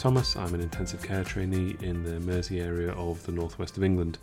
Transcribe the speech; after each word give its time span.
Thomas. 0.00 0.34
I'm 0.34 0.54
an 0.54 0.62
intensive 0.62 1.02
care 1.02 1.24
trainee 1.24 1.76
in 1.82 2.04
the 2.04 2.18
Mersey 2.20 2.58
area 2.58 2.90
of 2.92 3.22
the 3.26 3.32
northwest 3.32 3.76
of 3.76 3.84
England. 3.84 4.16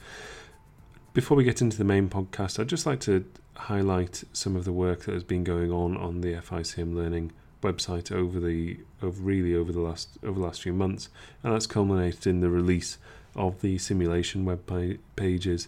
Before 1.13 1.37
we 1.37 1.43
get 1.43 1.61
into 1.61 1.77
the 1.77 1.83
main 1.83 2.09
podcast, 2.09 2.57
I'd 2.57 2.67
just 2.67 2.87
like 2.87 2.99
to 3.01 3.25
highlight 3.55 4.23
some 4.33 4.55
of 4.55 4.65
the 4.65 4.73
work 4.73 5.01
that 5.01 5.13
has 5.13 5.23
been 5.23 5.43
going 5.43 5.71
on 5.71 5.95
on 5.95 6.21
the 6.21 6.33
FICM 6.33 6.95
Learning 6.95 7.31
website 7.61 8.11
over 8.11 8.39
the 8.39 8.79
over 9.03 9.21
really 9.21 9.53
over 9.53 9.71
the 9.71 9.79
last 9.79 10.17
over 10.23 10.39
the 10.39 10.45
last 10.45 10.63
few 10.63 10.73
months, 10.73 11.09
and 11.43 11.53
that's 11.53 11.67
culminated 11.67 12.25
in 12.25 12.39
the 12.39 12.49
release 12.49 12.97
of 13.35 13.61
the 13.61 13.77
simulation 13.77 14.45
web 14.45 14.67
pages. 15.15 15.67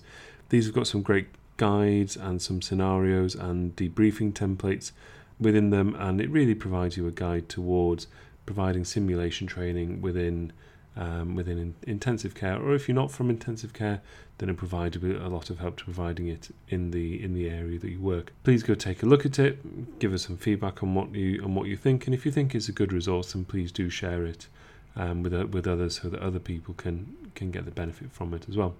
These 0.50 0.66
have 0.66 0.74
got 0.74 0.88
some 0.88 1.04
great 1.04 1.28
guides 1.58 2.18
and 2.18 2.42
some 2.42 2.64
scenarios 2.64 3.36
and 3.36 3.76
debriefing 3.76 4.34
templates 4.34 4.92
within 5.40 5.70
them, 5.70 5.96
and 6.00 6.20
it 6.20 6.32
really 6.32 6.56
provides 6.56 6.98
you 6.98 7.06
a 7.06 7.12
guide 7.12 7.48
towards 7.48 8.08
providing 8.50 8.84
simulation 8.84 9.46
training 9.46 10.02
within 10.02 10.52
um, 10.98 11.36
within 11.36 11.60
in, 11.60 11.76
intensive 11.84 12.34
care, 12.34 12.60
or 12.60 12.74
if 12.74 12.88
you're 12.88 12.96
not 13.04 13.12
from 13.12 13.30
intensive 13.30 13.74
care, 13.74 14.02
then 14.40 14.50
it 14.50 14.58
provides 14.58 14.98
a 14.98 15.30
lot 15.30 15.52
of 15.52 15.60
help 15.60 15.78
to 15.78 15.84
providing 15.84 16.28
it 16.28 16.50
in 16.68 16.90
the 16.90 17.24
in 17.24 17.36
the 17.36 17.48
area 17.48 17.78
that 17.78 17.92
you 17.92 18.02
work. 18.02 18.34
Please 18.44 18.64
go 18.64 18.74
take 18.74 19.04
a 19.04 19.06
look 19.06 19.24
at 19.24 19.38
it, 19.38 20.00
give 20.00 20.16
us 20.16 20.24
some 20.26 20.36
feedback 20.36 20.82
on 20.82 20.96
what 20.96 21.14
you 21.14 21.44
on 21.44 21.54
what 21.54 21.68
you 21.68 21.78
think, 21.78 22.08
and 22.08 22.16
if 22.16 22.26
you 22.26 22.32
think 22.32 22.56
it's 22.56 22.68
a 22.68 22.72
good 22.72 22.92
resource, 22.92 23.34
then 23.34 23.46
please 23.46 23.72
do 23.72 23.88
share 23.88 24.26
it 24.26 24.48
um, 24.96 25.22
with 25.22 25.34
uh, 25.34 25.46
with 25.46 25.68
others 25.68 26.00
so 26.02 26.10
that 26.10 26.20
other 26.20 26.40
people 26.40 26.74
can 26.74 27.16
can 27.36 27.52
get 27.52 27.66
the 27.66 27.76
benefit 27.84 28.12
from 28.12 28.34
it 28.34 28.50
as 28.50 28.58
well. 28.58 28.74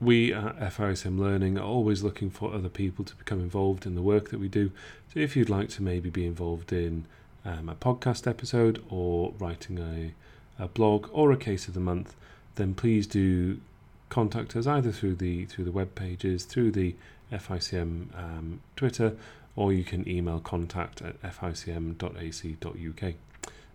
We 0.00 0.34
at 0.34 0.58
FICM 0.58 1.16
Learning 1.20 1.56
are 1.58 1.70
always 1.76 2.02
looking 2.02 2.28
for 2.28 2.52
other 2.52 2.68
people 2.68 3.04
to 3.04 3.14
become 3.14 3.38
involved 3.38 3.86
in 3.86 3.94
the 3.94 4.02
work 4.02 4.30
that 4.30 4.40
we 4.40 4.48
do. 4.48 4.72
So 5.10 5.20
if 5.20 5.36
you'd 5.36 5.48
like 5.58 5.68
to 5.76 5.82
maybe 5.82 6.10
be 6.10 6.26
involved 6.26 6.72
in 6.72 7.06
um, 7.44 7.68
a 7.68 7.74
podcast 7.74 8.26
episode 8.26 8.82
or 8.88 9.32
writing 9.38 9.78
a, 9.78 10.62
a 10.62 10.68
blog 10.68 11.08
or 11.12 11.32
a 11.32 11.36
case 11.36 11.68
of 11.68 11.74
the 11.74 11.80
month, 11.80 12.14
then 12.56 12.74
please 12.74 13.06
do 13.06 13.60
contact 14.08 14.54
us 14.56 14.66
either 14.66 14.92
through 14.92 15.16
the 15.16 15.44
through 15.46 15.64
the 15.64 15.72
web 15.72 15.94
pages, 15.94 16.44
through 16.44 16.70
the 16.70 16.94
FICM 17.32 18.16
um, 18.16 18.60
Twitter, 18.76 19.16
or 19.56 19.72
you 19.72 19.84
can 19.84 20.08
email 20.08 20.40
contact 20.40 21.02
at 21.02 21.20
ficm.ac.uk. 21.22 23.14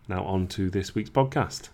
Now 0.08 0.23
on 0.23 0.48
to 0.48 0.70
this 0.70 0.95
week's 0.95 1.09
podcast. 1.09 1.70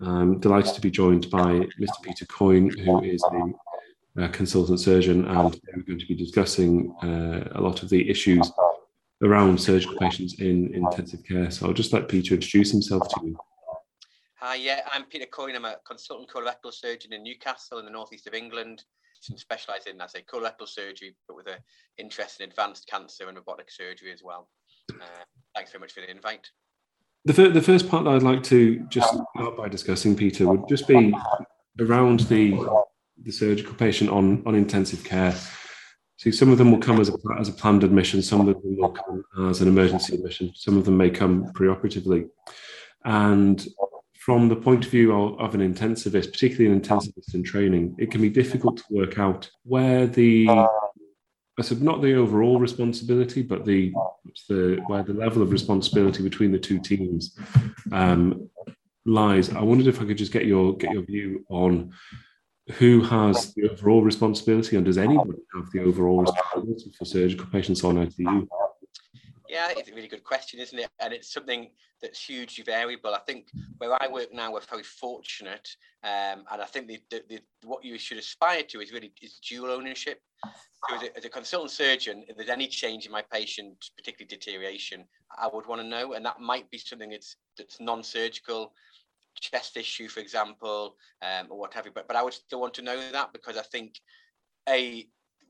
I'm 0.00 0.40
delighted 0.40 0.74
to 0.74 0.80
be 0.80 0.90
joined 0.90 1.30
by 1.30 1.60
Mr. 1.80 2.02
Peter 2.02 2.26
Coyne, 2.26 2.70
who 2.70 3.02
is 3.02 3.22
a, 4.16 4.24
a 4.24 4.28
consultant 4.28 4.80
surgeon, 4.80 5.24
and 5.26 5.60
we're 5.76 5.82
going 5.82 5.98
to 5.98 6.06
be 6.06 6.16
discussing 6.16 6.94
uh, 7.02 7.58
a 7.58 7.60
lot 7.60 7.82
of 7.82 7.88
the 7.88 8.08
issues 8.10 8.50
around 9.22 9.60
surgical 9.60 9.96
patients 9.96 10.40
in 10.40 10.74
intensive 10.74 11.24
care. 11.24 11.50
So 11.50 11.66
I'll 11.66 11.72
just 11.72 11.92
let 11.92 12.08
Peter 12.08 12.34
introduce 12.34 12.72
himself 12.72 13.08
to 13.08 13.20
you. 13.24 13.38
Hi, 14.40 14.56
yeah, 14.56 14.80
I'm 14.92 15.04
Peter 15.04 15.26
Coyne. 15.26 15.56
I'm 15.56 15.64
a 15.64 15.76
consultant 15.86 16.28
colorectal 16.28 16.72
surgeon 16.72 17.12
in 17.12 17.22
Newcastle 17.22 17.78
in 17.78 17.84
the 17.84 17.90
northeast 17.90 18.26
of 18.26 18.34
England. 18.34 18.84
I'm 19.30 19.38
specialised 19.38 19.86
in, 19.86 20.00
as 20.02 20.12
say, 20.12 20.22
colorectal 20.22 20.68
surgery, 20.68 21.16
but 21.26 21.36
with 21.36 21.46
an 21.46 21.58
interest 21.96 22.40
in 22.40 22.50
advanced 22.50 22.86
cancer 22.88 23.28
and 23.28 23.38
robotic 23.38 23.70
surgery 23.70 24.12
as 24.12 24.22
well. 24.22 24.50
Uh, 24.92 25.24
thanks 25.54 25.70
very 25.70 25.80
much 25.80 25.92
for 25.92 26.00
the 26.00 26.10
invite. 26.10 26.50
The, 27.26 27.32
fir- 27.32 27.50
the 27.50 27.62
first 27.62 27.88
part 27.88 28.04
that 28.04 28.10
I'd 28.10 28.22
like 28.22 28.42
to 28.44 28.80
just 28.88 29.08
start 29.08 29.56
by 29.56 29.68
discussing, 29.68 30.14
Peter, 30.14 30.46
would 30.46 30.68
just 30.68 30.86
be 30.86 31.14
around 31.80 32.20
the 32.20 32.58
the 33.22 33.32
surgical 33.32 33.74
patient 33.74 34.10
on 34.10 34.42
on 34.44 34.54
intensive 34.54 35.04
care. 35.04 35.34
See, 36.16 36.30
some 36.30 36.50
of 36.50 36.58
them 36.58 36.70
will 36.70 36.80
come 36.80 37.00
as 37.00 37.08
a, 37.08 37.14
as 37.38 37.48
a 37.48 37.52
planned 37.52 37.82
admission, 37.82 38.22
some 38.22 38.40
of 38.40 38.46
them 38.46 38.76
will 38.76 38.90
come 38.90 39.24
as 39.48 39.60
an 39.60 39.68
emergency 39.68 40.14
admission, 40.14 40.52
some 40.54 40.76
of 40.76 40.84
them 40.84 40.96
may 40.96 41.10
come 41.10 41.46
preoperatively. 41.52 42.28
And 43.04 43.66
from 44.24 44.48
the 44.48 44.56
point 44.56 44.84
of 44.84 44.90
view 44.90 45.12
of, 45.12 45.38
of, 45.40 45.54
an 45.54 45.60
intensivist, 45.60 46.32
particularly 46.32 46.74
an 46.74 46.80
intensivist 46.80 47.34
in 47.34 47.42
training, 47.42 47.94
it 47.98 48.10
can 48.10 48.22
be 48.22 48.30
difficult 48.30 48.78
to 48.78 48.84
work 48.90 49.18
out 49.18 49.50
where 49.64 50.06
the 50.06 50.48
I 51.58 51.62
said 51.62 51.82
not 51.82 52.02
the 52.02 52.14
overall 52.14 52.58
responsibility, 52.58 53.42
but 53.42 53.64
the 53.64 53.92
the 54.48 54.82
where 54.86 55.02
the 55.02 55.14
level 55.14 55.42
of 55.42 55.52
responsibility 55.52 56.22
between 56.22 56.50
the 56.50 56.58
two 56.58 56.80
teams 56.80 57.38
um, 57.92 58.50
lies. 59.06 59.54
I 59.54 59.62
wondered 59.62 59.86
if 59.86 60.00
I 60.00 60.04
could 60.04 60.18
just 60.18 60.32
get 60.32 60.46
your 60.46 60.76
get 60.76 60.92
your 60.92 61.02
view 61.02 61.44
on 61.48 61.92
who 62.72 63.02
has 63.02 63.54
the 63.54 63.68
overall 63.70 64.02
responsibility, 64.02 64.76
and 64.76 64.84
does 64.84 64.98
anybody 64.98 65.38
have 65.54 65.70
the 65.72 65.80
overall 65.80 66.22
responsibility 66.22 66.92
for 66.98 67.04
surgical 67.04 67.46
patients 67.46 67.84
on 67.84 67.98
ITU? 67.98 68.48
Yeah, 69.48 69.72
it's 69.76 69.90
a 69.90 69.94
really 69.94 70.08
good 70.08 70.24
question, 70.24 70.58
isn't 70.60 70.78
it? 70.78 70.88
And 71.00 71.12
it's 71.12 71.32
something 71.32 71.68
that's 72.00 72.24
hugely 72.24 72.64
variable. 72.64 73.14
I 73.14 73.20
think 73.20 73.48
where 73.78 74.02
I 74.02 74.08
work 74.08 74.32
now, 74.32 74.52
we're 74.52 74.60
very 74.60 74.82
fortunate, 74.82 75.68
um, 76.02 76.44
and 76.50 76.62
I 76.62 76.64
think 76.64 76.88
the, 76.88 76.98
the, 77.10 77.22
the, 77.28 77.40
what 77.64 77.84
you 77.84 77.98
should 77.98 78.18
aspire 78.18 78.62
to 78.62 78.80
is 78.80 78.92
really 78.92 79.12
is 79.20 79.38
dual 79.46 79.70
ownership. 79.70 80.20
So 80.88 80.96
as 80.96 81.02
a, 81.02 81.16
as 81.16 81.24
a, 81.24 81.28
consultant 81.28 81.70
surgeon, 81.70 82.24
if 82.28 82.36
there's 82.36 82.48
any 82.48 82.66
change 82.66 83.06
in 83.06 83.12
my 83.12 83.22
patient, 83.32 83.76
particularly 83.96 84.28
deterioration, 84.28 85.04
I 85.36 85.48
would 85.52 85.66
want 85.66 85.80
to 85.82 85.86
know, 85.86 86.14
and 86.14 86.24
that 86.24 86.40
might 86.40 86.70
be 86.70 86.78
something 86.78 87.10
that's 87.10 87.36
that's 87.58 87.80
non-surgical, 87.80 88.72
chest 89.40 89.76
issue, 89.76 90.08
for 90.08 90.20
example, 90.20 90.96
um, 91.22 91.48
or 91.50 91.58
whatever. 91.58 91.90
But 91.94 92.08
but 92.08 92.16
I 92.16 92.22
would 92.22 92.34
still 92.34 92.60
want 92.60 92.74
to 92.74 92.82
know 92.82 92.98
that 93.12 93.32
because 93.32 93.58
I 93.58 93.62
think 93.62 94.00
a 94.68 95.06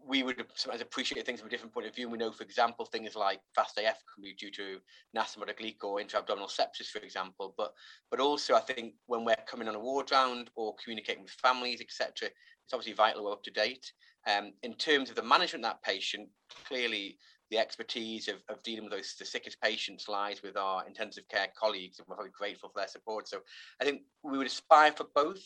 we 0.06 0.22
would 0.22 0.44
sometimes 0.54 0.82
appreciate 0.82 1.25
things 1.25 1.41
from 1.41 1.48
a 1.48 1.50
different 1.50 1.72
point 1.72 1.87
of 1.87 1.94
view. 1.94 2.09
We 2.09 2.19
know, 2.19 2.32
for 2.32 2.44
example, 2.44 2.84
things 2.84 3.16
like 3.16 3.41
fast 3.54 3.78
AF 3.78 4.03
can 4.15 4.22
be 4.22 4.34
due 4.34 4.50
to 4.53 4.78
anastomotic 5.16 5.60
leak 5.60 5.82
or 5.82 6.00
intra-abdominal 6.00 6.48
sepsis, 6.48 6.88
for 6.88 6.98
example. 6.98 7.54
But 7.56 7.72
but 8.10 8.20
also, 8.20 8.54
I 8.54 8.60
think 8.60 8.94
when 9.06 9.25
we're 9.25 9.34
coming 9.48 9.69
on 9.69 9.75
a 9.75 9.81
ward 9.81 10.10
round 10.12 10.50
or 10.56 10.75
communicating 10.82 11.22
with 11.22 11.32
families, 11.32 11.81
etc., 11.81 12.31
it's 12.64 12.72
obviously 12.72 12.94
vital 12.94 13.25
we're 13.25 13.32
up 13.32 13.43
to 13.44 13.50
date. 13.50 13.93
Um, 14.26 14.53
in 14.62 14.75
terms 14.75 15.10
of 15.10 15.16
the 15.16 15.22
management 15.22 15.64
of 15.64 15.70
that 15.70 15.82
patient, 15.82 16.28
clearly 16.66 17.19
the 17.50 17.59
expertise 17.59 18.28
of, 18.28 18.37
of 18.48 18.62
dealing 18.62 18.84
with 18.84 18.93
those 18.93 19.14
the 19.19 19.25
sickest 19.25 19.60
patients 19.60 20.09
lies 20.09 20.43
with 20.43 20.56
our 20.56 20.87
intensive 20.87 21.28
care 21.28 21.48
colleagues, 21.59 21.98
and 21.98 22.09
we're 22.09 22.16
very 22.16 22.31
grateful 22.31 22.69
for 22.69 22.81
their 22.81 22.88
support. 22.88 23.28
So 23.28 23.41
I 23.81 23.84
think 23.84 24.03
we 24.22 24.38
would 24.38 24.47
aspire 24.47 24.93
for 24.93 25.06
both. 25.14 25.43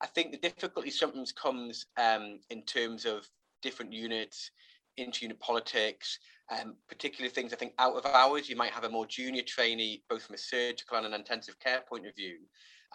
I 0.00 0.06
think 0.06 0.32
the 0.32 0.38
difficulty 0.38 0.90
sometimes 0.90 1.32
comes 1.32 1.86
um, 1.98 2.40
in 2.50 2.62
terms 2.62 3.04
of 3.04 3.28
different 3.62 3.92
units, 3.92 4.50
inter-unit 4.96 5.40
politics, 5.40 6.18
um, 6.50 6.74
particularly 6.88 7.32
things 7.32 7.52
I 7.52 7.56
think 7.56 7.72
out 7.78 7.96
of 7.96 8.06
hours. 8.06 8.48
You 8.48 8.56
might 8.56 8.72
have 8.72 8.84
a 8.84 8.90
more 8.90 9.06
junior 9.06 9.42
trainee, 9.42 10.02
both 10.08 10.24
from 10.24 10.34
a 10.34 10.38
surgical 10.38 10.96
and 10.96 11.06
an 11.06 11.14
intensive 11.14 11.58
care 11.58 11.82
point 11.88 12.06
of 12.06 12.14
view, 12.14 12.38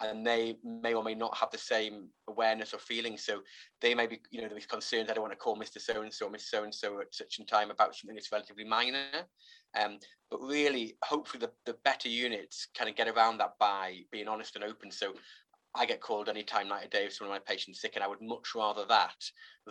and 0.00 0.24
they 0.24 0.56
may 0.64 0.94
or 0.94 1.02
may 1.02 1.14
not 1.14 1.36
have 1.36 1.50
the 1.50 1.58
same 1.58 2.08
awareness 2.28 2.72
or 2.72 2.78
feeling. 2.78 3.16
So 3.16 3.40
they 3.80 3.94
may 3.94 4.06
be, 4.06 4.20
you 4.30 4.42
know, 4.42 4.48
there's 4.48 4.66
concerns. 4.66 5.10
I 5.10 5.14
don't 5.14 5.22
want 5.22 5.32
to 5.32 5.38
call 5.38 5.56
Mr. 5.56 5.80
So 5.80 6.02
and 6.02 6.12
so 6.12 6.26
or 6.26 6.30
Miss 6.30 6.50
So 6.50 6.64
and 6.64 6.74
so 6.74 7.00
at 7.00 7.14
such 7.14 7.38
a 7.40 7.44
time 7.44 7.70
about 7.70 7.96
something 7.96 8.14
that's 8.14 8.32
relatively 8.32 8.64
minor. 8.64 9.06
Um, 9.78 9.98
but 10.30 10.40
really, 10.40 10.96
hopefully, 11.02 11.40
the, 11.40 11.50
the 11.70 11.78
better 11.84 12.08
units 12.08 12.68
kind 12.76 12.88
of 12.88 12.96
get 12.96 13.08
around 13.08 13.38
that 13.38 13.54
by 13.58 14.00
being 14.12 14.28
honest 14.28 14.54
and 14.54 14.64
open. 14.64 14.90
So 14.90 15.14
I 15.78 15.86
get 15.86 16.00
called 16.00 16.28
any 16.28 16.42
time, 16.42 16.68
night 16.68 16.86
or 16.86 16.88
day, 16.88 17.04
if 17.06 17.14
some 17.14 17.28
of 17.28 17.30
my 17.30 17.38
patients 17.38 17.80
sick, 17.80 17.92
and 17.94 18.02
I 18.02 18.08
would 18.08 18.20
much 18.20 18.54
rather 18.56 18.84
that 18.86 19.14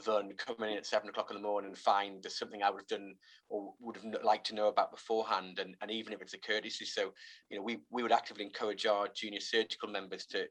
than 0.05 0.33
coming 0.37 0.71
in 0.71 0.77
at 0.77 0.85
seven 0.85 1.09
o'clock 1.09 1.31
in 1.31 1.35
the 1.35 1.43
morning 1.43 1.69
and 1.71 1.77
find 1.77 2.23
there's 2.23 2.39
something 2.39 2.63
I 2.63 2.69
would 2.69 2.81
have 2.81 2.99
done 2.99 3.15
or 3.49 3.73
would 3.81 3.97
have 3.97 4.23
liked 4.23 4.47
to 4.47 4.55
know 4.55 4.69
about 4.69 4.91
beforehand. 4.91 5.59
And, 5.59 5.75
and 5.81 5.91
even 5.91 6.13
if 6.13 6.21
it's 6.21 6.33
a 6.33 6.39
courtesy, 6.39 6.85
so 6.85 7.13
you 7.49 7.57
know, 7.57 7.63
we 7.63 7.79
we 7.91 8.03
would 8.03 8.13
actively 8.13 8.45
encourage 8.45 8.85
our 8.85 9.09
junior 9.13 9.41
surgical 9.41 9.89
members 9.89 10.25
to 10.27 10.45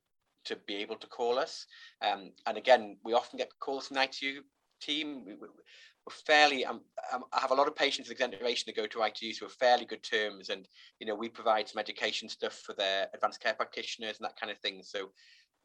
to 0.44 0.56
be 0.67 0.76
able 0.76 0.97
to 0.97 1.06
call 1.06 1.38
us. 1.38 1.67
Um, 2.03 2.32
and 2.47 2.58
again, 2.58 2.99
we 3.03 3.14
often 3.14 3.38
get 3.38 3.50
calls 3.58 3.88
from 3.88 3.97
the 3.97 4.05
ITU 4.05 4.43
team. 4.81 5.25
We, 5.25 5.35
we, 5.35 5.49
we're 6.06 6.14
fairly 6.25 6.64
um, 6.64 6.82
um, 7.12 7.25
I 7.32 7.41
have 7.41 7.50
a 7.50 7.55
lot 7.55 7.67
of 7.67 7.75
patients 7.75 8.08
with 8.08 8.20
exenteration 8.20 8.64
that 8.67 8.76
go 8.76 8.87
to 8.87 9.03
ITU, 9.03 9.32
so 9.32 9.47
we're 9.47 9.50
fairly 9.50 9.85
good 9.85 10.03
terms, 10.03 10.50
and 10.50 10.69
you 11.00 11.06
know 11.06 11.14
we 11.14 11.29
provide 11.29 11.69
some 11.69 11.81
education 11.81 12.29
stuff 12.29 12.61
for 12.64 12.75
their 12.75 13.08
advanced 13.14 13.43
care 13.43 13.55
practitioners 13.55 14.19
and 14.19 14.25
that 14.25 14.38
kind 14.38 14.53
of 14.53 14.58
thing. 14.58 14.82
So 14.85 15.11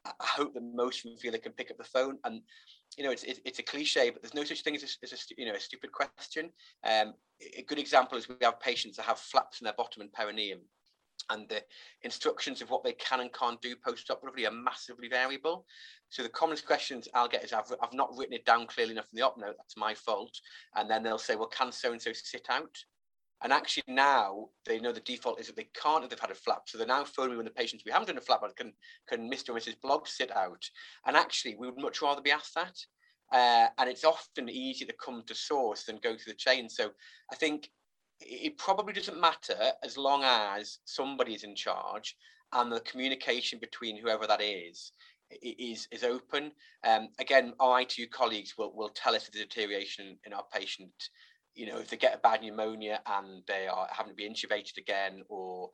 I 0.05 0.25
hope 0.25 0.53
that 0.53 0.63
most 0.63 1.01
feel 1.19 1.31
they 1.31 1.37
can 1.37 1.51
pick 1.51 1.69
up 1.69 1.77
the 1.77 1.83
phone. 1.83 2.17
And 2.23 2.41
you 2.97 3.03
know, 3.03 3.11
it's 3.11 3.23
it's, 3.23 3.39
it's 3.45 3.59
a 3.59 3.63
cliche, 3.63 4.09
but 4.09 4.21
there's 4.21 4.33
no 4.33 4.43
such 4.43 4.61
thing 4.61 4.75
as 4.75 4.83
a, 4.83 4.87
as 5.03 5.13
a 5.13 5.17
you 5.37 5.45
know 5.45 5.53
a 5.53 5.59
stupid 5.59 5.91
question. 5.91 6.49
Um, 6.83 7.13
a 7.57 7.63
good 7.63 7.79
example 7.79 8.17
is 8.17 8.27
we 8.27 8.35
have 8.41 8.59
patients 8.59 8.97
that 8.97 9.05
have 9.05 9.19
flaps 9.19 9.61
in 9.61 9.65
their 9.65 9.73
bottom 9.73 10.01
and 10.01 10.11
perineum, 10.11 10.59
and 11.29 11.47
the 11.49 11.61
instructions 12.01 12.61
of 12.61 12.69
what 12.69 12.83
they 12.83 12.93
can 12.93 13.21
and 13.21 13.33
can't 13.33 13.61
do 13.61 13.75
post-operatively 13.75 14.45
are 14.45 14.51
massively 14.51 15.07
variable. 15.07 15.65
So 16.09 16.23
the 16.23 16.29
commonest 16.29 16.65
questions 16.65 17.07
I'll 17.13 17.27
get 17.27 17.43
is 17.43 17.53
I've, 17.53 17.71
I've 17.81 17.93
not 17.93 18.11
written 18.17 18.33
it 18.33 18.45
down 18.45 18.67
clearly 18.67 18.91
enough 18.91 19.07
in 19.13 19.17
the 19.17 19.25
op 19.25 19.37
note, 19.37 19.55
that's 19.57 19.77
my 19.77 19.93
fault. 19.93 20.35
And 20.75 20.89
then 20.89 21.03
they'll 21.03 21.17
say, 21.17 21.35
well, 21.35 21.47
can 21.47 21.71
so-and-so 21.71 22.11
sit 22.13 22.47
out? 22.49 22.75
And 23.43 23.51
actually 23.51 23.83
now 23.87 24.49
they 24.65 24.79
know 24.79 24.91
the 24.91 24.99
default 24.99 25.39
is 25.39 25.47
that 25.47 25.55
they 25.55 25.69
can't 25.81 26.03
if 26.03 26.09
they've 26.09 26.19
had 26.19 26.31
a 26.31 26.35
flap. 26.35 26.63
So 26.67 26.77
they're 26.77 26.87
now 26.87 27.03
phoning 27.03 27.31
me 27.31 27.37
when 27.37 27.45
the 27.45 27.51
patients 27.51 27.83
we 27.85 27.91
haven't 27.91 28.07
done 28.07 28.17
a 28.17 28.21
flap 28.21 28.43
on 28.43 28.51
can 28.55 28.73
can 29.07 29.29
Mr. 29.29 29.49
or 29.49 29.53
Mrs. 29.53 29.81
Blog 29.81 30.07
sit 30.07 30.35
out? 30.35 30.63
And 31.05 31.17
actually 31.17 31.55
we 31.55 31.67
would 31.67 31.81
much 31.81 32.01
rather 32.01 32.21
be 32.21 32.31
asked 32.31 32.55
that. 32.55 32.77
Uh, 33.31 33.67
and 33.77 33.89
it's 33.89 34.03
often 34.03 34.49
easier 34.49 34.87
to 34.87 34.93
come 35.03 35.23
to 35.25 35.33
source 35.33 35.83
than 35.83 35.97
go 36.03 36.15
through 36.15 36.33
the 36.33 36.37
chain. 36.37 36.69
So 36.69 36.91
I 37.31 37.35
think 37.35 37.69
it 38.19 38.57
probably 38.57 38.93
doesn't 38.93 39.19
matter 39.19 39.57
as 39.83 39.97
long 39.97 40.23
as 40.23 40.79
somebody 40.85 41.33
is 41.33 41.43
in 41.43 41.55
charge 41.55 42.15
and 42.53 42.71
the 42.71 42.81
communication 42.81 43.57
between 43.59 43.97
whoever 43.97 44.27
that 44.27 44.41
is 44.41 44.91
is 45.41 45.87
is 45.91 46.03
open. 46.03 46.51
Um, 46.83 47.09
again, 47.19 47.53
our 47.59 47.81
ITU 47.81 48.07
colleagues 48.07 48.57
will, 48.57 48.75
will 48.75 48.89
tell 48.89 49.15
us 49.15 49.27
the 49.27 49.39
deterioration 49.39 50.17
in 50.25 50.33
our 50.33 50.43
patient. 50.53 51.09
You 51.53 51.67
know, 51.67 51.79
if 51.79 51.89
they 51.89 51.97
get 51.97 52.15
a 52.15 52.19
bad 52.19 52.41
pneumonia 52.41 53.01
and 53.05 53.43
they 53.47 53.67
are 53.67 53.87
having 53.91 54.11
to 54.11 54.15
be 54.15 54.29
intubated 54.29 54.77
again, 54.77 55.23
or 55.29 55.69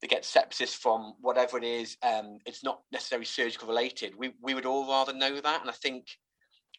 they 0.00 0.08
get 0.08 0.22
sepsis 0.22 0.74
from 0.74 1.14
whatever 1.20 1.58
it 1.58 1.64
is, 1.64 1.96
um, 2.02 2.38
it's 2.46 2.64
not 2.64 2.80
necessarily 2.92 3.26
surgical 3.26 3.68
related. 3.68 4.14
We 4.16 4.32
we 4.40 4.54
would 4.54 4.66
all 4.66 4.88
rather 4.88 5.12
know 5.12 5.40
that, 5.40 5.60
and 5.60 5.70
I 5.70 5.74
think 5.74 6.06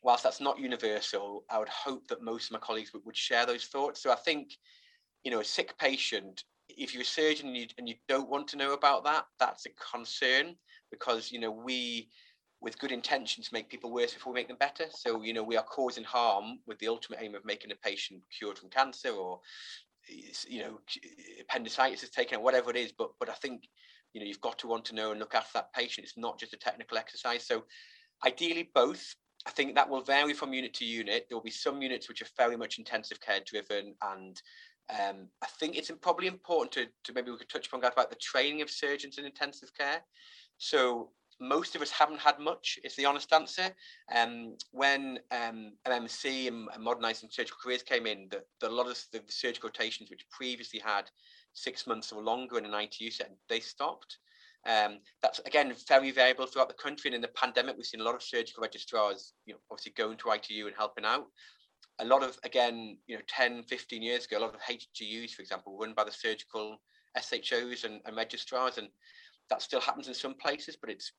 whilst 0.02 0.24
that's 0.24 0.42
not 0.42 0.60
universal, 0.60 1.44
I 1.50 1.60
would 1.60 1.70
hope 1.70 2.08
that 2.08 2.24
most 2.24 2.46
of 2.46 2.52
my 2.52 2.60
colleagues 2.60 2.94
would, 2.94 3.04
would 3.06 3.18
share 3.18 3.46
those 3.46 3.66
thoughts. 3.66 4.02
So 4.02 4.12
I 4.12 4.16
think, 4.16 4.52
you 5.24 5.32
know, 5.32 5.42
a 5.42 5.46
sick 5.46 5.78
patient, 5.78 6.44
if 6.70 6.94
you're 6.94 7.04
a 7.04 7.06
surgeon 7.06 7.48
and 7.48 7.58
you, 7.58 7.68
and 7.78 7.90
you 7.90 7.96
don't 8.08 8.30
want 8.30 8.48
to 8.50 8.58
know 8.58 8.74
about 8.74 9.04
that, 9.04 9.26
that's 9.40 9.66
a 9.66 9.70
concern 9.92 10.56
because, 10.92 11.32
you 11.32 11.40
know, 11.40 11.52
we, 11.52 12.10
with 12.62 12.80
good 12.80 12.92
intentions, 12.92 13.52
make 13.52 13.70
people 13.70 13.92
worse 13.92 14.14
before 14.14 14.34
we 14.34 14.40
make 14.40 14.48
them 14.48 14.58
better. 14.58 14.86
So, 14.90 15.24
you 15.24 15.34
know, 15.34 15.44
we 15.44 15.58
are 15.58 15.64
causing 15.64 16.04
harm 16.04 16.60
with 16.68 16.78
the 16.80 16.88
ultimate 16.88 17.20
aim 17.22 17.36
of 17.36 17.46
making 17.46 17.72
a 17.72 17.76
patient 17.76 18.22
cured 18.38 18.58
from 18.58 18.70
cancer 18.70 19.10
or, 19.10 19.40
you 20.48 20.62
know, 20.62 20.80
appendicitis 21.42 22.04
is 22.04 22.10
taken 22.10 22.38
out, 22.38 22.44
whatever 22.44 22.70
it 22.70 22.76
is. 22.76 22.92
But, 22.92 23.12
but 23.20 23.30
I 23.30 23.34
think, 23.34 23.64
you 24.14 24.20
know, 24.20 24.28
you've 24.28 24.42
got 24.42 24.60
to 24.60 24.68
want 24.68 24.86
to 24.86 24.96
know 24.96 25.12
and 25.12 25.20
look 25.20 25.36
after 25.36 25.52
that 25.54 25.74
patient. 25.74 26.06
It's 26.06 26.18
not 26.18 26.40
just 26.40 26.54
a 26.54 26.58
technical 26.58 26.98
exercise. 26.98 27.46
So 27.46 27.64
ideally 28.26 28.70
both 28.74 29.16
I 29.48 29.52
think 29.52 29.76
that 29.76 29.90
will 29.90 30.02
vary 30.02 30.34
from 30.34 30.54
unit 30.54 30.74
to 30.76 30.86
unit. 30.86 31.26
There 31.28 31.38
will 31.38 31.44
be 31.44 31.52
some 31.52 31.82
units 31.82 32.10
which 32.10 32.22
are 32.22 32.28
very 32.38 32.58
much 32.58 32.78
intensive 32.78 33.22
care 33.22 33.40
driven, 33.46 33.96
and 34.02 34.42
um, 34.90 35.28
I 35.42 35.48
think 35.60 35.78
it's 35.78 35.92
probably 36.02 36.28
important 36.28 36.72
to, 36.74 36.88
to 37.06 37.14
maybe 37.14 37.32
we 37.32 37.38
could 37.38 37.50
touch 37.50 37.68
upon 37.68 37.82
that 37.82 37.94
about 37.94 38.10
the 38.10 38.18
training 38.18 38.62
of 38.62 38.70
surgeons 38.70 39.18
in 39.18 39.26
intensive 39.26 39.74
care. 39.74 40.02
So 40.58 41.12
most 41.40 41.76
of 41.76 41.82
us 41.82 41.92
haven't 41.92 42.20
had 42.20 42.40
much, 42.40 42.80
is 42.84 42.96
the 42.96 43.06
honest 43.06 43.32
answer. 43.32 43.70
Um, 44.14 44.56
when 44.72 45.20
um, 45.32 45.74
MMC 45.88 46.48
and, 46.48 46.68
and 46.74 46.84
modernising 46.84 47.30
surgical 47.32 47.60
careers 47.64 47.84
came 47.84 48.06
in, 48.06 48.28
the, 48.30 48.44
the, 48.60 48.70
a 48.70 48.70
lot 48.70 48.88
of 48.88 48.98
the 49.12 49.22
surgical 49.28 49.70
rotations 49.70 50.10
which 50.10 50.30
previously 50.30 50.80
had 50.80 51.10
six 51.54 51.88
months 51.88 52.12
or 52.12 52.22
longer 52.22 52.58
in 52.58 52.66
an 52.66 52.74
ITU 52.74 53.12
setting, 53.12 53.38
they 53.48 53.60
stopped. 53.60 54.18
Um, 54.68 55.00
that's 55.22 55.40
again 55.46 55.74
very 55.88 56.12
variable 56.12 56.46
throughout 56.46 56.68
the 56.68 56.74
country. 56.74 57.08
And 57.10 57.16
in 57.16 57.22
the 57.22 57.30
pandemic, 57.30 57.78
we've 57.78 57.86
seen 57.86 58.02
a 58.02 58.04
lot 58.04 58.16
of 58.16 58.24
surgical 58.24 58.62
registrars, 58.62 59.34
you 59.46 59.54
know, 59.54 59.60
obviously 59.72 59.94
going 59.94 60.18
to 60.18 60.32
ITU 60.32 60.68
and 60.68 60.76
helping 60.78 61.06
out. 61.06 61.28
A 62.00 62.06
lot 62.06 62.24
of, 62.24 62.38
again, 62.44 62.98
you 63.08 63.16
know, 63.16 63.22
10, 63.28 63.64
15 63.64 64.02
years 64.02 64.26
ago, 64.26 64.38
a 64.38 64.40
lot 64.40 64.56
of 64.56 64.62
HDUs, 64.62 65.32
for 65.32 65.42
example, 65.42 65.78
run 65.78 65.94
by 65.94 66.04
the 66.04 66.12
surgical 66.12 66.78
SHOs 67.18 67.84
and, 67.84 68.02
and 68.06 68.16
registrars. 68.16 68.78
And 68.78 68.88
that 69.50 69.62
still 69.62 69.82
happens 69.82 70.08
in 70.08 70.14
some 70.14 70.34
places, 70.36 70.78
but 70.80 70.90
it's 70.90 71.12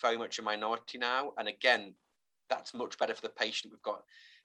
very 0.00 0.16
much 0.16 0.38
a 0.38 0.42
minority 0.42 0.98
now. 0.98 1.32
And 1.38 1.48
again, 1.48 1.94
that's 2.50 2.74
much 2.74 2.98
better 2.98 3.14
for 3.14 3.22
the 3.22 3.30
patient. 3.30 3.72
We've 3.72 3.82
got 3.82 4.02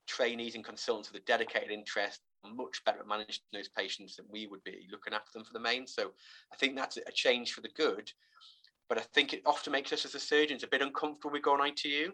trainees 0.07 0.55
and 0.55 0.63
consultants 0.63 1.11
with 1.11 1.21
a 1.21 1.25
dedicated 1.25 1.71
interest, 1.71 2.21
much 2.45 2.83
better 2.85 2.99
at 2.99 3.07
managing 3.07 3.43
those 3.53 3.69
patients 3.69 4.15
than 4.15 4.25
we 4.29 4.47
would 4.47 4.63
be 4.63 4.87
looking 4.91 5.13
after 5.13 5.31
them 5.33 5.43
for 5.43 5.53
the 5.53 5.59
main. 5.59 5.85
So 5.85 6.11
I 6.53 6.55
think 6.55 6.75
that's 6.75 6.97
a 6.97 7.11
change 7.11 7.53
for 7.53 7.61
the 7.61 7.69
good 7.69 8.11
but 8.89 8.97
I 8.97 9.01
think 9.13 9.33
it 9.33 9.43
often 9.45 9.71
makes 9.71 9.93
us 9.93 10.03
as 10.03 10.15
a 10.15 10.19
surgeons 10.19 10.63
a 10.63 10.67
bit 10.67 10.81
uncomfortable 10.81 11.31
with 11.31 11.43
going 11.43 11.71
ITU. 11.71 12.11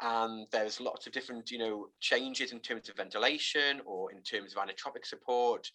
And 0.00 0.46
there's 0.50 0.80
lots 0.80 1.06
of 1.06 1.12
different, 1.12 1.52
you 1.52 1.58
know, 1.58 1.86
changes 2.00 2.50
in 2.50 2.58
terms 2.58 2.88
of 2.88 2.96
ventilation 2.96 3.80
or 3.86 4.10
in 4.10 4.22
terms 4.22 4.52
of 4.52 4.58
inotropic 4.58 5.06
support. 5.06 5.70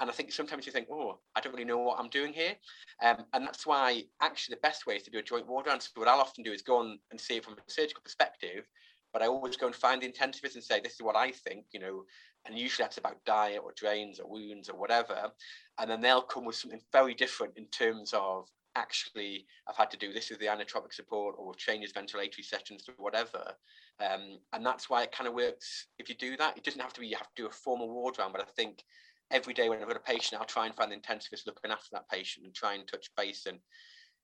And 0.00 0.10
I 0.10 0.12
think 0.12 0.32
sometimes 0.32 0.66
you 0.66 0.72
think, 0.72 0.88
oh, 0.90 1.20
I 1.36 1.40
don't 1.40 1.52
really 1.52 1.64
know 1.64 1.78
what 1.78 2.00
I'm 2.00 2.08
doing 2.08 2.32
here. 2.32 2.54
Um, 3.02 3.24
and 3.32 3.46
that's 3.46 3.66
why 3.66 4.02
actually 4.20 4.56
the 4.56 4.68
best 4.68 4.86
way 4.86 4.96
is 4.96 5.02
to 5.04 5.10
do 5.10 5.18
a 5.18 5.22
joint 5.22 5.46
ward 5.46 5.66
round. 5.66 5.82
So 5.82 5.90
what 5.94 6.08
I'll 6.08 6.20
often 6.20 6.42
do 6.42 6.52
is 6.52 6.62
go 6.62 6.78
on 6.78 6.98
and 7.10 7.20
see 7.20 7.36
it 7.36 7.44
from 7.44 7.54
a 7.54 7.70
surgical 7.70 8.02
perspective, 8.02 8.66
but 9.12 9.22
I 9.22 9.26
always 9.28 9.56
go 9.56 9.66
and 9.66 9.74
find 9.74 10.02
the 10.02 10.10
intensivist 10.10 10.54
and 10.54 10.64
say, 10.64 10.80
this 10.80 10.94
is 10.94 11.02
what 11.02 11.16
I 11.16 11.30
think, 11.30 11.66
you 11.72 11.78
know, 11.78 12.04
and 12.46 12.58
usually 12.58 12.84
that's 12.84 12.98
about 12.98 13.24
diet 13.24 13.60
or 13.64 13.72
drains 13.76 14.18
or 14.18 14.28
wounds 14.28 14.68
or 14.68 14.76
whatever. 14.76 15.30
And 15.78 15.90
then 15.90 16.00
they'll 16.00 16.22
come 16.22 16.44
with 16.44 16.56
something 16.56 16.80
very 16.92 17.14
different 17.14 17.54
in 17.56 17.66
terms 17.66 18.12
of 18.12 18.48
actually 18.76 19.46
I've 19.68 19.76
had 19.76 19.90
to 19.92 19.96
do 19.96 20.12
this 20.12 20.30
with 20.30 20.40
the 20.40 20.46
inotropic 20.46 20.92
support 20.92 21.36
or 21.38 21.54
change 21.54 21.82
his 21.82 21.92
ventilatory 21.92 22.44
settings 22.44 22.88
or 22.88 22.94
whatever. 22.98 23.54
Um, 24.00 24.38
and 24.52 24.66
that's 24.66 24.90
why 24.90 25.04
it 25.04 25.12
kind 25.12 25.28
of 25.28 25.34
works. 25.34 25.86
If 25.98 26.08
you 26.08 26.16
do 26.16 26.36
that, 26.36 26.56
it 26.56 26.64
doesn't 26.64 26.80
have 26.80 26.92
to 26.94 27.00
be 27.00 27.06
you 27.06 27.16
have 27.16 27.32
to 27.34 27.42
do 27.42 27.46
a 27.46 27.52
formal 27.52 27.88
ward 27.88 28.18
round, 28.18 28.32
but 28.32 28.42
I 28.42 28.50
think 28.56 28.82
every 29.30 29.54
day 29.54 29.68
when 29.68 29.80
I've 29.80 29.88
got 29.88 29.96
a 29.96 30.00
patient, 30.00 30.40
I'll 30.40 30.46
try 30.46 30.66
and 30.66 30.74
find 30.74 30.92
the 30.92 30.96
intensivist 30.96 31.46
looking 31.46 31.70
after 31.70 31.88
that 31.92 32.08
patient 32.08 32.46
and 32.46 32.54
try 32.54 32.74
and 32.74 32.86
touch 32.86 33.08
base. 33.16 33.46
And 33.46 33.58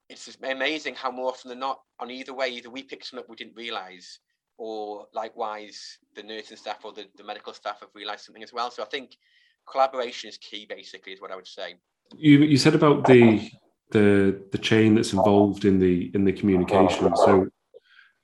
it's 0.08 0.36
amazing 0.42 0.94
how 0.94 1.10
more 1.10 1.28
often 1.28 1.48
than 1.48 1.58
not, 1.58 1.80
on 1.98 2.10
either 2.10 2.34
way, 2.34 2.48
either 2.48 2.70
we 2.70 2.82
pick 2.82 3.04
something 3.04 3.24
up 3.24 3.30
we 3.30 3.36
didn't 3.36 3.56
realise, 3.56 4.18
or 4.58 5.06
likewise 5.14 5.98
the 6.14 6.22
nursing 6.22 6.56
staff 6.56 6.84
or 6.84 6.92
the, 6.92 7.06
the 7.16 7.24
medical 7.24 7.54
staff 7.54 7.80
have 7.80 7.88
realised 7.94 8.24
something 8.24 8.42
as 8.42 8.52
well. 8.52 8.70
So 8.70 8.82
I 8.82 8.86
think 8.86 9.16
collaboration 9.70 10.28
is 10.28 10.36
key, 10.38 10.66
basically, 10.68 11.12
is 11.12 11.20
what 11.20 11.30
I 11.30 11.36
would 11.36 11.46
say. 11.46 11.76
You 12.16 12.38
you 12.38 12.56
said 12.56 12.74
about 12.74 13.06
the 13.06 13.48
the 13.92 14.42
the 14.50 14.58
chain 14.58 14.94
that's 14.94 15.12
involved 15.12 15.64
in 15.64 15.78
the 15.78 16.10
in 16.14 16.24
the 16.24 16.32
communication. 16.32 17.14
So 17.16 17.46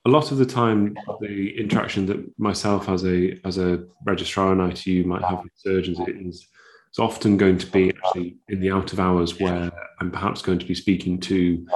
a 0.05 0.08
lot 0.08 0.31
of 0.31 0.38
the 0.38 0.46
time, 0.46 0.96
the 1.20 1.58
interaction 1.58 2.06
that 2.06 2.39
myself 2.39 2.89
as 2.89 3.05
a 3.05 3.39
as 3.44 3.58
a 3.58 3.84
registrar 4.05 4.53
in 4.53 4.60
ITU 4.60 5.05
might 5.05 5.22
have 5.22 5.43
with 5.43 5.53
surgeons 5.56 5.98
is 6.08 6.48
it's 6.96 7.00
often 7.15 7.36
going 7.36 7.58
to 7.58 7.67
be 7.67 7.91
actually 7.91 8.38
in 8.48 8.58
the 8.58 8.70
out 8.70 8.94
of 8.94 9.00
hours 9.00 9.38
where 9.38 9.70
I'm 10.00 10.10
perhaps 10.10 10.41
going 10.41 10.58
to 10.60 10.65
be 10.65 10.74
speaking 10.74 11.20
to 11.20 11.67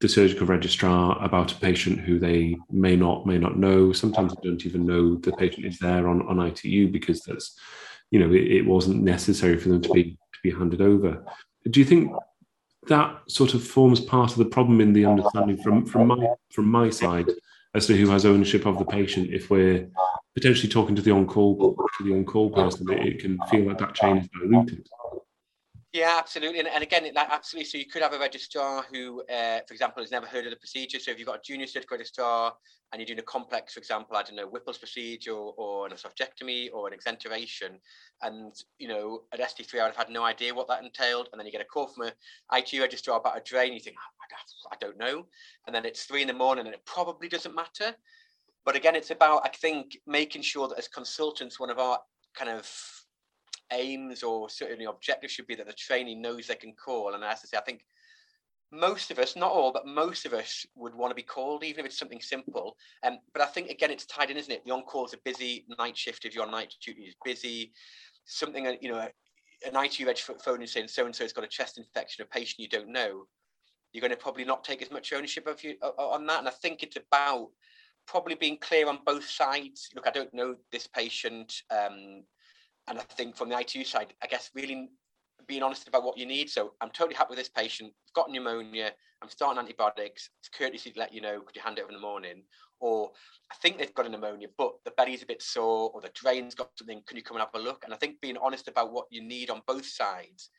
the 0.00 0.08
surgical 0.08 0.46
registrar 0.46 1.22
about 1.22 1.52
a 1.52 1.56
patient 1.56 2.00
who 2.00 2.18
they 2.18 2.56
may 2.70 2.96
not 2.96 3.26
may 3.26 3.36
not 3.36 3.58
know. 3.58 3.92
Sometimes 3.92 4.32
they 4.32 4.40
don't 4.48 4.64
even 4.64 4.86
know 4.86 5.16
the 5.16 5.32
patient 5.32 5.66
is 5.66 5.78
there 5.78 6.08
on, 6.08 6.26
on 6.26 6.40
ITU 6.40 6.88
because 6.88 7.20
that's 7.20 7.54
you 8.10 8.18
know 8.18 8.32
it, 8.32 8.50
it 8.50 8.64
wasn't 8.64 9.02
necessary 9.02 9.58
for 9.58 9.68
them 9.68 9.82
to 9.82 9.90
be 9.90 10.12
to 10.12 10.38
be 10.42 10.50
handed 10.50 10.80
over. 10.80 11.22
Do 11.68 11.78
you 11.78 11.84
think 11.84 12.12
that 12.86 13.14
sort 13.28 13.52
of 13.52 13.62
forms 13.62 14.00
part 14.00 14.30
of 14.30 14.38
the 14.38 14.46
problem 14.46 14.80
in 14.80 14.94
the 14.94 15.04
understanding 15.04 15.58
from 15.58 15.84
from 15.84 16.06
my 16.06 16.28
from 16.50 16.66
my 16.66 16.88
side 16.88 17.28
as 17.74 17.86
to 17.88 17.94
who 17.94 18.08
has 18.08 18.24
ownership 18.24 18.64
of 18.64 18.78
the 18.78 18.86
patient. 18.86 19.28
If 19.34 19.50
we're 19.50 19.86
potentially 20.36 20.68
talking 20.68 20.94
to 20.94 21.02
the 21.02 21.10
on-call 21.10 21.74
to 21.96 22.04
the 22.04 22.12
on-call 22.12 22.50
person, 22.50 22.86
it, 22.92 23.06
it 23.06 23.18
can 23.20 23.38
feel 23.50 23.66
like 23.66 23.78
that 23.78 23.94
chain 23.94 24.18
is 24.18 24.28
diluted. 24.28 24.86
Yeah, 25.94 26.16
absolutely. 26.18 26.58
And, 26.58 26.68
and 26.68 26.82
again, 26.82 27.04
like, 27.14 27.28
absolutely. 27.30 27.64
So 27.70 27.78
you 27.78 27.86
could 27.86 28.02
have 28.02 28.12
a 28.12 28.18
registrar 28.18 28.84
who, 28.92 29.22
uh, 29.32 29.60
for 29.66 29.72
example, 29.72 30.02
has 30.02 30.10
never 30.10 30.26
heard 30.26 30.44
of 30.44 30.50
the 30.50 30.58
procedure. 30.58 30.98
So 30.98 31.10
if 31.10 31.18
you've 31.18 31.26
got 31.26 31.38
a 31.38 31.42
junior 31.42 31.66
surgical 31.66 31.96
registrar 31.96 32.52
and 32.92 33.00
you're 33.00 33.06
doing 33.06 33.18
a 33.18 33.22
complex, 33.22 33.72
for 33.72 33.78
example, 33.78 34.14
I 34.14 34.22
don't 34.24 34.36
know, 34.36 34.46
Whipple's 34.46 34.76
procedure 34.76 35.32
or, 35.32 35.54
or 35.56 35.86
an 35.86 35.94
esophagectomy 35.94 36.68
or 36.70 36.86
an 36.86 36.92
exenteration, 36.92 37.78
and, 38.20 38.52
you 38.78 38.88
know, 38.88 39.22
at 39.32 39.40
ST3, 39.40 39.80
I 39.80 39.84
would 39.84 39.96
have 39.96 40.06
had 40.06 40.10
no 40.10 40.22
idea 40.22 40.54
what 40.54 40.68
that 40.68 40.84
entailed. 40.84 41.30
And 41.32 41.40
then 41.40 41.46
you 41.46 41.52
get 41.52 41.62
a 41.62 41.64
call 41.64 41.86
from 41.86 42.08
a 42.08 42.58
ITU 42.58 42.82
registrar 42.82 43.18
about 43.18 43.38
a 43.38 43.42
drain, 43.42 43.72
you 43.72 43.80
think, 43.80 43.96
oh, 43.98 44.68
I 44.70 44.76
don't 44.78 44.98
know. 44.98 45.24
And 45.66 45.74
then 45.74 45.86
it's 45.86 46.04
three 46.04 46.20
in 46.20 46.28
the 46.28 46.34
morning 46.34 46.66
and 46.66 46.74
it 46.74 46.84
probably 46.84 47.30
doesn't 47.30 47.54
matter. 47.54 47.96
But 48.66 48.74
again, 48.74 48.96
it's 48.96 49.12
about, 49.12 49.42
I 49.44 49.48
think, 49.48 49.96
making 50.08 50.42
sure 50.42 50.66
that 50.66 50.76
as 50.76 50.88
consultants, 50.88 51.60
one 51.60 51.70
of 51.70 51.78
our 51.78 52.00
kind 52.34 52.50
of 52.50 52.68
aims 53.72 54.24
or 54.24 54.50
certainly 54.50 54.84
objectives 54.84 55.32
should 55.32 55.46
be 55.46 55.54
that 55.54 55.68
the 55.68 55.72
trainee 55.72 56.16
knows 56.16 56.48
they 56.48 56.56
can 56.56 56.74
call. 56.74 57.14
And 57.14 57.22
as 57.22 57.40
I 57.44 57.46
say, 57.46 57.56
I 57.56 57.62
think 57.62 57.84
most 58.72 59.12
of 59.12 59.20
us, 59.20 59.36
not 59.36 59.52
all, 59.52 59.72
but 59.72 59.86
most 59.86 60.26
of 60.26 60.34
us 60.34 60.66
would 60.74 60.96
want 60.96 61.12
to 61.12 61.14
be 61.14 61.22
called, 61.22 61.62
even 61.62 61.80
if 61.80 61.86
it's 61.86 61.98
something 61.98 62.20
simple. 62.20 62.76
Um, 63.04 63.18
but 63.32 63.40
I 63.40 63.46
think 63.46 63.70
again, 63.70 63.92
it's 63.92 64.04
tied 64.04 64.32
in, 64.32 64.36
isn't 64.36 64.52
it? 64.52 64.64
The 64.64 64.72
on-calls 64.72 65.14
are 65.14 65.20
busy. 65.24 65.64
Night 65.78 65.96
shift, 65.96 66.24
if 66.24 66.34
you're 66.34 66.44
on 66.44 66.50
night 66.50 66.74
duty, 66.84 67.02
is 67.02 67.14
busy. 67.24 67.72
Something, 68.24 68.76
you 68.80 68.90
know, 68.90 69.08
an 69.64 69.84
ITU 69.84 70.08
edge 70.08 70.22
phone 70.22 70.62
is 70.62 70.72
saying 70.72 70.88
so 70.88 71.06
and 71.06 71.14
so 71.14 71.22
has 71.22 71.32
got 71.32 71.44
a 71.44 71.48
chest 71.48 71.78
infection, 71.78 72.22
a 72.24 72.26
patient 72.26 72.58
you 72.58 72.68
don't 72.68 72.88
know. 72.88 73.26
You're 73.92 74.00
going 74.00 74.10
to 74.10 74.16
probably 74.16 74.44
not 74.44 74.64
take 74.64 74.82
as 74.82 74.90
much 74.90 75.12
ownership 75.12 75.46
of 75.46 75.62
you 75.62 75.76
on 75.80 76.26
that. 76.26 76.40
And 76.40 76.48
I 76.48 76.50
think 76.50 76.82
it's 76.82 76.96
about 76.96 77.48
probably 78.06 78.34
being 78.34 78.58
clear 78.58 78.88
on 78.88 78.98
both 79.04 79.28
sides. 79.28 79.88
Look, 79.94 80.06
I 80.06 80.10
don't 80.10 80.32
know 80.32 80.56
this 80.72 80.86
patient. 80.86 81.62
Um, 81.70 82.24
and 82.88 82.98
I 82.98 83.02
think 83.02 83.36
from 83.36 83.48
the 83.48 83.58
ITU 83.58 83.84
side, 83.84 84.14
I 84.22 84.26
guess 84.26 84.50
really 84.54 84.90
being 85.46 85.62
honest 85.62 85.88
about 85.88 86.04
what 86.04 86.18
you 86.18 86.26
need. 86.26 86.50
So 86.50 86.72
I'm 86.80 86.90
totally 86.90 87.14
happy 87.14 87.30
with 87.30 87.38
this 87.38 87.48
patient. 87.48 87.92
I've 88.08 88.14
got 88.14 88.30
pneumonia. 88.30 88.92
I'm 89.22 89.28
starting 89.28 89.58
antibiotics. 89.58 90.30
It's 90.40 90.48
courtesy 90.48 90.90
to 90.90 90.98
let 90.98 91.12
you 91.12 91.20
know, 91.20 91.40
could 91.40 91.56
you 91.56 91.62
hand 91.62 91.78
it 91.78 91.82
over 91.82 91.90
in 91.90 91.96
the 91.96 92.00
morning? 92.00 92.42
Or 92.80 93.10
I 93.50 93.54
think 93.56 93.78
they've 93.78 93.94
got 93.94 94.06
a 94.06 94.08
pneumonia, 94.08 94.48
but 94.58 94.74
the 94.84 94.90
belly's 94.92 95.22
a 95.22 95.26
bit 95.26 95.40
sore, 95.40 95.90
or 95.94 96.00
the 96.00 96.10
drain's 96.14 96.54
got 96.54 96.70
something. 96.76 97.02
Can 97.06 97.16
you 97.16 97.22
come 97.22 97.36
and 97.38 97.46
have 97.46 97.60
a 97.60 97.64
look? 97.64 97.84
And 97.84 97.94
I 97.94 97.96
think 97.96 98.20
being 98.20 98.36
honest 98.36 98.68
about 98.68 98.92
what 98.92 99.06
you 99.10 99.22
need 99.22 99.48
on 99.48 99.62
both 99.66 99.86
sides, 99.86 100.50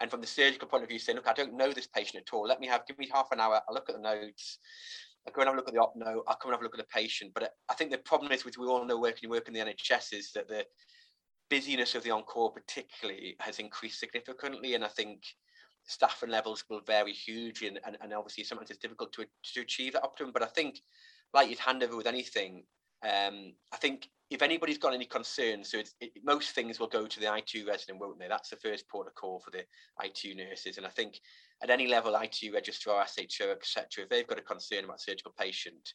and 0.00 0.10
from 0.10 0.20
the 0.20 0.26
surgical 0.26 0.68
point 0.68 0.82
of 0.82 0.88
view, 0.88 0.98
saying, 0.98 1.16
look, 1.16 1.28
I 1.28 1.34
don't 1.34 1.56
know 1.56 1.72
this 1.72 1.86
patient 1.86 2.22
at 2.26 2.34
all. 2.34 2.46
Let 2.46 2.60
me 2.60 2.66
have, 2.66 2.86
give 2.86 2.98
me 2.98 3.08
half 3.12 3.28
an 3.32 3.40
hour. 3.40 3.60
I'll 3.68 3.74
look 3.74 3.88
at 3.88 3.96
the 3.96 4.02
notes. 4.02 4.58
I'll 5.26 5.32
go 5.32 5.40
and 5.42 5.48
have 5.48 5.54
a 5.54 5.56
look 5.56 5.68
at 5.68 5.74
the 5.74 5.80
op 5.80 5.96
note. 5.96 6.24
I'll 6.28 6.36
come 6.36 6.50
and 6.50 6.54
have 6.54 6.60
a 6.60 6.64
look 6.64 6.78
at 6.78 6.86
the 6.86 6.92
patient. 6.92 7.32
But 7.34 7.52
I 7.68 7.74
think 7.74 7.90
the 7.90 7.98
problem 7.98 8.32
is, 8.32 8.44
which 8.44 8.58
we 8.58 8.66
all 8.66 8.84
know 8.84 8.98
working 8.98 9.28
work 9.28 9.48
in 9.48 9.54
the 9.54 9.60
NHS, 9.60 10.12
is 10.12 10.32
that 10.32 10.48
the 10.48 10.64
busyness 11.50 11.94
of 11.94 12.02
the 12.02 12.10
on-call 12.10 12.50
particularly 12.50 13.36
has 13.40 13.58
increased 13.58 14.00
significantly. 14.00 14.74
And 14.74 14.84
I 14.84 14.88
think 14.88 15.22
staffing 15.86 16.30
levels 16.30 16.64
will 16.68 16.80
vary 16.80 17.12
hugely. 17.12 17.68
And, 17.68 17.80
and, 17.84 17.96
and 18.00 18.12
obviously 18.12 18.44
sometimes 18.44 18.70
it's 18.70 18.78
difficult 18.78 19.12
to, 19.14 19.26
to 19.54 19.60
achieve 19.60 19.94
that 19.94 20.04
optimum. 20.04 20.32
But 20.32 20.42
I 20.42 20.46
think 20.46 20.80
like 21.34 21.48
you'd 21.48 21.58
hand 21.58 21.82
over 21.82 21.96
with 21.96 22.06
anything, 22.06 22.64
um, 23.02 23.52
I 23.72 23.76
think 23.76 24.08
if 24.30 24.42
anybody's 24.42 24.78
got 24.78 24.94
any 24.94 25.06
concerns, 25.06 25.70
so 25.70 25.78
it, 25.78 26.12
most 26.24 26.50
things 26.50 26.80
will 26.80 26.88
go 26.88 27.06
to 27.06 27.20
the 27.20 27.34
ITU 27.34 27.66
resident, 27.66 28.00
won't 28.00 28.18
they? 28.18 28.28
That's 28.28 28.50
the 28.50 28.56
first 28.56 28.88
port 28.88 29.06
of 29.06 29.14
call 29.14 29.40
for 29.40 29.50
the 29.50 29.64
ITU 30.04 30.34
nurses. 30.34 30.78
And 30.78 30.86
I 30.86 30.90
think 30.90 31.20
at 31.62 31.70
any 31.70 31.86
level, 31.86 32.14
ITU 32.14 32.52
registrar, 32.52 33.06
SHO, 33.06 33.50
etc., 33.50 34.04
if 34.04 34.08
they've 34.08 34.26
got 34.26 34.38
a 34.38 34.42
concern 34.42 34.84
about 34.84 35.00
surgical 35.00 35.32
patient, 35.38 35.94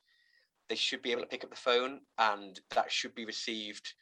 they 0.70 0.76
should 0.76 1.02
be 1.02 1.12
able 1.12 1.22
to 1.22 1.28
pick 1.28 1.44
up 1.44 1.50
the 1.50 1.56
phone 1.56 2.00
and 2.18 2.60
that 2.72 2.92
should 2.92 3.14
be 3.14 3.26
received 3.26 3.94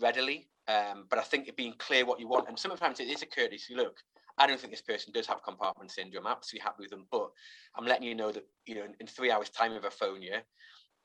readily. 0.00 0.48
Um, 0.68 1.04
but 1.10 1.18
I 1.18 1.22
think 1.22 1.48
it 1.48 1.56
being 1.56 1.74
clear 1.78 2.04
what 2.06 2.20
you 2.20 2.28
want, 2.28 2.48
and 2.48 2.58
sometimes 2.58 3.00
it 3.00 3.08
is 3.08 3.22
a 3.22 3.26
courtesy. 3.26 3.74
Look, 3.74 3.96
I 4.38 4.46
don't 4.46 4.58
think 4.58 4.72
this 4.72 4.80
person 4.80 5.12
does 5.12 5.26
have 5.26 5.42
compartment 5.42 5.90
syndrome. 5.90 6.26
I'm 6.26 6.32
absolutely 6.32 6.64
happy 6.64 6.82
with 6.82 6.90
them, 6.90 7.06
but 7.10 7.30
I'm 7.76 7.84
letting 7.84 8.06
you 8.06 8.14
know 8.14 8.30
that 8.32 8.46
you 8.66 8.76
know 8.76 8.84
in, 8.84 8.94
in 9.00 9.06
three 9.06 9.30
hours' 9.30 9.50
time 9.50 9.72
if 9.72 9.84
I 9.84 9.90
phone 9.90 10.22
you, 10.22 10.36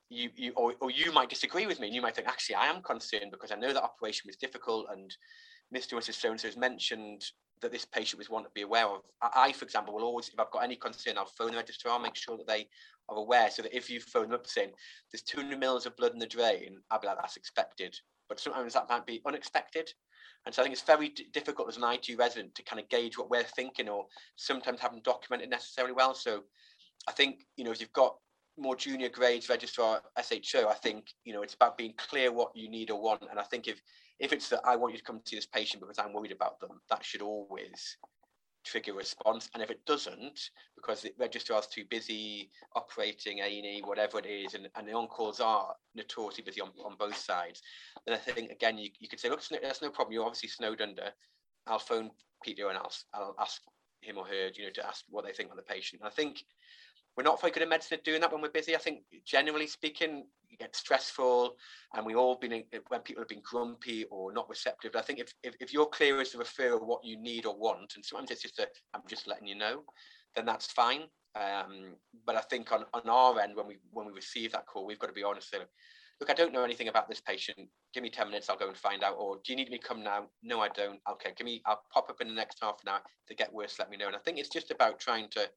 you 0.10 0.30
you 0.36 0.54
or, 0.56 0.76
or 0.80 0.92
you 0.92 1.12
might 1.12 1.30
disagree 1.30 1.66
with 1.66 1.80
me, 1.80 1.88
and 1.88 1.96
you 1.96 2.02
might 2.02 2.16
think 2.16 2.28
actually 2.28 2.56
I 2.56 2.68
am 2.68 2.82
concerned 2.82 3.32
because 3.32 3.52
I 3.52 3.56
know 3.56 3.74
that 3.74 3.84
operation 3.84 4.28
was 4.28 4.38
difficult, 4.38 4.88
and 4.92 5.12
Mr. 5.76 5.94
and 5.94 6.02
Mrs. 6.02 6.14
So 6.14 6.32
and 6.32 6.40
so 6.40 6.48
has 6.48 6.56
mentioned 6.56 7.24
that 7.62 7.72
this 7.72 7.86
patient 7.86 8.20
was 8.20 8.30
one 8.30 8.44
to 8.44 8.50
be 8.54 8.62
aware 8.62 8.86
of. 8.86 9.02
I, 9.22 9.52
for 9.52 9.66
example, 9.66 9.94
will 9.94 10.04
always, 10.04 10.30
if 10.30 10.40
I've 10.40 10.52
got 10.52 10.64
any 10.64 10.76
concern, 10.76 11.18
I'll 11.18 11.26
phone 11.26 11.52
the 11.52 11.58
registrar, 11.58 12.00
make 12.00 12.16
sure 12.16 12.38
that 12.38 12.48
they 12.48 12.68
are 13.10 13.18
aware, 13.18 13.50
so 13.50 13.62
that 13.62 13.76
if 13.76 13.90
you 13.90 14.00
phone 14.00 14.34
up 14.34 14.48
saying 14.48 14.72
there's 15.12 15.24
200 15.24 15.60
mils 15.60 15.86
of 15.86 15.96
blood 15.98 16.14
in 16.14 16.20
the 16.20 16.28
drain, 16.28 16.78
I'll 16.92 17.00
be 17.00 17.08
like 17.08 17.18
that's 17.18 17.38
expected. 17.38 17.98
But 18.30 18.40
sometimes 18.40 18.74
that 18.74 18.90
might 18.90 19.06
be 19.06 19.22
unexpected. 19.26 19.92
And 20.46 20.54
so 20.54 20.62
I 20.62 20.64
think 20.64 20.74
it's 20.74 20.82
very 20.82 21.10
d- 21.10 21.28
difficult 21.34 21.68
as 21.68 21.78
an 21.78 21.84
ITU 21.84 22.18
resident 22.18 22.56
to 22.56 22.64
kind 22.64 22.80
of 22.80 22.90
gauge 22.90 23.18
what 23.18 23.30
we're 23.30 23.44
thinking 23.44 23.90
or 23.90 24.06
sometimes 24.36 24.80
haven't 24.80 25.04
documented 25.04 25.50
necessarily 25.50 25.94
well. 25.94 26.14
So 26.14 26.44
I 27.08 27.12
think, 27.12 27.46
you 27.56 27.64
know, 27.64 27.72
if 27.72 27.82
you've 27.82 27.92
got 27.94 28.16
more 28.58 28.76
junior 28.76 29.10
grades 29.10 29.50
registrar 29.50 30.02
SHO, 30.22 30.68
I 30.68 30.74
think, 30.74 31.14
you 31.24 31.34
know, 31.34 31.42
it's 31.42 31.54
about 31.54 31.78
being 31.78 31.94
clear 31.98 32.32
what 32.32 32.52
you 32.56 32.70
need 32.70 32.92
or 32.92 33.02
want. 33.02 33.24
And 33.30 33.40
I 33.40 33.44
think 33.44 33.68
if 33.68 33.82
if 34.20 34.34
it's 34.34 34.50
that 34.50 34.62
I 34.66 34.76
want 34.76 34.94
you 34.94 35.00
to 35.00 35.04
come 35.04 35.22
to 35.24 35.36
this 35.36 35.46
patient 35.46 35.82
because 35.82 36.00
I'm 36.00 36.14
worried 36.14 36.32
about 36.32 36.60
them, 36.60 36.82
that 36.90 37.06
should 37.06 37.22
always 37.22 37.98
trigger 38.66 38.92
a 38.92 38.96
response. 38.96 39.50
And 39.54 39.64
if 39.64 39.72
it 39.72 39.86
doesn't, 39.86 40.50
because 40.76 41.02
the 41.02 41.14
registrar's 41.18 41.68
too 41.68 41.86
busy 41.90 42.50
operating 42.76 43.40
A&E, 43.40 43.82
whatever 43.86 44.20
it 44.20 44.26
is, 44.26 44.54
and, 44.54 44.68
and 44.76 44.88
the 44.88 44.94
on-calls 44.94 45.40
are 45.40 45.76
notoriously 45.96 46.44
busy 46.44 46.62
on, 46.62 46.70
on 46.84 46.96
both 46.98 47.18
sides, 47.18 47.62
then 48.06 48.16
I 48.16 48.18
think, 48.18 48.52
again, 48.52 48.78
you, 48.78 48.90
you 49.00 49.08
could 49.08 49.20
say, 49.20 49.30
look, 49.30 49.42
that's 49.62 49.82
no 49.82 49.90
problem. 49.90 50.14
You're 50.14 50.26
obviously 50.26 50.50
snowed 50.50 50.82
under. 50.82 51.10
I'll 51.66 51.80
phone 51.80 52.12
Peter 52.44 52.70
and 52.70 52.78
I'll, 52.78 52.92
I'll 53.14 53.36
ask 53.40 53.62
him 54.02 54.18
or 54.18 54.26
her, 54.26 54.50
you 54.54 54.66
know, 54.66 54.72
to 54.76 54.86
ask 54.86 55.06
what 55.10 55.26
they 55.26 55.32
think 55.32 55.52
on 55.52 55.58
the 55.58 55.64
patient. 55.64 56.02
And 56.02 56.08
I 56.08 56.12
think 56.12 56.44
we're 57.18 57.24
not 57.24 57.42
very 57.42 57.52
good 57.52 57.64
at 57.64 57.70
medicine 57.70 57.98
at 57.98 58.06
doing 58.06 58.22
that 58.22 58.32
when 58.32 58.42
we're 58.42 58.50
busy. 58.50 58.76
I 58.76 58.80
think 58.80 59.02
generally 59.26 59.66
speaking, 59.66 60.28
you 60.48 60.58
get 60.58 60.76
stressful 60.76 61.56
and 61.96 62.06
we 62.06 62.14
all 62.14 62.36
been 62.36 62.64
when 62.90 63.02
people 63.02 63.22
have 63.22 63.28
been 63.28 63.42
grumpy 63.44 64.06
or 64.12 64.32
not 64.32 64.48
receptive. 64.48 64.96
I 64.96 65.02
think 65.02 65.20
if, 65.20 65.34
if, 65.44 65.56
if 65.60 65.74
you're 65.74 65.88
clear 65.88 66.22
as 66.22 66.32
the 66.32 66.38
referrer 66.38 66.80
what 66.80 67.04
you 67.04 67.18
need 67.20 67.48
or 67.48 67.58
want, 67.58 67.94
and 67.96 68.06
sometimes 68.06 68.30
it's 68.30 68.44
just 68.44 68.60
a 68.60 68.68
I'm 68.94 69.02
just 69.10 69.28
letting 69.28 69.48
you 69.48 69.56
know, 69.56 69.84
then 70.36 70.46
that's 70.46 70.68
fine. 70.68 71.04
Um, 71.36 71.96
but 72.26 72.36
I 72.36 72.42
think 72.42 72.72
on, 72.72 72.86
on 72.94 73.10
our 73.10 73.40
end, 73.40 73.56
when 73.56 73.68
we 73.68 73.78
when 73.92 74.06
we 74.06 74.14
receive 74.14 74.52
that 74.52 74.68
call, 74.68 74.86
we've 74.86 75.00
got 75.00 75.08
to 75.08 75.14
be 75.14 75.24
honest. 75.24 75.56
Look, 76.20 76.30
I 76.32 76.34
don't 76.34 76.54
know 76.54 76.64
anything 76.64 76.88
about 76.88 77.08
this 77.10 77.22
patient. 77.22 77.68
Give 77.94 78.02
me 78.02 78.10
10 78.10 78.28
minutes, 78.28 78.50
I'll 78.50 78.58
go 78.58 78.68
and 78.68 78.76
find 78.78 79.04
out. 79.04 79.18
Or 79.20 79.36
do 79.36 79.54
you 79.54 79.56
need 79.56 79.70
me 79.70 79.78
to 79.78 79.88
come 79.88 80.04
now? 80.04 80.26
No, 80.42 80.62
I 80.62 80.70
don't. 80.70 81.00
Okay, 81.12 81.32
give 81.38 81.46
me, 81.46 81.62
I'll 81.68 81.84
pop 81.94 82.10
up 82.10 82.22
in 82.22 82.28
the 82.28 82.34
next 82.34 82.58
half 82.60 82.80
an 82.84 82.90
hour. 82.90 83.02
To 83.28 83.36
get 83.36 83.54
worse, 83.54 83.78
let 83.78 83.92
me 83.92 83.98
know. 83.98 84.08
And 84.08 84.16
I 84.16 84.20
think 84.20 84.40
it's 84.40 84.50
just 84.50 84.72
about 84.72 85.00
trying 85.00 85.30
to 85.32 85.48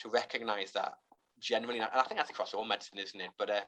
to 0.00 0.08
recognize 0.08 0.72
that 0.72 0.94
generally, 1.40 1.78
and 1.78 1.88
I 1.92 2.02
think 2.02 2.18
that's 2.18 2.30
across 2.30 2.54
all 2.54 2.64
medicine, 2.64 2.98
isn't 2.98 3.20
it? 3.20 3.30
But 3.38 3.50
uh, 3.50 3.60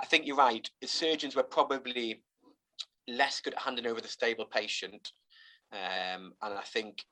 I 0.00 0.06
think 0.06 0.26
you're 0.26 0.36
right. 0.36 0.68
Surgeons, 0.84 1.36
we're 1.36 1.42
probably 1.42 2.22
less 3.08 3.40
good 3.40 3.54
at 3.54 3.60
handing 3.60 3.86
over 3.86 4.00
the 4.00 4.08
stable 4.08 4.46
patient, 4.46 5.12
um, 5.72 6.32
and 6.42 6.54
I 6.54 6.62
think 6.66 7.02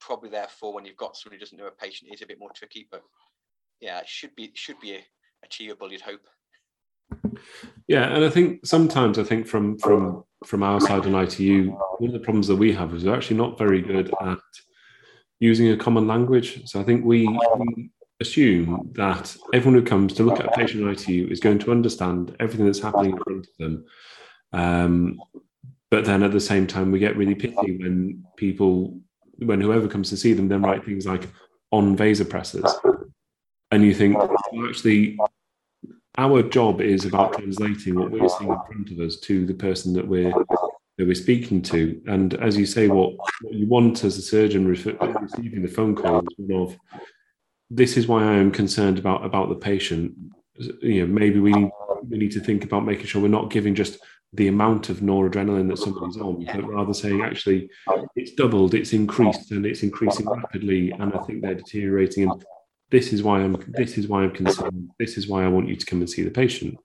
probably 0.00 0.30
therefore 0.30 0.74
when 0.74 0.84
you've 0.84 0.96
got 0.96 1.16
someone 1.16 1.38
who 1.38 1.44
doesn't 1.44 1.58
know 1.58 1.66
a 1.66 1.70
patient, 1.70 2.12
is 2.12 2.22
a 2.22 2.26
bit 2.26 2.40
more 2.40 2.50
tricky. 2.54 2.88
But 2.90 3.02
yeah, 3.80 3.98
it 3.98 4.08
should 4.08 4.34
be 4.34 4.52
should 4.54 4.80
be 4.80 4.98
achievable. 5.44 5.90
You'd 5.90 6.00
hope. 6.00 6.26
Yeah, 7.88 8.14
and 8.14 8.24
I 8.24 8.30
think 8.30 8.66
sometimes 8.66 9.18
I 9.18 9.24
think 9.24 9.46
from 9.46 9.78
from 9.78 10.24
from 10.46 10.62
our 10.62 10.80
side 10.80 11.06
on 11.06 11.14
ITU, 11.14 11.70
one 11.98 12.08
of 12.08 12.12
the 12.12 12.20
problems 12.20 12.48
that 12.48 12.56
we 12.56 12.72
have 12.72 12.94
is 12.94 13.04
we're 13.04 13.14
actually 13.14 13.36
not 13.36 13.58
very 13.58 13.80
good 13.80 14.12
at 14.20 14.38
using 15.42 15.70
a 15.70 15.76
common 15.76 16.06
language. 16.06 16.68
So 16.70 16.80
I 16.80 16.84
think 16.84 17.04
we, 17.04 17.26
we 17.26 17.90
assume 18.22 18.90
that 18.94 19.36
everyone 19.52 19.80
who 19.80 19.86
comes 19.86 20.14
to 20.14 20.22
look 20.22 20.40
at 20.40 20.46
a 20.46 20.52
patient 20.52 20.82
in 20.82 20.88
ITU 20.88 21.28
is 21.30 21.40
going 21.40 21.58
to 21.58 21.70
understand 21.70 22.34
everything 22.40 22.64
that's 22.64 22.80
happening 22.80 23.12
in 23.12 23.18
front 23.18 23.46
of 23.46 23.56
them. 23.58 23.84
Um, 24.54 25.20
but 25.90 26.06
then 26.06 26.22
at 26.22 26.32
the 26.32 26.40
same 26.40 26.66
time, 26.66 26.90
we 26.90 26.98
get 26.98 27.18
really 27.18 27.34
picky 27.34 27.76
when 27.76 28.24
people, 28.36 28.98
when 29.38 29.60
whoever 29.60 29.86
comes 29.86 30.08
to 30.08 30.16
see 30.16 30.32
them, 30.32 30.48
then 30.48 30.62
write 30.62 30.84
things 30.86 31.06
like 31.06 31.28
on 31.70 31.96
vasopressors. 31.96 32.72
And 33.70 33.84
you 33.84 33.94
think, 33.94 34.16
well, 34.16 34.66
actually, 34.66 35.18
our 36.16 36.42
job 36.42 36.80
is 36.80 37.04
about 37.04 37.34
translating 37.34 37.98
what 37.98 38.10
we're 38.10 38.28
seeing 38.28 38.50
in 38.50 38.58
front 38.66 38.90
of 38.90 39.00
us 39.00 39.16
to 39.20 39.44
the 39.44 39.54
person 39.54 39.92
that 39.94 40.06
we're 40.06 40.32
that 40.98 41.06
we're 41.06 41.14
speaking 41.14 41.62
to. 41.62 42.00
And 42.06 42.34
as 42.34 42.56
you 42.56 42.66
say, 42.66 42.88
what, 42.88 43.16
what 43.16 43.54
you 43.54 43.66
want 43.66 44.04
as 44.04 44.18
a 44.18 44.22
surgeon 44.22 44.68
receiving 44.68 45.62
the 45.62 45.68
phone 45.68 45.96
call 45.96 46.20
is 46.20 46.34
one 46.36 46.62
of 46.62 46.76
this 47.74 47.96
is 47.96 48.06
why 48.06 48.22
I 48.22 48.34
am 48.34 48.50
concerned 48.50 48.98
about 48.98 49.24
about 49.24 49.48
the 49.48 49.54
patient. 49.54 50.12
You 50.80 51.06
know, 51.06 51.12
maybe 51.12 51.40
we 51.40 51.52
need, 51.52 51.70
we 52.08 52.18
need 52.18 52.32
to 52.32 52.40
think 52.40 52.64
about 52.64 52.84
making 52.84 53.06
sure 53.06 53.22
we're 53.22 53.28
not 53.28 53.50
giving 53.50 53.74
just 53.74 53.98
the 54.34 54.48
amount 54.48 54.88
of 54.88 54.98
noradrenaline 55.00 55.68
that 55.68 55.78
somebody's 55.78 56.16
on, 56.16 56.44
but 56.44 56.68
rather 56.68 56.94
saying 56.94 57.22
actually 57.22 57.68
it's 58.16 58.32
doubled, 58.32 58.74
it's 58.74 58.92
increased, 58.92 59.50
and 59.50 59.66
it's 59.66 59.82
increasing 59.82 60.28
rapidly, 60.28 60.90
and 60.90 61.14
I 61.14 61.18
think 61.18 61.42
they're 61.42 61.54
deteriorating. 61.54 62.30
And 62.30 62.44
this 62.90 63.12
is 63.12 63.22
why 63.22 63.40
I'm 63.40 63.56
this 63.68 63.96
is 63.96 64.08
why 64.08 64.22
I'm 64.22 64.32
concerned. 64.32 64.90
This 64.98 65.16
is 65.16 65.28
why 65.28 65.44
I 65.44 65.48
want 65.48 65.68
you 65.68 65.76
to 65.76 65.86
come 65.86 66.00
and 66.00 66.10
see 66.10 66.22
the 66.22 66.30
patient. 66.30 66.78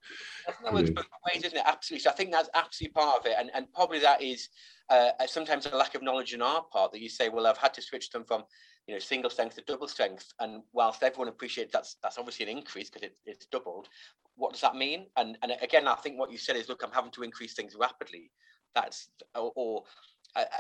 That's 0.46 0.90
both 0.90 1.08
ways, 1.26 1.44
isn't 1.44 1.58
it? 1.58 1.64
Absolutely. 1.66 2.04
So 2.04 2.10
I 2.10 2.14
think 2.14 2.32
that's 2.32 2.50
absolutely 2.54 2.94
part 2.94 3.20
of 3.20 3.26
it, 3.26 3.36
and 3.38 3.50
and 3.54 3.72
probably 3.74 4.00
that 4.00 4.22
is 4.22 4.48
uh, 4.90 5.12
sometimes 5.26 5.66
a 5.66 5.76
lack 5.76 5.96
of 5.96 6.02
knowledge 6.02 6.34
on 6.34 6.42
our 6.42 6.64
part 6.64 6.92
that 6.94 7.02
you 7.02 7.10
say, 7.10 7.30
well, 7.30 7.48
I've 7.48 7.58
had 7.58 7.74
to 7.76 7.82
switch 7.82 8.10
them 8.10 8.24
from 8.24 8.44
you 8.88 8.96
know 8.96 9.00
single 9.00 9.30
strength 9.30 9.56
to 9.56 9.62
double 9.62 9.88
strength, 9.88 10.34
and 10.40 10.64
whilst 10.74 11.04
everyone 11.04 11.28
appreciates 11.28 11.74
that's 11.74 11.98
that's 12.02 12.18
obviously 12.18 12.50
an 12.50 12.58
increase 12.58 12.90
because 12.90 13.08
it, 13.08 13.18
it's 13.26 13.46
doubled, 13.48 13.90
what 14.38 14.54
does 14.54 14.62
that 14.62 14.76
mean? 14.76 15.08
And 15.18 15.38
and 15.42 15.52
again, 15.62 15.88
I 15.88 15.96
think 15.96 16.18
what 16.18 16.32
you 16.32 16.38
said 16.38 16.56
is, 16.56 16.70
look, 16.70 16.84
I'm 16.84 16.92
having 16.92 17.12
to 17.12 17.24
increase 17.24 17.54
things 17.54 17.76
rapidly. 17.78 18.32
That's 18.74 19.10
or, 19.36 19.52
or 19.56 19.84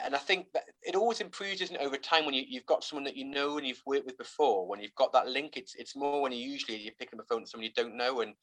and 0.03 0.15
I 0.15 0.17
think 0.17 0.47
it 0.81 0.95
always 0.95 1.21
improves, 1.21 1.61
isn't 1.61 1.75
it, 1.75 1.81
over 1.81 1.97
time 1.97 2.25
when 2.25 2.33
you, 2.33 2.43
you've 2.47 2.65
got 2.65 2.83
someone 2.83 3.03
that 3.03 3.15
you 3.15 3.25
know 3.25 3.57
and 3.57 3.67
you've 3.67 3.83
worked 3.85 4.05
with 4.05 4.17
before. 4.17 4.67
When 4.67 4.81
you've 4.81 4.95
got 4.95 5.13
that 5.13 5.27
link, 5.27 5.55
it's 5.55 5.75
it's 5.75 5.95
more 5.95 6.21
when 6.21 6.31
you 6.31 6.39
usually 6.39 6.77
you're 6.77 6.93
picking 6.99 7.19
up 7.19 7.25
a 7.25 7.27
phone 7.27 7.43
to 7.43 7.47
someone 7.47 7.65
you 7.65 7.73
don't 7.75 7.95
know 7.95 8.21
and 8.21 8.33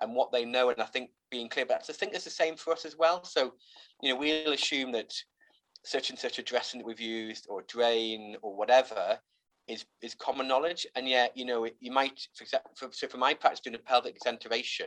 and 0.00 0.14
what 0.14 0.32
they 0.32 0.44
know. 0.44 0.70
And 0.70 0.80
I 0.80 0.86
think 0.86 1.10
being 1.30 1.48
clear, 1.48 1.66
but 1.66 1.84
I 1.88 1.92
think 1.92 2.14
it's 2.14 2.24
the 2.24 2.30
same 2.30 2.56
for 2.56 2.72
us 2.72 2.84
as 2.84 2.96
well. 2.96 3.24
So, 3.24 3.54
you 4.00 4.12
know, 4.12 4.18
we'll 4.18 4.52
assume 4.52 4.92
that 4.92 5.12
such 5.84 6.10
and 6.10 6.18
such 6.18 6.38
a 6.38 6.42
dressing 6.42 6.78
that 6.78 6.86
we've 6.86 7.00
used 7.00 7.46
or 7.48 7.62
drain 7.62 8.36
or 8.42 8.56
whatever 8.56 9.18
is 9.66 9.84
is 10.02 10.14
common 10.14 10.46
knowledge 10.46 10.86
and 10.94 11.08
yet 11.08 11.32
you 11.34 11.44
know 11.44 11.66
you 11.80 11.90
might 11.90 12.26
for 12.34 12.44
example 12.44 12.70
for, 12.76 12.88
so 12.92 13.08
for 13.08 13.16
my 13.16 13.32
practice 13.32 13.60
doing 13.60 13.76
a 13.76 13.78
pelvic 13.78 14.14
exenteration 14.14 14.86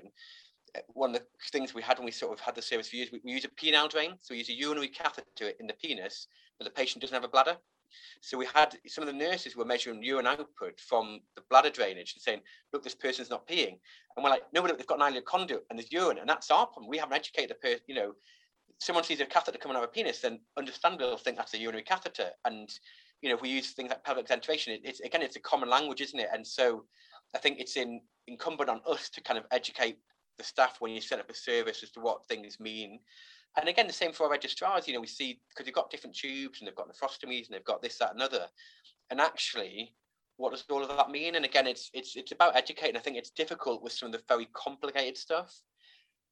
uh, 0.75 0.81
one 0.93 1.15
of 1.15 1.21
the 1.21 1.25
things 1.51 1.73
we 1.73 1.81
had 1.81 1.97
when 1.97 2.05
we 2.05 2.11
sort 2.11 2.33
of 2.33 2.39
had 2.39 2.55
the 2.55 2.61
service 2.61 2.93
years 2.93 3.09
we, 3.11 3.19
we 3.23 3.31
use 3.31 3.45
a 3.45 3.49
penile 3.49 3.89
drain 3.89 4.11
so 4.19 4.33
we 4.33 4.37
use 4.37 4.49
a 4.49 4.53
urinary 4.53 4.87
catheter 4.87 5.51
in 5.59 5.67
the 5.67 5.73
penis 5.73 6.27
but 6.59 6.65
the 6.65 6.71
patient 6.71 7.01
doesn't 7.01 7.15
have 7.15 7.23
a 7.23 7.27
bladder 7.27 7.57
so 8.21 8.37
we 8.37 8.47
had 8.53 8.77
some 8.87 9.03
of 9.03 9.07
the 9.07 9.13
nurses 9.13 9.55
were 9.55 9.65
measuring 9.65 10.03
urine 10.03 10.27
output 10.27 10.79
from 10.79 11.21
the 11.35 11.43
bladder 11.49 11.69
drainage 11.69 12.13
and 12.13 12.21
saying, 12.21 12.41
look, 12.73 12.83
this 12.83 12.95
person's 12.95 13.29
not 13.29 13.47
peeing. 13.47 13.79
And 14.15 14.23
we're 14.23 14.29
like, 14.29 14.43
no, 14.53 14.61
but 14.61 14.77
they've 14.77 14.87
got 14.87 15.01
an 15.01 15.13
ileal 15.13 15.23
conduit 15.23 15.65
and 15.69 15.79
there's 15.79 15.91
urine. 15.91 16.17
And 16.17 16.29
that's 16.29 16.51
our 16.51 16.67
problem. 16.67 16.89
We 16.89 16.97
haven't 16.97 17.15
educated 17.15 17.51
the 17.51 17.55
person, 17.55 17.81
you 17.87 17.95
know, 17.95 18.13
someone 18.79 19.03
sees 19.03 19.21
a 19.21 19.25
catheter 19.25 19.57
coming 19.57 19.77
out 19.77 19.83
of 19.83 19.89
a 19.89 19.91
penis, 19.91 20.19
then 20.19 20.39
understandably 20.57 21.07
they'll 21.07 21.17
think 21.17 21.37
that's 21.37 21.53
a 21.53 21.59
urinary 21.59 21.83
catheter. 21.83 22.31
And 22.45 22.69
you 23.21 23.29
know, 23.29 23.35
if 23.35 23.41
we 23.41 23.49
use 23.49 23.71
things 23.71 23.89
like 23.89 24.03
pelvic 24.03 24.25
exenteration, 24.25 24.73
it, 24.73 24.81
it's 24.83 24.99
again, 25.01 25.21
it's 25.21 25.35
a 25.35 25.41
common 25.41 25.69
language, 25.69 26.01
isn't 26.01 26.19
it? 26.19 26.29
And 26.33 26.45
so 26.45 26.85
I 27.35 27.39
think 27.39 27.59
it's 27.59 27.77
in 27.77 28.01
incumbent 28.27 28.69
on 28.69 28.81
us 28.87 29.09
to 29.09 29.21
kind 29.21 29.37
of 29.37 29.45
educate 29.51 29.97
the 30.37 30.43
staff 30.43 30.77
when 30.79 30.91
you 30.91 31.01
set 31.01 31.19
up 31.19 31.29
a 31.29 31.33
service 31.33 31.81
as 31.83 31.91
to 31.91 31.99
what 31.99 32.25
things 32.27 32.59
mean. 32.59 32.99
And 33.57 33.67
again, 33.67 33.87
the 33.87 33.93
same 33.93 34.11
for 34.11 34.25
our 34.25 34.31
registrars. 34.31 34.87
You 34.87 34.93
know, 34.93 35.01
we 35.01 35.07
see 35.07 35.39
because 35.49 35.65
they've 35.65 35.73
got 35.73 35.89
different 35.89 36.15
tubes 36.15 36.59
and 36.59 36.67
they've 36.67 36.75
got 36.75 36.87
nephrostomies 36.89 37.47
and 37.47 37.55
they've 37.55 37.63
got 37.63 37.81
this, 37.81 37.97
that, 37.97 38.13
and 38.13 38.21
other. 38.21 38.45
And 39.09 39.19
actually, 39.19 39.95
what 40.35 40.51
does 40.51 40.63
all 40.69 40.83
of 40.83 40.89
that 40.89 41.09
mean? 41.09 41.35
And 41.35 41.45
again, 41.45 41.65
it's 41.65 41.89
it's 41.93 42.15
it's 42.15 42.31
about 42.31 42.55
educating. 42.55 42.95
I 42.95 42.99
think 42.99 43.17
it's 43.17 43.31
difficult 43.31 43.81
with 43.81 43.93
some 43.93 44.07
of 44.07 44.13
the 44.13 44.21
very 44.27 44.47
complicated 44.53 45.17
stuff, 45.17 45.59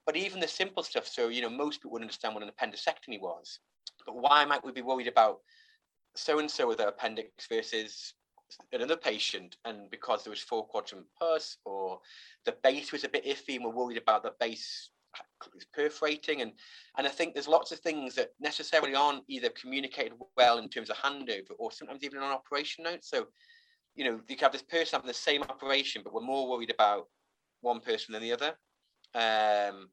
but 0.06 0.16
even 0.16 0.40
the 0.40 0.48
simple 0.48 0.84
stuff. 0.84 1.08
So 1.08 1.30
you 1.30 1.42
know, 1.42 1.50
most 1.50 1.78
people 1.78 1.92
would 1.92 2.02
understand 2.04 2.36
what 2.36 2.44
an 2.44 2.52
appendectomy 2.52 3.20
was, 3.20 3.60
but 4.06 4.16
why 4.16 4.46
might 4.46 4.64
we 4.64 4.72
be 4.72 4.82
worried 4.82 5.08
about 5.08 5.40
so 6.16 6.40
and 6.40 6.50
so 6.50 6.68
with 6.68 6.78
their 6.78 6.90
appendix 6.90 7.48
versus 7.48 8.14
another 8.72 8.96
patient 8.96 9.58
and 9.66 9.90
because 9.90 10.24
there 10.24 10.32
was 10.32 10.40
four 10.40 10.66
quadrant 10.66 11.06
pus 11.20 11.58
or 11.66 12.00
the 12.46 12.56
base 12.64 12.92
was 12.92 13.04
a 13.04 13.10
bit 13.10 13.26
iffy 13.26 13.56
and 13.56 13.66
we're 13.66 13.72
worried 13.72 13.98
about 13.98 14.24
the 14.24 14.34
base 14.40 14.90
perforating 15.74 16.42
and 16.42 16.52
and 16.98 17.08
I 17.08 17.10
think 17.10 17.34
there's 17.34 17.48
lots 17.48 17.72
of 17.72 17.80
things 17.80 18.16
that 18.16 18.32
necessarily 18.40 18.96
aren't 18.96 19.24
either 19.28 19.50
communicated 19.50 20.14
well 20.36 20.58
in 20.58 20.70
terms 20.70 20.90
of 20.90 20.98
handover 20.98 21.52
or 21.58 21.72
sometimes 21.72 22.04
even 22.04 22.20
on 22.20 22.32
operation 22.32 22.84
notes. 22.84 23.10
So 23.10 23.28
you 23.96 24.06
know 24.06 24.20
you 24.28 24.36
have 24.40 24.52
this 24.52 24.62
person 24.62 24.98
having 24.98 25.08
the 25.08 25.14
same 25.14 25.44
operation 25.44 26.02
but 26.04 26.14
we're 26.14 26.22
more 26.22 26.50
worried 26.50 26.72
about 26.72 27.08
one 27.62 27.80
person 27.80 28.14
than 28.14 28.22
the 28.22 28.34
other. 28.34 28.54
Um, 29.14 29.90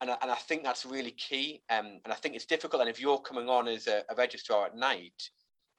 and, 0.00 0.10
I, 0.10 0.16
and 0.22 0.30
I 0.30 0.34
think 0.34 0.64
that's 0.64 0.84
really 0.84 1.12
key. 1.12 1.62
Um, 1.70 2.00
and 2.04 2.12
I 2.12 2.14
think 2.14 2.34
it's 2.34 2.46
difficult 2.46 2.80
and 2.80 2.90
if 2.90 3.00
you're 3.00 3.18
coming 3.18 3.48
on 3.48 3.68
as 3.68 3.86
a, 3.86 4.02
a 4.10 4.14
registrar 4.16 4.66
at 4.66 4.76
night 4.76 5.30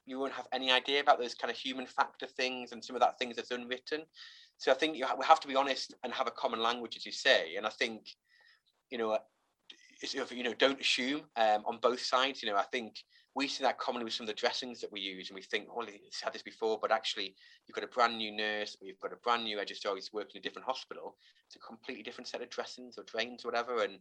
you 0.06 0.18
won't 0.18 0.32
have 0.32 0.46
any 0.52 0.70
idea 0.70 1.00
about 1.00 1.18
those 1.18 1.34
kind 1.34 1.50
of 1.50 1.56
human 1.56 1.86
factor 1.86 2.26
things 2.26 2.72
and 2.72 2.82
some 2.82 2.96
of 2.96 3.02
that 3.02 3.18
things 3.18 3.36
that's 3.36 3.50
unwritten. 3.50 4.02
So 4.56 4.70
I 4.70 4.74
think 4.74 4.96
you 4.96 5.04
ha- 5.04 5.16
we 5.18 5.26
have 5.26 5.40
to 5.40 5.48
be 5.48 5.56
honest 5.56 5.94
and 6.02 6.12
have 6.12 6.28
a 6.28 6.30
common 6.30 6.60
language, 6.60 6.96
as 6.96 7.04
you 7.04 7.12
say. 7.12 7.56
And 7.56 7.66
I 7.66 7.70
think, 7.70 8.08
you 8.90 8.98
know, 8.98 9.18
you 10.30 10.42
know, 10.42 10.54
don't 10.54 10.80
assume 10.80 11.22
um, 11.36 11.62
on 11.66 11.78
both 11.82 12.00
sides. 12.00 12.42
You 12.42 12.50
know, 12.50 12.56
I 12.56 12.64
think 12.64 12.96
we 13.34 13.48
see 13.48 13.64
that 13.64 13.78
commonly 13.78 14.04
with 14.04 14.14
some 14.14 14.24
of 14.24 14.28
the 14.28 14.40
dressings 14.40 14.80
that 14.80 14.92
we 14.92 15.00
use, 15.00 15.28
and 15.28 15.34
we 15.34 15.42
think, 15.42 15.68
oh, 15.70 15.82
it's 15.86 16.22
had 16.22 16.32
this 16.32 16.42
before, 16.42 16.78
but 16.80 16.90
actually, 16.90 17.34
you've 17.66 17.74
got 17.74 17.84
a 17.84 17.88
brand 17.88 18.16
new 18.16 18.34
nurse, 18.34 18.76
or 18.80 18.86
you've 18.86 19.00
got 19.00 19.12
a 19.12 19.16
brand 19.16 19.44
new 19.44 19.58
registrar 19.58 19.94
who's 19.94 20.12
working 20.12 20.36
in 20.36 20.40
a 20.40 20.42
different 20.42 20.66
hospital. 20.66 21.16
It's 21.46 21.56
a 21.56 21.58
completely 21.58 22.02
different 22.02 22.28
set 22.28 22.40
of 22.40 22.48
dressings 22.48 22.96
or 22.96 23.04
drains, 23.04 23.44
or 23.44 23.48
whatever, 23.48 23.82
and 23.82 23.98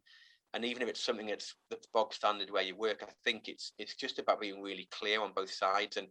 and 0.56 0.64
even 0.64 0.82
if 0.82 0.88
it's 0.88 1.04
something 1.04 1.28
that's 1.28 1.54
that's 1.70 1.88
bog 1.94 2.14
standard 2.14 2.50
where 2.50 2.64
you 2.64 2.76
work, 2.76 3.04
I 3.04 3.12
think 3.24 3.48
it's 3.48 3.74
it's 3.78 3.96
just 3.96 4.20
about 4.20 4.40
being 4.40 4.62
really 4.62 4.88
clear 4.90 5.22
on 5.22 5.34
both 5.36 5.52
sides 5.52 5.98
and 5.98 6.08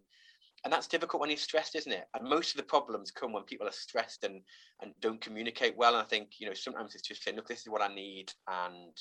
and 0.64 0.72
that's 0.72 0.86
difficult 0.86 1.20
when 1.20 1.28
you're 1.28 1.36
stressed, 1.36 1.74
isn't 1.76 1.92
it? 1.92 2.04
And 2.14 2.28
most 2.28 2.52
of 2.52 2.56
the 2.56 2.62
problems 2.62 3.10
come 3.10 3.32
when 3.32 3.42
people 3.44 3.66
are 3.66 3.72
stressed 3.72 4.24
and 4.24 4.40
and 4.82 4.92
don't 5.00 5.20
communicate 5.20 5.76
well. 5.76 5.94
And 5.94 6.02
I 6.02 6.08
think 6.08 6.32
you 6.38 6.46
know 6.46 6.54
sometimes 6.54 6.94
it's 6.94 7.08
just 7.08 7.22
saying, 7.22 7.36
look, 7.36 7.48
this 7.48 7.60
is 7.60 7.68
what 7.68 7.82
I 7.82 7.94
need, 7.94 8.32
and 8.46 8.92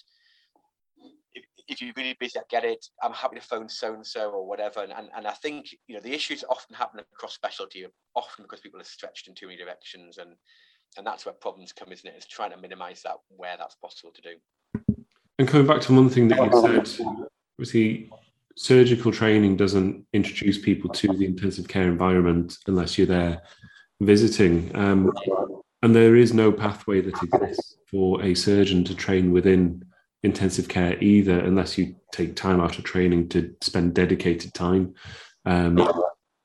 if, 1.33 1.43
if 1.67 1.81
you're 1.81 1.93
really 1.97 2.15
busy, 2.19 2.39
I 2.39 2.43
get 2.49 2.63
it. 2.63 2.85
I'm 3.01 3.13
happy 3.13 3.35
to 3.35 3.41
phone 3.41 3.67
so 3.67 3.93
and 3.93 4.05
so 4.05 4.31
or 4.31 4.47
whatever. 4.47 4.81
And, 4.81 4.93
and 4.93 5.09
and 5.15 5.27
I 5.27 5.33
think 5.33 5.75
you 5.87 5.95
know 5.95 6.01
the 6.01 6.13
issues 6.13 6.45
often 6.49 6.75
happen 6.75 7.01
across 7.01 7.33
specialty, 7.33 7.85
often 8.15 8.45
because 8.45 8.61
people 8.61 8.79
are 8.79 8.85
stretched 8.85 9.27
in 9.27 9.35
too 9.35 9.47
many 9.47 9.57
directions, 9.57 10.19
and 10.19 10.35
and 10.97 11.05
that's 11.05 11.25
where 11.25 11.33
problems 11.33 11.73
come, 11.73 11.91
isn't 11.91 12.07
it? 12.07 12.17
Is 12.17 12.25
trying 12.25 12.51
to 12.51 12.57
minimise 12.57 13.01
that 13.03 13.17
where 13.29 13.57
that's 13.57 13.75
possible 13.75 14.11
to 14.13 14.21
do. 14.21 14.35
And 15.39 15.47
coming 15.47 15.67
back 15.67 15.81
to 15.81 15.93
one 15.93 16.09
thing 16.09 16.27
that 16.29 16.37
you 16.37 16.61
said, 16.61 17.05
obviously, 17.59 18.09
surgical 18.55 19.11
training 19.11 19.57
doesn't 19.57 20.05
introduce 20.13 20.59
people 20.59 20.89
to 20.91 21.07
the 21.07 21.25
intensive 21.25 21.67
care 21.67 21.87
environment 21.87 22.57
unless 22.67 22.97
you're 22.97 23.07
there 23.07 23.41
visiting. 23.99 24.75
Um, 24.75 25.11
and 25.81 25.95
there 25.95 26.15
is 26.15 26.33
no 26.33 26.51
pathway 26.51 27.01
that 27.01 27.21
exists 27.23 27.77
for 27.89 28.21
a 28.21 28.35
surgeon 28.35 28.83
to 28.85 28.95
train 28.95 29.31
within 29.31 29.83
intensive 30.23 30.69
care 30.69 30.97
either, 31.01 31.39
unless 31.39 31.77
you 31.77 31.95
take 32.11 32.35
time 32.35 32.61
out 32.61 32.77
of 32.77 32.83
training 32.83 33.27
to 33.29 33.53
spend 33.61 33.93
dedicated 33.93 34.53
time 34.53 34.93
um, 35.45 35.77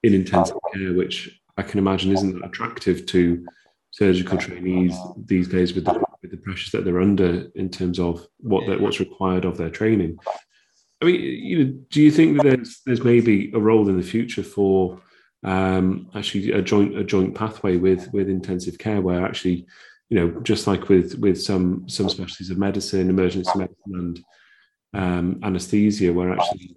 in 0.03 0.15
intensive 0.15 0.57
care, 0.75 0.95
which 0.95 1.41
I 1.57 1.63
can 1.63 1.79
imagine 1.79 2.13
isn't 2.13 2.45
attractive 2.45 3.07
to 3.07 3.47
surgical 3.91 4.39
trainees 4.39 4.97
these 5.17 5.49
days 5.49 5.75
with 5.75 5.85
the 5.85 6.05
with 6.23 6.31
the 6.31 6.37
pressures 6.37 6.73
that 6.73 6.85
they're 6.85 7.01
under 7.01 7.49
in 7.55 7.69
terms 7.69 7.99
of 7.99 8.27
what 8.39 8.81
what's 8.81 9.01
required 9.01 9.45
of 9.45 9.57
their 9.57 9.71
training. 9.71 10.19
I 11.01 11.05
mean, 11.05 11.21
you 11.21 11.65
know, 11.65 11.73
do 11.91 12.03
you 12.03 12.11
think 12.11 12.37
that 12.37 12.43
there's 12.43 12.81
there's 12.85 13.05
maybe 13.05 13.53
a 13.55 13.61
role 13.61 13.89
in 13.89 13.97
the 13.97 14.03
future 14.03 14.43
for 14.43 15.01
um, 15.45 16.11
actually 16.15 16.53
a 16.53 16.63
joint 16.63 16.99
a 16.99 17.05
joint 17.05 17.35
pathway 17.35 17.77
with 17.77 18.13
with 18.13 18.29
intensive 18.29 18.79
care, 18.79 19.01
where 19.01 19.25
actually, 19.25 19.67
you 20.09 20.19
know, 20.19 20.41
just 20.43 20.67
like 20.67 20.89
with 20.89 21.17
with 21.19 21.41
some 21.41 21.89
some 21.89 22.09
specialties 22.09 22.51
of 22.51 22.59
medicine, 22.59 23.11
emergency 23.11 23.51
medicine, 23.57 23.77
and 23.95 24.25
um, 24.95 25.41
anesthesia, 25.45 26.13
where 26.13 26.33
actually 26.33 26.75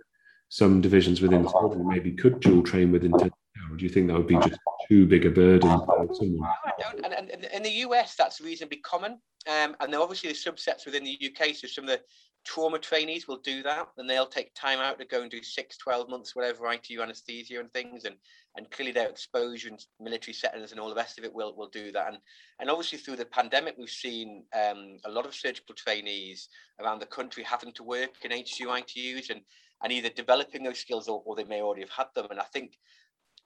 some 0.49 0.81
divisions 0.81 1.21
within 1.21 1.47
surgery 1.47 1.83
maybe 1.83 2.11
could 2.11 2.39
dual 2.41 2.61
train 2.61 2.91
with 2.91 3.05
intensive 3.05 3.31
or 3.71 3.77
do 3.77 3.83
you 3.83 3.89
think 3.89 4.07
that 4.07 4.17
would 4.17 4.27
be 4.27 4.35
just 4.35 4.59
too 4.89 5.05
big 5.05 5.25
a 5.25 5.29
burden 5.29 5.69
for 5.69 6.07
someone? 6.13 6.49
I 6.65 6.71
don't. 6.79 7.05
And, 7.05 7.29
and, 7.29 7.45
in 7.45 7.63
the 7.63 7.71
US, 7.87 8.15
that's 8.15 8.41
reasonably 8.41 8.77
common. 8.77 9.13
Um, 9.47 9.75
and 9.79 9.93
then 9.93 10.01
obviously 10.01 10.29
the 10.29 10.35
subsets 10.35 10.85
within 10.85 11.03
the 11.03 11.17
UK. 11.23 11.55
So 11.55 11.67
some 11.67 11.85
of 11.85 11.89
the 11.89 12.01
trauma 12.43 12.79
trainees 12.79 13.27
will 13.27 13.37
do 13.37 13.63
that 13.63 13.87
and 13.97 14.09
they'll 14.09 14.25
take 14.25 14.53
time 14.55 14.79
out 14.79 14.99
to 14.99 15.05
go 15.05 15.21
and 15.21 15.31
do 15.31 15.41
six, 15.41 15.77
12 15.77 16.09
months, 16.09 16.35
whatever, 16.35 16.69
ITU 16.71 17.01
anesthesia 17.01 17.59
and 17.59 17.71
things. 17.71 18.05
And 18.05 18.15
and 18.57 18.69
clearly 18.69 18.91
their 18.91 19.07
exposure 19.07 19.69
in 19.69 19.77
military 19.99 20.33
settings 20.33 20.71
and 20.71 20.79
all 20.79 20.89
the 20.89 20.95
rest 20.95 21.17
of 21.17 21.23
it 21.23 21.33
will, 21.33 21.55
will 21.55 21.69
do 21.69 21.91
that. 21.93 22.09
And 22.09 22.17
and 22.59 22.69
obviously 22.69 22.97
through 22.97 23.15
the 23.15 23.25
pandemic, 23.25 23.75
we've 23.77 23.89
seen 23.89 24.43
um, 24.53 24.97
a 25.05 25.09
lot 25.09 25.25
of 25.25 25.33
surgical 25.33 25.75
trainees 25.75 26.49
around 26.81 26.99
the 26.99 27.05
country 27.05 27.43
having 27.43 27.71
to 27.73 27.83
work 27.83 28.09
in 28.23 28.31
HCU 28.31 28.67
ITUs 28.67 29.29
and, 29.29 29.41
and 29.83 29.93
either 29.93 30.09
developing 30.09 30.63
those 30.63 30.79
skills 30.79 31.07
or, 31.07 31.23
or 31.25 31.35
they 31.35 31.45
may 31.45 31.61
already 31.61 31.81
have 31.81 31.89
had 31.89 32.07
them. 32.13 32.27
And 32.29 32.39
I 32.39 32.45
think 32.51 32.77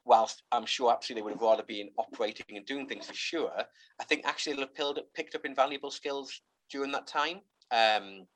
whilst 0.06 0.44
I'm 0.52 0.66
sure 0.66 0.92
absolutely 0.92 1.22
they 1.22 1.26
would 1.26 1.34
have 1.34 1.42
rather 1.42 1.64
been 1.64 1.90
operating 1.98 2.58
and 2.58 2.66
doing 2.66 2.88
things 2.88 3.08
for 3.08 3.14
sure, 3.14 3.52
I 4.00 4.04
think 4.04 4.22
actually 4.26 4.56
they'll 4.56 4.96
have 4.96 5.14
picked 5.14 5.36
up 5.36 5.46
invaluable 5.46 5.92
skills 5.92 6.42
during 6.70 6.92
that 6.92 7.08
time. 7.08 7.42
Um, 7.72 8.28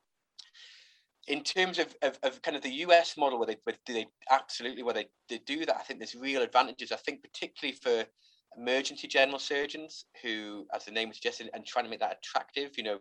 in 1.28 1.42
terms 1.44 1.78
of, 1.78 1.94
of, 2.02 2.18
of, 2.22 2.42
kind 2.42 2.56
of 2.56 2.62
the 2.62 2.82
US 2.86 3.16
model 3.16 3.38
where 3.38 3.46
they, 3.46 3.56
where 3.64 3.76
they 3.86 4.06
absolutely 4.30 4.82
where 4.82 4.94
they, 4.94 5.06
they 5.28 5.38
do 5.38 5.64
that, 5.64 5.76
I 5.76 5.82
think 5.82 6.00
there's 6.00 6.14
real 6.14 6.42
advantages. 6.42 6.92
I 6.92 6.96
think 6.96 7.22
particularly 7.22 7.78
for 7.80 8.04
emergency 8.58 9.06
general 9.06 9.38
surgeons 9.38 10.06
who, 10.22 10.66
as 10.74 10.84
the 10.84 10.90
name 10.90 11.12
suggested, 11.12 11.50
and 11.54 11.64
trying 11.64 11.84
to 11.84 11.90
make 11.90 12.00
that 12.00 12.18
attractive, 12.18 12.76
you 12.76 12.84
know, 12.84 12.98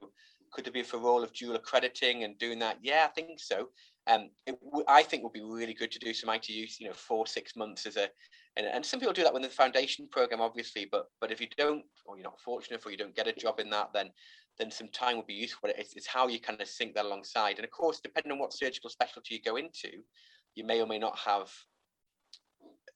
could 0.52 0.66
there 0.66 0.74
be 0.74 0.84
for 0.84 0.98
role 0.98 1.24
of 1.24 1.34
dual 1.34 1.56
accrediting 1.56 2.24
and 2.24 2.38
doing 2.38 2.60
that? 2.60 2.78
Yeah, 2.82 3.06
I 3.06 3.12
think 3.12 3.40
so. 3.40 3.70
Um, 4.10 4.30
it, 4.48 4.58
I 4.88 5.04
think 5.04 5.22
it 5.22 5.24
would 5.24 5.34
be 5.34 5.44
really 5.44 5.74
good 5.74 5.92
to 5.92 6.00
do 6.00 6.14
some 6.14 6.30
ITUs, 6.30 6.80
you 6.80 6.88
know, 6.88 6.94
four, 6.94 7.28
six 7.28 7.56
months 7.56 7.86
as 7.86 7.96
a 7.96 8.10
and, 8.58 8.66
and 8.66 8.86
some 8.86 9.00
people 9.00 9.14
do 9.14 9.24
that 9.24 9.34
with 9.34 9.44
the 9.44 9.50
foundation 9.50 10.08
program, 10.12 10.42
obviously. 10.42 10.88
But 10.92 11.06
but 11.22 11.32
if 11.32 11.40
you 11.40 11.48
don't, 11.58 11.84
or 12.06 12.18
you're 12.18 12.24
not 12.24 12.42
fortunate, 12.42 12.86
or 12.86 12.92
you 12.92 12.98
don't 12.98 13.16
get 13.16 13.28
a 13.28 13.34
job 13.34 13.60
in 13.60 13.70
that, 13.70 13.92
then 13.94 14.10
then 14.58 14.72
some 14.72 14.90
time 14.90 15.16
would 15.18 15.28
be 15.28 15.34
useful. 15.34 15.70
It's, 15.78 15.94
it's 15.96 16.08
how 16.08 16.28
you 16.28 16.40
kind 16.40 16.60
of 16.62 16.68
sync 16.68 16.96
that 16.96 17.06
alongside. 17.06 17.56
And 17.56 17.64
of 17.64 17.72
course, 17.72 18.02
depending 18.02 18.32
on 18.32 18.40
what 18.40 18.54
surgical 18.54 18.90
specialty 18.90 19.36
you 19.36 19.42
go 19.42 19.56
into, 19.56 19.90
you 20.56 20.66
may 20.66 20.82
or 20.82 20.88
may 20.88 21.00
not 21.00 21.18
have 21.20 21.50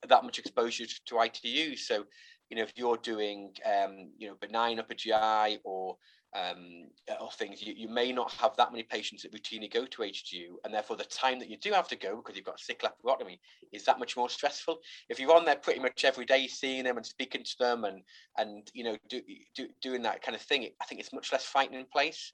that 0.10 0.24
much 0.24 0.40
exposure 0.40 0.86
to 1.06 1.22
ITU. 1.22 1.78
So, 1.78 2.04
you 2.50 2.58
know, 2.58 2.64
if 2.64 2.74
you're 2.76 2.98
doing, 2.98 3.54
um, 3.66 4.12
you 4.18 4.28
know, 4.28 4.36
benign 4.42 4.80
upper 4.80 4.94
GI 4.94 5.60
or 5.64 5.96
um, 6.36 6.88
or 7.22 7.32
things, 7.32 7.62
you, 7.62 7.74
you 7.76 7.88
may 7.88 8.12
not 8.12 8.32
have 8.34 8.56
that 8.58 8.72
many 8.72 8.84
patients 8.84 9.22
that 9.22 9.34
routinely 9.34 9.72
go 9.72 9.86
to 9.86 10.02
HDU, 10.02 10.56
and 10.64 10.74
therefore 10.74 10.98
the 10.98 11.04
time 11.04 11.38
that 11.40 11.50
you 11.50 11.58
do 11.58 11.72
have 11.72 11.88
to 11.90 11.96
go 11.96 12.18
because 12.18 12.36
you've 12.36 12.46
got 12.46 12.60
a 12.60 12.64
sick 12.64 12.82
laparotomy 12.82 13.40
is 13.72 13.86
that 13.86 14.00
much 14.00 14.18
more 14.18 14.30
stressful. 14.30 14.80
If 15.10 15.20
you're 15.20 15.36
on 15.36 15.46
there 15.46 15.56
pretty 15.56 15.80
much 15.80 16.04
every 16.06 16.26
day, 16.26 16.48
seeing 16.48 16.84
them 16.84 16.98
and 16.98 17.06
speaking 17.06 17.44
to 17.44 17.58
them, 17.60 17.84
and 17.84 18.02
and 18.38 18.70
you 18.74 18.84
know 18.84 18.98
do, 19.10 19.22
do, 19.56 19.68
doing 19.82 20.02
that 20.04 20.24
kind 20.24 20.36
of 20.36 20.42
thing, 20.42 20.68
I 20.82 20.86
think 20.86 21.02
it's 21.02 21.14
much 21.14 21.32
less 21.32 21.46
frightening 21.46 21.86
place. 21.92 22.34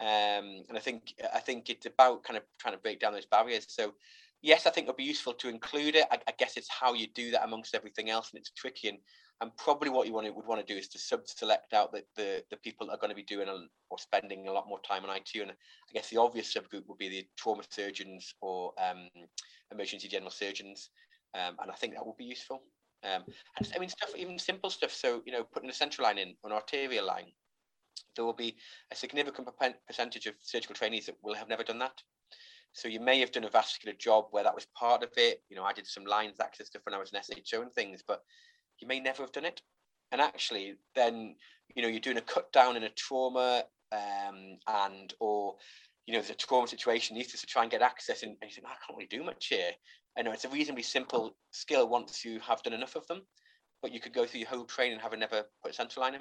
Um, 0.00 0.64
and 0.68 0.76
I 0.76 0.80
think 0.80 1.12
I 1.34 1.40
think 1.40 1.70
it's 1.70 1.86
about 1.86 2.22
kind 2.22 2.36
of 2.36 2.44
trying 2.58 2.74
to 2.74 2.80
break 2.80 3.00
down 3.00 3.12
those 3.12 3.26
barriers. 3.26 3.66
So 3.68 3.94
yes, 4.42 4.66
I 4.66 4.70
think 4.70 4.84
it'll 4.84 4.96
be 4.96 5.04
useful 5.04 5.34
to 5.34 5.48
include 5.48 5.96
it. 5.96 6.06
I, 6.10 6.18
I 6.26 6.32
guess 6.38 6.56
it's 6.56 6.70
how 6.70 6.94
you 6.94 7.08
do 7.14 7.32
that 7.32 7.44
amongst 7.44 7.74
everything 7.74 8.10
else, 8.10 8.30
and 8.30 8.38
it's 8.38 8.50
tricky. 8.50 8.88
And 8.88 8.98
and 9.40 9.56
probably 9.56 9.88
what 9.88 10.06
you 10.06 10.12
want 10.12 10.26
to, 10.26 10.32
would 10.32 10.46
want 10.46 10.64
to 10.64 10.72
do 10.72 10.78
is 10.78 10.88
to 10.88 10.98
sub-select 10.98 11.72
out 11.72 11.92
the, 11.92 12.04
the, 12.14 12.44
the 12.50 12.56
people 12.58 12.86
that 12.86 12.92
are 12.92 12.98
going 12.98 13.10
to 13.10 13.16
be 13.16 13.22
doing 13.22 13.48
a, 13.48 13.56
or 13.88 13.98
spending 13.98 14.48
a 14.48 14.52
lot 14.52 14.68
more 14.68 14.80
time 14.80 15.04
on 15.04 15.16
ITU. 15.16 15.42
And 15.42 15.50
I 15.52 15.92
guess 15.94 16.10
the 16.10 16.18
obvious 16.18 16.52
subgroup 16.52 16.86
would 16.86 16.98
be 16.98 17.08
the 17.08 17.26
trauma 17.38 17.62
surgeons 17.70 18.34
or 18.42 18.72
um, 18.78 19.08
emergency 19.72 20.08
general 20.08 20.30
surgeons. 20.30 20.90
Um, 21.34 21.56
and 21.62 21.70
I 21.70 21.74
think 21.74 21.94
that 21.94 22.04
would 22.04 22.18
be 22.18 22.24
useful. 22.24 22.62
Um, 23.02 23.22
and 23.56 23.72
I 23.74 23.78
mean, 23.78 23.88
stuff, 23.88 24.10
even 24.14 24.38
simple 24.38 24.68
stuff. 24.68 24.92
So, 24.92 25.22
you 25.24 25.32
know, 25.32 25.44
putting 25.44 25.70
a 25.70 25.74
central 25.74 26.06
line 26.06 26.18
in, 26.18 26.34
an 26.44 26.52
arterial 26.52 27.06
line, 27.06 27.32
there 28.14 28.26
will 28.26 28.34
be 28.34 28.56
a 28.92 28.94
significant 28.94 29.48
percentage 29.86 30.26
of 30.26 30.34
surgical 30.40 30.74
trainees 30.74 31.06
that 31.06 31.16
will 31.22 31.34
have 31.34 31.48
never 31.48 31.62
done 31.62 31.78
that. 31.78 32.02
So 32.72 32.88
you 32.88 33.00
may 33.00 33.18
have 33.20 33.32
done 33.32 33.44
a 33.44 33.50
vascular 33.50 33.96
job 33.98 34.26
where 34.30 34.44
that 34.44 34.54
was 34.54 34.66
part 34.76 35.02
of 35.02 35.10
it. 35.16 35.42
You 35.48 35.56
know, 35.56 35.64
I 35.64 35.72
did 35.72 35.86
some 35.86 36.04
lines 36.04 36.40
access 36.40 36.68
stuff 36.68 36.82
when 36.84 36.94
I 36.94 36.98
was 36.98 37.12
an 37.12 37.20
SHO 37.22 37.62
and 37.62 37.72
things, 37.72 38.02
but 38.06 38.22
you 38.80 38.88
may 38.88 39.00
never 39.00 39.22
have 39.22 39.32
done 39.32 39.44
it. 39.44 39.62
And 40.12 40.20
actually, 40.20 40.74
then 40.94 41.36
you 41.74 41.82
know 41.82 41.88
you're 41.88 42.00
doing 42.00 42.16
a 42.16 42.22
cut 42.22 42.52
down 42.52 42.76
in 42.76 42.82
a 42.82 42.88
trauma 42.90 43.64
um, 43.92 44.58
and 44.66 45.14
or 45.20 45.56
you 46.06 46.14
know 46.14 46.20
there's 46.20 46.30
a 46.30 46.34
trauma 46.34 46.66
situation 46.66 47.16
you 47.16 47.24
to 47.24 47.46
try 47.46 47.62
and 47.62 47.70
get 47.70 47.82
access 47.82 48.22
and, 48.22 48.36
and 48.40 48.50
you 48.50 48.54
think 48.54 48.66
oh, 48.66 48.72
I 48.72 48.86
can't 48.86 48.96
really 48.96 49.06
do 49.08 49.24
much 49.24 49.46
here. 49.46 49.70
I 50.18 50.22
know 50.22 50.32
it's 50.32 50.44
a 50.44 50.48
reasonably 50.48 50.82
simple 50.82 51.36
skill 51.52 51.88
once 51.88 52.24
you 52.24 52.40
have 52.40 52.62
done 52.62 52.72
enough 52.72 52.96
of 52.96 53.06
them 53.06 53.22
but 53.82 53.92
you 53.92 54.00
could 54.00 54.12
go 54.12 54.26
through 54.26 54.40
your 54.40 54.48
whole 54.48 54.64
training 54.64 54.98
having 55.00 55.20
never 55.20 55.44
put 55.62 55.72
a 55.72 55.74
central 55.74 56.04
line 56.04 56.14
in 56.14 56.20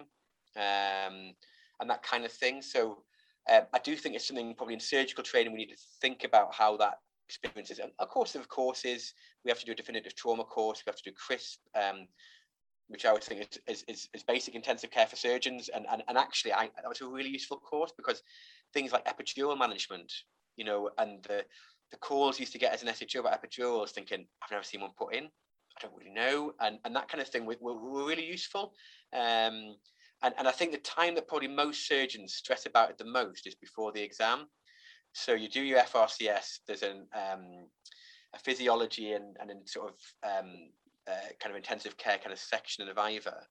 um, 0.56 1.34
and 1.80 1.90
that 1.90 2.04
kind 2.04 2.26
of 2.26 2.32
thing. 2.32 2.62
So 2.62 3.04
uh, 3.50 3.62
I 3.74 3.80
do 3.80 3.96
think 3.96 4.16
it's 4.16 4.28
something 4.28 4.54
probably 4.56 4.76
in 4.76 4.80
surgical 4.80 5.24
training 5.24 5.54
we 5.54 5.60
need 5.60 5.70
to 5.70 5.82
think 6.02 6.24
about 6.24 6.54
how 6.54 6.78
that 6.78 6.96
experience 7.28 7.72
is. 7.72 7.80
And 7.80 7.92
of 8.00 8.10
course 8.10 8.36
of 8.36 8.48
courses. 8.50 9.14
We 9.44 9.52
have 9.52 9.60
to 9.60 9.66
do 9.66 9.72
a 9.72 9.76
definitive 9.76 10.16
trauma 10.16 10.44
course. 10.44 10.84
We 10.86 10.90
have 10.90 11.02
to 11.02 11.10
do 11.10 11.16
CCrISP 11.16 11.58
um, 11.76 12.08
which 12.90 13.06
I 13.06 13.14
would 13.14 13.24
think 13.24 13.60
is, 13.68 13.86
is, 13.88 14.10
is, 14.14 14.24
basic 14.24 14.56
intensive 14.56 14.90
care 14.90 15.06
for 15.06 15.16
surgeons. 15.16 15.70
And, 15.70 15.86
and, 15.90 16.04
and 16.08 16.18
actually, 16.18 16.54
I, 16.54 16.70
that 16.76 16.90
was 16.90 17.02
a 17.02 17.08
really 17.08 17.30
useful 17.30 17.58
course 17.58 17.94
because 17.96 18.24
things 18.74 18.92
like 18.92 19.06
epidural 19.06 19.58
management, 19.58 20.12
you 20.58 20.66
know, 20.66 20.90
and 20.98 21.24
the, 21.24 21.46
the 21.92 21.98
calls 21.98 22.40
used 22.40 22.52
to 22.54 22.58
get 22.58 22.74
as 22.74 22.82
an 22.82 22.92
SHO 22.94 23.20
about 23.20 23.40
epidurals, 23.40 23.92
thinking, 23.92 24.26
I've 24.44 24.52
never 24.52 24.64
seen 24.64 24.82
one 24.82 24.90
put 24.98 25.14
in. 25.14 25.26
I 25.26 25.82
don't 25.82 25.96
really 25.96 26.12
know. 26.12 26.54
And, 26.60 26.80
and 26.84 26.96
that 26.96 27.08
kind 27.08 27.22
of 27.22 27.28
thing 27.30 27.46
were, 27.46 27.58
were, 27.62 28.06
really 28.06 28.26
useful. 28.26 28.74
Um, 29.14 29.76
and, 30.24 30.34
and 30.38 30.48
I 30.48 30.52
think 30.52 30.72
the 30.72 30.80
time 30.80 31.14
that 31.16 31.28
probably 31.28 31.48
most 31.48 31.88
surgeons 31.88 32.34
stress 32.34 32.66
about 32.66 32.90
it 32.90 32.98
the 32.98 33.06
most 33.06 33.46
is 33.46 33.56
before 33.56 33.92
the 33.92 34.02
exam. 34.02 34.48
So 35.14 35.34
you 35.34 35.48
do 35.48 35.62
your 35.62 35.80
FRCS, 35.82 36.60
there's 36.68 36.84
an, 36.84 37.08
um, 37.14 37.68
a 38.34 38.40
physiology 38.40 39.14
and, 39.14 39.38
and 39.40 39.52
sort 39.68 39.90
of 39.90 40.30
um, 40.30 40.72
uh, 41.10 41.30
kind 41.40 41.52
of 41.52 41.58
intensive 41.58 41.98
care 41.98 42.18
kind 42.18 42.32
of 42.32 42.40
section 42.40 42.88
of 42.88 42.96
Viva, 42.96 43.46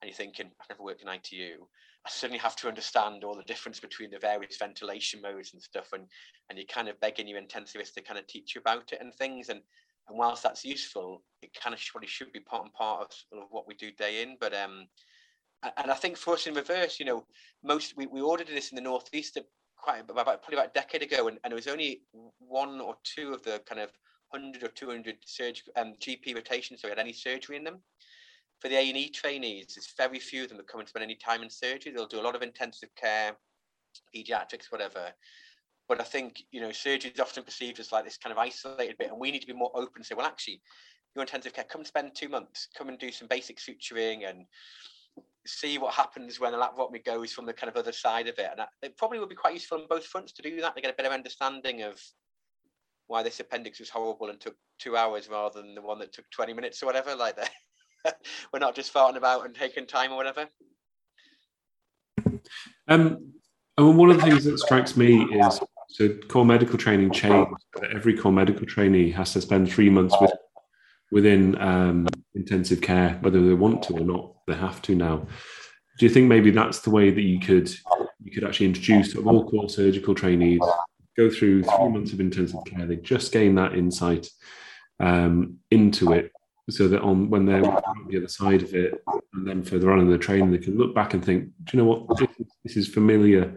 and 0.00 0.08
you're 0.08 0.16
thinking, 0.16 0.50
I've 0.60 0.68
never 0.68 0.82
worked 0.82 1.02
in 1.02 1.08
ITU. 1.08 1.64
I 2.06 2.10
suddenly 2.10 2.38
have 2.38 2.56
to 2.56 2.68
understand 2.68 3.24
all 3.24 3.36
the 3.36 3.44
difference 3.44 3.80
between 3.80 4.10
the 4.10 4.18
various 4.18 4.58
ventilation 4.58 5.22
modes 5.22 5.54
and 5.54 5.62
stuff, 5.62 5.92
and 5.92 6.06
and 6.48 6.58
you're 6.58 6.66
kind 6.66 6.88
of 6.88 7.00
begging 7.00 7.28
your 7.28 7.40
intensivist 7.40 7.94
to 7.94 8.02
kind 8.02 8.18
of 8.18 8.26
teach 8.26 8.54
you 8.54 8.60
about 8.60 8.92
it 8.92 9.00
and 9.00 9.14
things. 9.14 9.48
And 9.48 9.60
and 10.08 10.18
whilst 10.18 10.42
that's 10.42 10.64
useful, 10.64 11.22
it 11.42 11.50
kind 11.54 11.72
of 11.74 11.80
probably 11.90 12.08
should 12.08 12.32
be 12.32 12.40
part 12.40 12.64
and 12.64 12.72
part 12.74 13.14
of, 13.32 13.38
of 13.38 13.44
what 13.50 13.66
we 13.66 13.74
do 13.74 13.90
day 13.92 14.22
in. 14.22 14.36
But 14.38 14.54
um, 14.54 14.86
and 15.78 15.90
I 15.90 15.94
think 15.94 16.16
for 16.16 16.34
us 16.34 16.46
in 16.46 16.54
reverse, 16.54 17.00
you 17.00 17.06
know, 17.06 17.24
most 17.62 17.96
we, 17.96 18.06
we 18.06 18.20
ordered 18.20 18.48
this 18.48 18.70
in 18.70 18.76
the 18.76 18.82
northeast 18.82 19.38
quite 19.76 20.00
about 20.00 20.42
probably 20.42 20.56
about 20.56 20.70
a 20.70 20.78
decade 20.78 21.02
ago, 21.02 21.28
and, 21.28 21.38
and 21.44 21.52
it 21.52 21.56
was 21.56 21.66
only 21.66 22.02
one 22.38 22.80
or 22.80 22.96
two 23.04 23.32
of 23.32 23.42
the 23.42 23.62
kind 23.66 23.80
of 23.80 23.90
100 24.34 24.62
or 24.62 24.68
200 24.68 25.16
surgical 25.24 25.72
um, 25.76 25.94
GP 26.00 26.34
rotations, 26.34 26.80
so 26.80 26.88
we 26.88 26.90
had 26.90 26.98
any 26.98 27.12
surgery 27.12 27.56
in 27.56 27.64
them. 27.64 27.80
For 28.60 28.68
the 28.68 28.76
A&E 28.76 29.10
trainees, 29.10 29.74
there's 29.74 29.92
very 29.96 30.18
few 30.18 30.44
of 30.44 30.48
them 30.48 30.58
that 30.58 30.68
come 30.68 30.80
and 30.80 30.88
spend 30.88 31.02
any 31.02 31.16
time 31.16 31.42
in 31.42 31.50
surgery. 31.50 31.92
They'll 31.92 32.06
do 32.06 32.20
a 32.20 32.22
lot 32.22 32.34
of 32.34 32.42
intensive 32.42 32.88
care, 32.94 33.36
pediatrics, 34.14 34.70
whatever. 34.70 35.12
But 35.88 36.00
I 36.00 36.04
think, 36.04 36.42
you 36.50 36.60
know, 36.60 36.72
surgery 36.72 37.10
is 37.12 37.20
often 37.20 37.44
perceived 37.44 37.78
as 37.78 37.92
like 37.92 38.04
this 38.04 38.16
kind 38.16 38.32
of 38.32 38.38
isolated 38.38 38.96
bit, 38.98 39.10
and 39.10 39.20
we 39.20 39.30
need 39.30 39.40
to 39.40 39.46
be 39.46 39.52
more 39.52 39.70
open 39.74 39.92
and 39.96 40.06
say, 40.06 40.14
well, 40.14 40.26
actually, 40.26 40.60
your 41.14 41.22
intensive 41.22 41.52
care, 41.52 41.64
come 41.64 41.84
spend 41.84 42.12
two 42.14 42.28
months, 42.28 42.68
come 42.76 42.88
and 42.88 42.98
do 42.98 43.12
some 43.12 43.28
basic 43.28 43.58
suturing 43.58 44.28
and 44.28 44.46
see 45.46 45.78
what 45.78 45.94
happens 45.94 46.40
when 46.40 46.52
the 46.52 46.58
laparotomy 46.58 47.04
goes 47.04 47.32
from 47.32 47.46
the 47.46 47.52
kind 47.52 47.70
of 47.70 47.76
other 47.76 47.92
side 47.92 48.26
of 48.26 48.38
it. 48.38 48.48
And 48.50 48.66
it 48.82 48.96
probably 48.96 49.18
would 49.18 49.28
be 49.28 49.34
quite 49.34 49.54
useful 49.54 49.78
on 49.78 49.86
both 49.88 50.06
fronts 50.06 50.32
to 50.32 50.42
do 50.42 50.60
that 50.60 50.74
to 50.74 50.82
get 50.82 50.90
a 50.90 50.94
better 50.94 51.14
understanding 51.14 51.82
of 51.82 52.00
why 53.06 53.22
this 53.22 53.40
appendix 53.40 53.78
was 53.78 53.90
horrible 53.90 54.30
and 54.30 54.40
took 54.40 54.56
two 54.78 54.96
hours 54.96 55.28
rather 55.28 55.60
than 55.60 55.74
the 55.74 55.82
one 55.82 55.98
that 55.98 56.12
took 56.12 56.28
20 56.30 56.52
minutes 56.52 56.82
or 56.82 56.86
whatever 56.86 57.14
like 57.14 57.36
that. 57.36 57.50
We're 58.52 58.58
not 58.58 58.74
just 58.74 58.92
farting 58.92 59.16
about 59.16 59.44
and 59.44 59.54
taking 59.54 59.86
time 59.86 60.12
or 60.12 60.16
whatever. 60.16 60.48
Um 62.88 63.34
one 63.76 64.10
of 64.10 64.16
the 64.16 64.22
things 64.22 64.44
that 64.44 64.58
strikes 64.58 64.96
me 64.96 65.24
is 65.24 65.60
so 65.88 66.08
core 66.28 66.44
medical 66.44 66.78
training 66.78 67.10
changed 67.10 67.50
every 67.92 68.16
core 68.16 68.32
medical 68.32 68.66
trainee 68.66 69.10
has 69.10 69.32
to 69.32 69.40
spend 69.40 69.70
three 69.70 69.90
months 69.90 70.14
with, 70.20 70.32
within 71.10 71.60
um, 71.60 72.06
intensive 72.34 72.80
care 72.80 73.18
whether 73.20 73.44
they 73.44 73.54
want 73.54 73.82
to 73.84 73.94
or 73.94 74.00
not 74.00 74.34
they 74.46 74.54
have 74.54 74.80
to 74.82 74.94
now. 74.94 75.26
Do 75.98 76.06
you 76.06 76.10
think 76.10 76.28
maybe 76.28 76.50
that's 76.50 76.80
the 76.80 76.90
way 76.90 77.10
that 77.10 77.22
you 77.22 77.40
could 77.40 77.68
you 78.22 78.30
could 78.32 78.44
actually 78.44 78.66
introduce 78.66 79.14
all 79.16 79.48
core 79.48 79.68
surgical 79.68 80.14
trainees 80.14 80.60
go 81.16 81.30
through 81.30 81.62
three 81.62 81.88
months 81.88 82.12
of 82.12 82.20
intensive 82.20 82.64
care. 82.66 82.86
They 82.86 82.96
just 82.96 83.32
gain 83.32 83.54
that 83.56 83.74
insight 83.74 84.28
um, 85.00 85.58
into 85.70 86.12
it 86.12 86.32
so 86.70 86.88
that 86.88 87.02
on 87.02 87.28
when 87.28 87.44
they're 87.44 87.64
on 87.64 88.06
the 88.08 88.16
other 88.16 88.28
side 88.28 88.62
of 88.62 88.74
it 88.74 89.02
and 89.34 89.46
then 89.46 89.62
further 89.62 89.92
on 89.92 90.00
in 90.00 90.10
the 90.10 90.18
training, 90.18 90.50
they 90.50 90.58
can 90.58 90.78
look 90.78 90.94
back 90.94 91.14
and 91.14 91.24
think, 91.24 91.50
do 91.64 91.76
you 91.76 91.82
know 91.82 91.88
what, 91.88 92.18
this, 92.18 92.48
this 92.64 92.76
is 92.76 92.88
familiar 92.88 93.56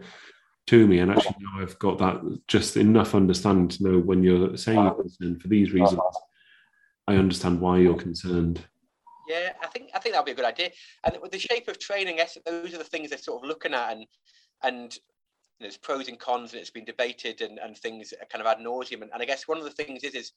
to 0.66 0.86
me. 0.86 0.98
And 0.98 1.10
actually 1.10 1.36
now 1.40 1.62
I've 1.62 1.78
got 1.78 1.98
that 1.98 2.40
just 2.46 2.76
enough 2.76 3.14
understanding 3.14 3.68
to 3.68 3.82
know 3.82 3.98
when 3.98 4.22
you're 4.22 4.56
saying 4.56 4.78
you're 4.78 4.94
concerned 4.94 5.40
for 5.40 5.48
these 5.48 5.72
reasons, 5.72 6.00
I 7.06 7.16
understand 7.16 7.60
why 7.60 7.78
you're 7.78 7.96
concerned. 7.96 8.60
Yeah, 9.28 9.52
I 9.62 9.66
think 9.68 9.90
I 9.94 9.98
think 9.98 10.14
that'll 10.14 10.24
be 10.24 10.32
a 10.32 10.34
good 10.34 10.44
idea. 10.44 10.70
And 11.04 11.18
with 11.20 11.32
the 11.32 11.38
shape 11.38 11.68
of 11.68 11.78
training, 11.78 12.18
those 12.46 12.74
are 12.74 12.78
the 12.78 12.84
things 12.84 13.10
they're 13.10 13.18
sort 13.18 13.42
of 13.42 13.48
looking 13.48 13.74
at 13.74 13.92
and 13.92 14.06
and 14.62 14.98
there's 15.60 15.76
pros 15.76 16.08
and 16.08 16.18
cons 16.18 16.52
and 16.52 16.60
it's 16.60 16.70
been 16.70 16.84
debated 16.84 17.40
and, 17.40 17.58
and 17.58 17.76
things 17.76 18.14
kind 18.30 18.40
of 18.40 18.46
ad 18.46 18.58
nauseum. 18.58 19.02
And, 19.02 19.10
and 19.12 19.22
I 19.22 19.24
guess 19.24 19.48
one 19.48 19.58
of 19.58 19.64
the 19.64 19.70
things 19.70 20.04
is, 20.04 20.14
is 20.14 20.32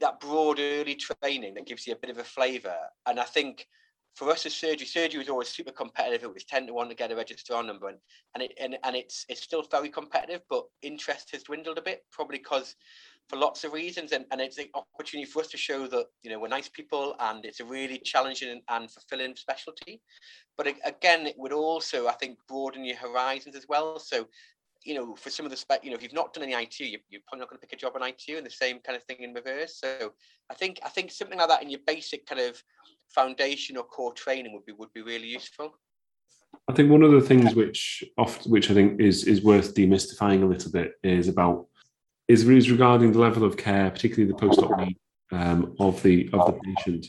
that 0.00 0.20
broad 0.20 0.58
early 0.60 0.94
training 0.94 1.54
that 1.54 1.66
gives 1.66 1.86
you 1.86 1.92
a 1.92 1.96
bit 1.96 2.10
of 2.10 2.18
a 2.18 2.24
flavour. 2.24 2.76
And 3.06 3.18
I 3.18 3.24
think 3.24 3.66
for 4.14 4.30
us 4.30 4.46
as 4.46 4.54
surgery, 4.54 4.86
surgery 4.86 5.18
was 5.18 5.28
always 5.28 5.48
super 5.48 5.72
competitive. 5.72 6.22
It 6.22 6.34
was 6.34 6.44
10 6.44 6.68
to 6.68 6.74
1 6.74 6.88
to 6.88 6.94
get 6.94 7.12
a 7.12 7.16
registrar 7.16 7.62
number. 7.62 7.88
And, 7.88 7.98
and, 8.34 8.42
it, 8.44 8.52
and, 8.58 8.78
and 8.82 8.96
it's, 8.96 9.26
it's 9.28 9.42
still 9.42 9.62
very 9.70 9.90
competitive, 9.90 10.40
but 10.48 10.64
interest 10.82 11.32
has 11.32 11.42
dwindled 11.42 11.78
a 11.78 11.82
bit, 11.82 12.04
probably 12.10 12.38
because 12.38 12.76
for 13.28 13.36
lots 13.36 13.64
of 13.64 13.72
reasons 13.72 14.12
and, 14.12 14.24
and 14.30 14.40
it's 14.40 14.58
an 14.58 14.66
opportunity 14.74 15.28
for 15.28 15.40
us 15.40 15.48
to 15.48 15.56
show 15.56 15.86
that 15.86 16.06
you 16.22 16.30
know 16.30 16.38
we're 16.38 16.48
nice 16.48 16.68
people 16.68 17.16
and 17.20 17.44
it's 17.44 17.60
a 17.60 17.64
really 17.64 17.98
challenging 17.98 18.60
and 18.68 18.90
fulfilling 18.90 19.34
specialty. 19.36 20.00
But 20.56 20.68
again 20.84 21.26
it 21.26 21.36
would 21.38 21.52
also 21.52 22.06
i 22.06 22.12
think 22.12 22.38
broaden 22.48 22.84
your 22.84 22.96
horizons 22.96 23.56
as 23.56 23.66
well. 23.68 23.98
So 23.98 24.28
you 24.84 24.94
know 24.94 25.16
for 25.16 25.30
some 25.30 25.44
of 25.44 25.50
the 25.50 25.56
spec 25.56 25.84
you 25.84 25.90
know 25.90 25.96
if 25.96 26.02
you've 26.02 26.12
not 26.12 26.32
done 26.32 26.44
any 26.44 26.52
IT, 26.52 26.78
you're, 26.80 27.00
you're 27.08 27.20
probably 27.26 27.40
not 27.40 27.50
going 27.50 27.60
to 27.60 27.66
pick 27.66 27.72
a 27.72 27.80
job 27.80 27.94
on 27.96 28.08
IT, 28.08 28.22
and 28.28 28.46
the 28.46 28.50
same 28.50 28.78
kind 28.80 28.96
of 28.96 29.02
thing 29.04 29.18
in 29.20 29.34
reverse. 29.34 29.78
So 29.80 30.12
i 30.50 30.54
think 30.54 30.78
i 30.84 30.88
think 30.88 31.10
something 31.10 31.38
like 31.38 31.48
that 31.48 31.62
in 31.62 31.70
your 31.70 31.80
basic 31.86 32.26
kind 32.26 32.40
of 32.40 32.62
foundation 33.08 33.76
or 33.76 33.84
core 33.84 34.12
training 34.12 34.52
would 34.52 34.66
be 34.66 34.72
would 34.72 34.92
be 34.92 35.02
really 35.02 35.28
useful. 35.28 35.78
I 36.68 36.72
think 36.72 36.90
one 36.90 37.02
of 37.02 37.12
the 37.12 37.20
things 37.20 37.54
which 37.54 38.04
oft, 38.18 38.46
which 38.46 38.70
I 38.70 38.74
think 38.74 39.00
is 39.00 39.24
is 39.24 39.42
worth 39.42 39.74
demystifying 39.74 40.42
a 40.42 40.46
little 40.46 40.70
bit 40.70 40.92
is 41.02 41.28
about 41.28 41.66
is, 42.28 42.48
is 42.48 42.70
regarding 42.70 43.12
the 43.12 43.18
level 43.18 43.44
of 43.44 43.56
care, 43.56 43.90
particularly 43.90 44.30
the 44.30 44.38
post-op 44.38 44.78
need 44.78 44.98
um, 45.32 45.74
of 45.78 46.02
the 46.02 46.28
of 46.32 46.46
the 46.46 46.60
patient. 46.74 47.06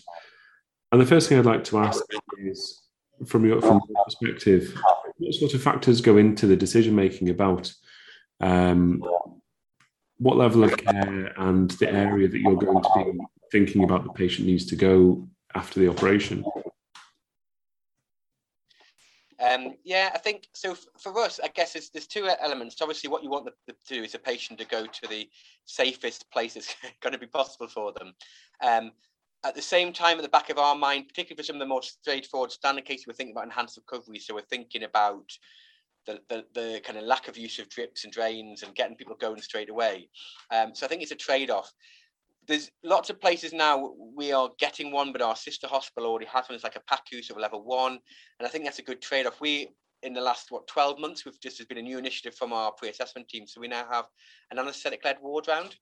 And 0.91 1.01
the 1.01 1.05
first 1.05 1.27
thing 1.27 1.37
I'd 1.37 1.45
like 1.45 1.63
to 1.65 1.79
ask 1.79 2.03
is, 2.39 2.83
from 3.25 3.45
your 3.45 3.61
from 3.61 3.81
your 3.89 4.03
perspective, 4.05 4.77
what 5.17 5.33
sort 5.33 5.53
of 5.53 5.61
factors 5.61 6.01
go 6.01 6.17
into 6.17 6.47
the 6.47 6.55
decision 6.55 6.95
making 6.95 7.29
about 7.29 7.73
um, 8.39 9.03
what 10.17 10.37
level 10.37 10.63
of 10.63 10.77
care 10.77 11.33
and 11.37 11.71
the 11.71 11.91
area 11.91 12.27
that 12.27 12.39
you're 12.39 12.55
going 12.55 12.81
to 12.81 12.89
be 12.95 13.19
thinking 13.51 13.83
about 13.83 14.03
the 14.03 14.11
patient 14.11 14.47
needs 14.47 14.65
to 14.67 14.75
go 14.75 15.27
after 15.53 15.79
the 15.79 15.89
operation? 15.89 16.43
Um, 19.39 19.75
yeah, 19.83 20.09
I 20.13 20.17
think 20.17 20.47
so. 20.53 20.75
For 20.97 21.17
us, 21.19 21.39
I 21.43 21.49
guess 21.49 21.73
there's, 21.73 21.89
there's 21.89 22.07
two 22.07 22.27
elements. 22.41 22.81
Obviously, 22.81 23.09
what 23.09 23.23
you 23.23 23.29
want 23.29 23.47
to 23.67 23.75
do 23.87 24.03
is 24.03 24.15
a 24.15 24.19
patient 24.19 24.59
to 24.59 24.65
go 24.65 24.85
to 24.85 25.07
the 25.07 25.29
safest 25.65 26.29
place 26.31 26.55
going 27.01 27.13
to 27.13 27.19
be 27.19 27.27
possible 27.27 27.67
for 27.67 27.93
them. 27.93 28.13
Um, 28.63 28.91
at 29.45 29.53
the 29.53 29.61
same 29.61 29.93
time, 29.93 30.17
at 30.17 30.23
the 30.23 30.29
back 30.29 30.49
of 30.49 30.57
our 30.57 30.75
mind, 30.75 31.07
particularly 31.07 31.37
for 31.37 31.43
some 31.43 31.57
of 31.57 31.59
the 31.59 31.67
more 31.67 31.83
straightforward 31.83 32.51
standard 32.51 32.85
cases, 32.85 33.05
we're 33.05 33.13
thinking 33.13 33.35
about 33.35 33.45
enhanced 33.45 33.77
recovery. 33.77 34.19
So 34.19 34.33
we're 34.33 34.41
thinking 34.41 34.83
about 34.83 35.31
the, 36.07 36.19
the, 36.29 36.45
the 36.53 36.81
kind 36.83 36.97
of 36.97 37.05
lack 37.05 37.27
of 37.27 37.37
use 37.37 37.59
of 37.59 37.69
drips 37.69 38.03
and 38.03 38.13
drains 38.13 38.63
and 38.63 38.73
getting 38.73 38.95
people 38.95 39.15
going 39.19 39.41
straight 39.41 39.69
away. 39.69 40.09
Um, 40.51 40.73
so 40.73 40.85
I 40.85 40.89
think 40.89 41.03
it's 41.03 41.11
a 41.11 41.15
trade 41.15 41.51
off 41.51 41.71
there's 42.47 42.71
lots 42.83 43.09
of 43.09 43.19
places 43.19 43.53
now 43.53 43.93
we 44.15 44.31
are 44.31 44.49
getting 44.59 44.91
one, 44.91 45.11
but 45.11 45.21
our 45.21 45.35
sister 45.35 45.67
hospital 45.67 46.09
already 46.09 46.27
has 46.27 46.47
one. 46.47 46.55
It's 46.55 46.63
like 46.63 46.77
a 46.77 46.93
PACU, 46.93 47.29
of 47.29 47.37
level 47.37 47.63
one, 47.63 47.99
and 48.39 48.47
I 48.47 48.49
think 48.49 48.63
that's 48.63 48.79
a 48.79 48.83
good 48.83 49.01
trade-off. 49.01 49.41
We 49.41 49.69
in 50.03 50.13
the 50.13 50.21
last 50.21 50.51
what 50.51 50.67
12 50.67 50.99
months, 50.99 51.25
we've 51.25 51.39
just 51.41 51.57
has 51.57 51.67
been 51.67 51.79
a 51.79 51.81
new 51.81 51.97
initiative 51.97 52.35
from 52.35 52.53
our 52.53 52.71
pre-assessment 52.71 53.27
team, 53.27 53.47
so 53.47 53.59
we 53.59 53.67
now 53.67 53.85
have 53.89 54.05
an 54.51 54.59
anaesthetic-led 54.59 55.17
ward 55.21 55.47
round. 55.47 55.75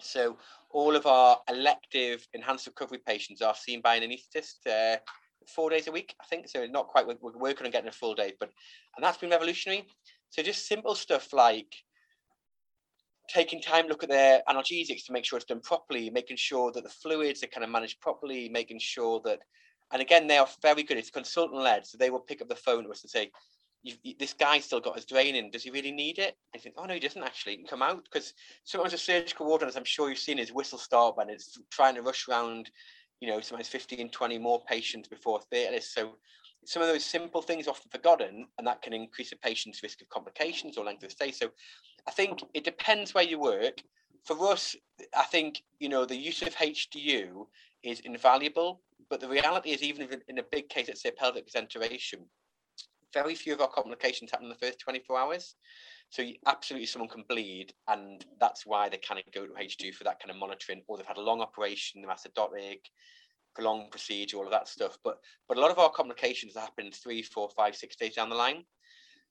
So 0.00 0.36
all 0.70 0.96
of 0.96 1.06
our 1.06 1.38
elective 1.48 2.26
enhanced 2.34 2.66
recovery 2.66 3.00
patients 3.06 3.40
are 3.40 3.54
seen 3.54 3.80
by 3.80 3.94
an 3.94 4.02
anaesthetist 4.02 4.66
uh, 4.66 4.98
four 5.46 5.70
days 5.70 5.86
a 5.86 5.92
week, 5.92 6.14
I 6.20 6.26
think. 6.26 6.48
So 6.48 6.66
not 6.66 6.88
quite. 6.88 7.06
We're 7.06 7.16
working 7.38 7.64
on 7.64 7.72
getting 7.72 7.88
a 7.88 7.92
full 7.92 8.14
day, 8.14 8.32
but 8.38 8.50
and 8.96 9.04
that's 9.04 9.18
been 9.18 9.30
revolutionary. 9.30 9.86
So 10.30 10.42
just 10.42 10.66
simple 10.66 10.94
stuff 10.94 11.32
like 11.32 11.72
taking 13.28 13.60
time 13.60 13.86
look 13.86 14.02
at 14.02 14.08
their 14.08 14.42
analgesics 14.48 15.04
to 15.06 15.12
make 15.12 15.24
sure 15.24 15.36
it's 15.36 15.46
done 15.46 15.60
properly, 15.60 16.10
making 16.10 16.36
sure 16.36 16.72
that 16.72 16.82
the 16.82 16.90
fluids 16.90 17.42
are 17.42 17.48
kind 17.48 17.64
of 17.64 17.70
managed 17.70 18.00
properly, 18.00 18.48
making 18.48 18.78
sure 18.78 19.20
that 19.24 19.40
And 19.90 20.02
again, 20.02 20.26
they 20.26 20.38
are 20.38 20.48
very 20.60 20.82
good. 20.82 20.98
It's 20.98 21.10
consultant 21.10 21.62
led, 21.62 21.86
so 21.86 21.96
they 21.96 22.10
will 22.10 22.20
pick 22.20 22.42
up 22.42 22.48
the 22.48 22.56
phone 22.56 22.84
to 22.84 22.90
us 22.90 23.02
and 23.02 23.10
say, 23.10 23.30
this 24.18 24.34
guy's 24.34 24.64
still 24.64 24.80
got 24.80 24.96
his 24.96 25.06
drain 25.06 25.34
in. 25.34 25.50
Does 25.50 25.62
he 25.62 25.70
really 25.70 25.92
need 25.92 26.18
it? 26.18 26.36
I 26.54 26.58
think, 26.58 26.74
oh 26.76 26.84
no, 26.84 26.94
he 26.94 27.00
doesn't 27.00 27.22
actually. 27.22 27.52
He 27.52 27.58
can 27.58 27.66
come 27.66 27.82
out 27.82 28.04
because 28.04 28.34
sometimes 28.64 28.92
a 28.92 28.98
surgical 28.98 29.46
ward, 29.46 29.62
as 29.62 29.76
I'm 29.76 29.84
sure 29.84 30.08
you've 30.08 30.18
seen, 30.18 30.38
is 30.38 30.52
whistle 30.52 30.78
stop 30.78 31.18
and 31.18 31.30
it's 31.30 31.58
trying 31.70 31.94
to 31.94 32.02
rush 32.02 32.28
around, 32.28 32.70
you 33.20 33.28
know, 33.28 33.40
sometimes 33.40 33.68
15, 33.68 34.10
20 34.10 34.38
more 34.38 34.62
patients 34.64 35.08
before 35.08 35.40
theatre. 35.50 35.80
So 35.80 36.16
some 36.64 36.82
of 36.82 36.88
those 36.88 37.04
simple 37.04 37.42
things 37.42 37.68
often 37.68 37.90
forgotten, 37.90 38.46
and 38.58 38.66
that 38.66 38.82
can 38.82 38.92
increase 38.92 39.32
a 39.32 39.36
patient's 39.36 39.82
risk 39.82 40.00
of 40.02 40.08
complications 40.08 40.76
or 40.76 40.84
length 40.84 41.02
of 41.02 41.12
stay. 41.12 41.30
So 41.30 41.50
I 42.06 42.10
think 42.10 42.40
it 42.54 42.64
depends 42.64 43.14
where 43.14 43.24
you 43.24 43.38
work. 43.38 43.82
For 44.24 44.52
us, 44.52 44.76
I 45.16 45.24
think 45.24 45.62
you 45.78 45.88
know 45.88 46.04
the 46.04 46.16
use 46.16 46.42
of 46.42 46.54
HDU 46.54 47.46
is 47.82 48.00
invaluable, 48.00 48.80
but 49.08 49.20
the 49.20 49.28
reality 49.28 49.70
is 49.70 49.82
even 49.82 50.08
in 50.28 50.38
a 50.38 50.42
big 50.42 50.68
case, 50.68 50.88
let's 50.88 51.02
say 51.02 51.10
pelvic 51.10 51.50
centration, 51.50 52.20
very 53.14 53.34
few 53.34 53.54
of 53.54 53.60
our 53.60 53.68
complications 53.68 54.30
happen 54.30 54.46
in 54.46 54.50
the 54.50 54.66
first 54.66 54.78
24 54.80 55.18
hours. 55.18 55.54
So 56.10 56.22
you, 56.22 56.34
absolutely 56.46 56.86
someone 56.86 57.08
can 57.08 57.24
bleed, 57.28 57.72
and 57.86 58.24
that's 58.40 58.66
why 58.66 58.88
they 58.88 58.98
kind 58.98 59.22
of 59.24 59.32
go 59.32 59.46
to 59.46 59.52
HDU 59.52 59.94
for 59.94 60.04
that 60.04 60.20
kind 60.20 60.30
of 60.30 60.36
monitoring, 60.36 60.82
or 60.86 60.96
they've 60.96 61.06
had 61.06 61.18
a 61.18 61.22
long 61.22 61.40
operation, 61.40 62.02
the 62.02 62.08
acidotic, 62.08 62.80
prolonged 63.54 63.90
procedure, 63.90 64.36
all 64.36 64.44
of 64.44 64.52
that 64.52 64.68
stuff. 64.68 64.98
But 65.04 65.18
but 65.48 65.56
a 65.56 65.60
lot 65.60 65.70
of 65.70 65.78
our 65.78 65.90
complications 65.90 66.54
happen 66.56 66.90
three, 66.92 67.22
four, 67.22 67.48
five, 67.56 67.76
six 67.76 67.96
days 67.96 68.14
down 68.14 68.28
the 68.28 68.34
line. 68.34 68.64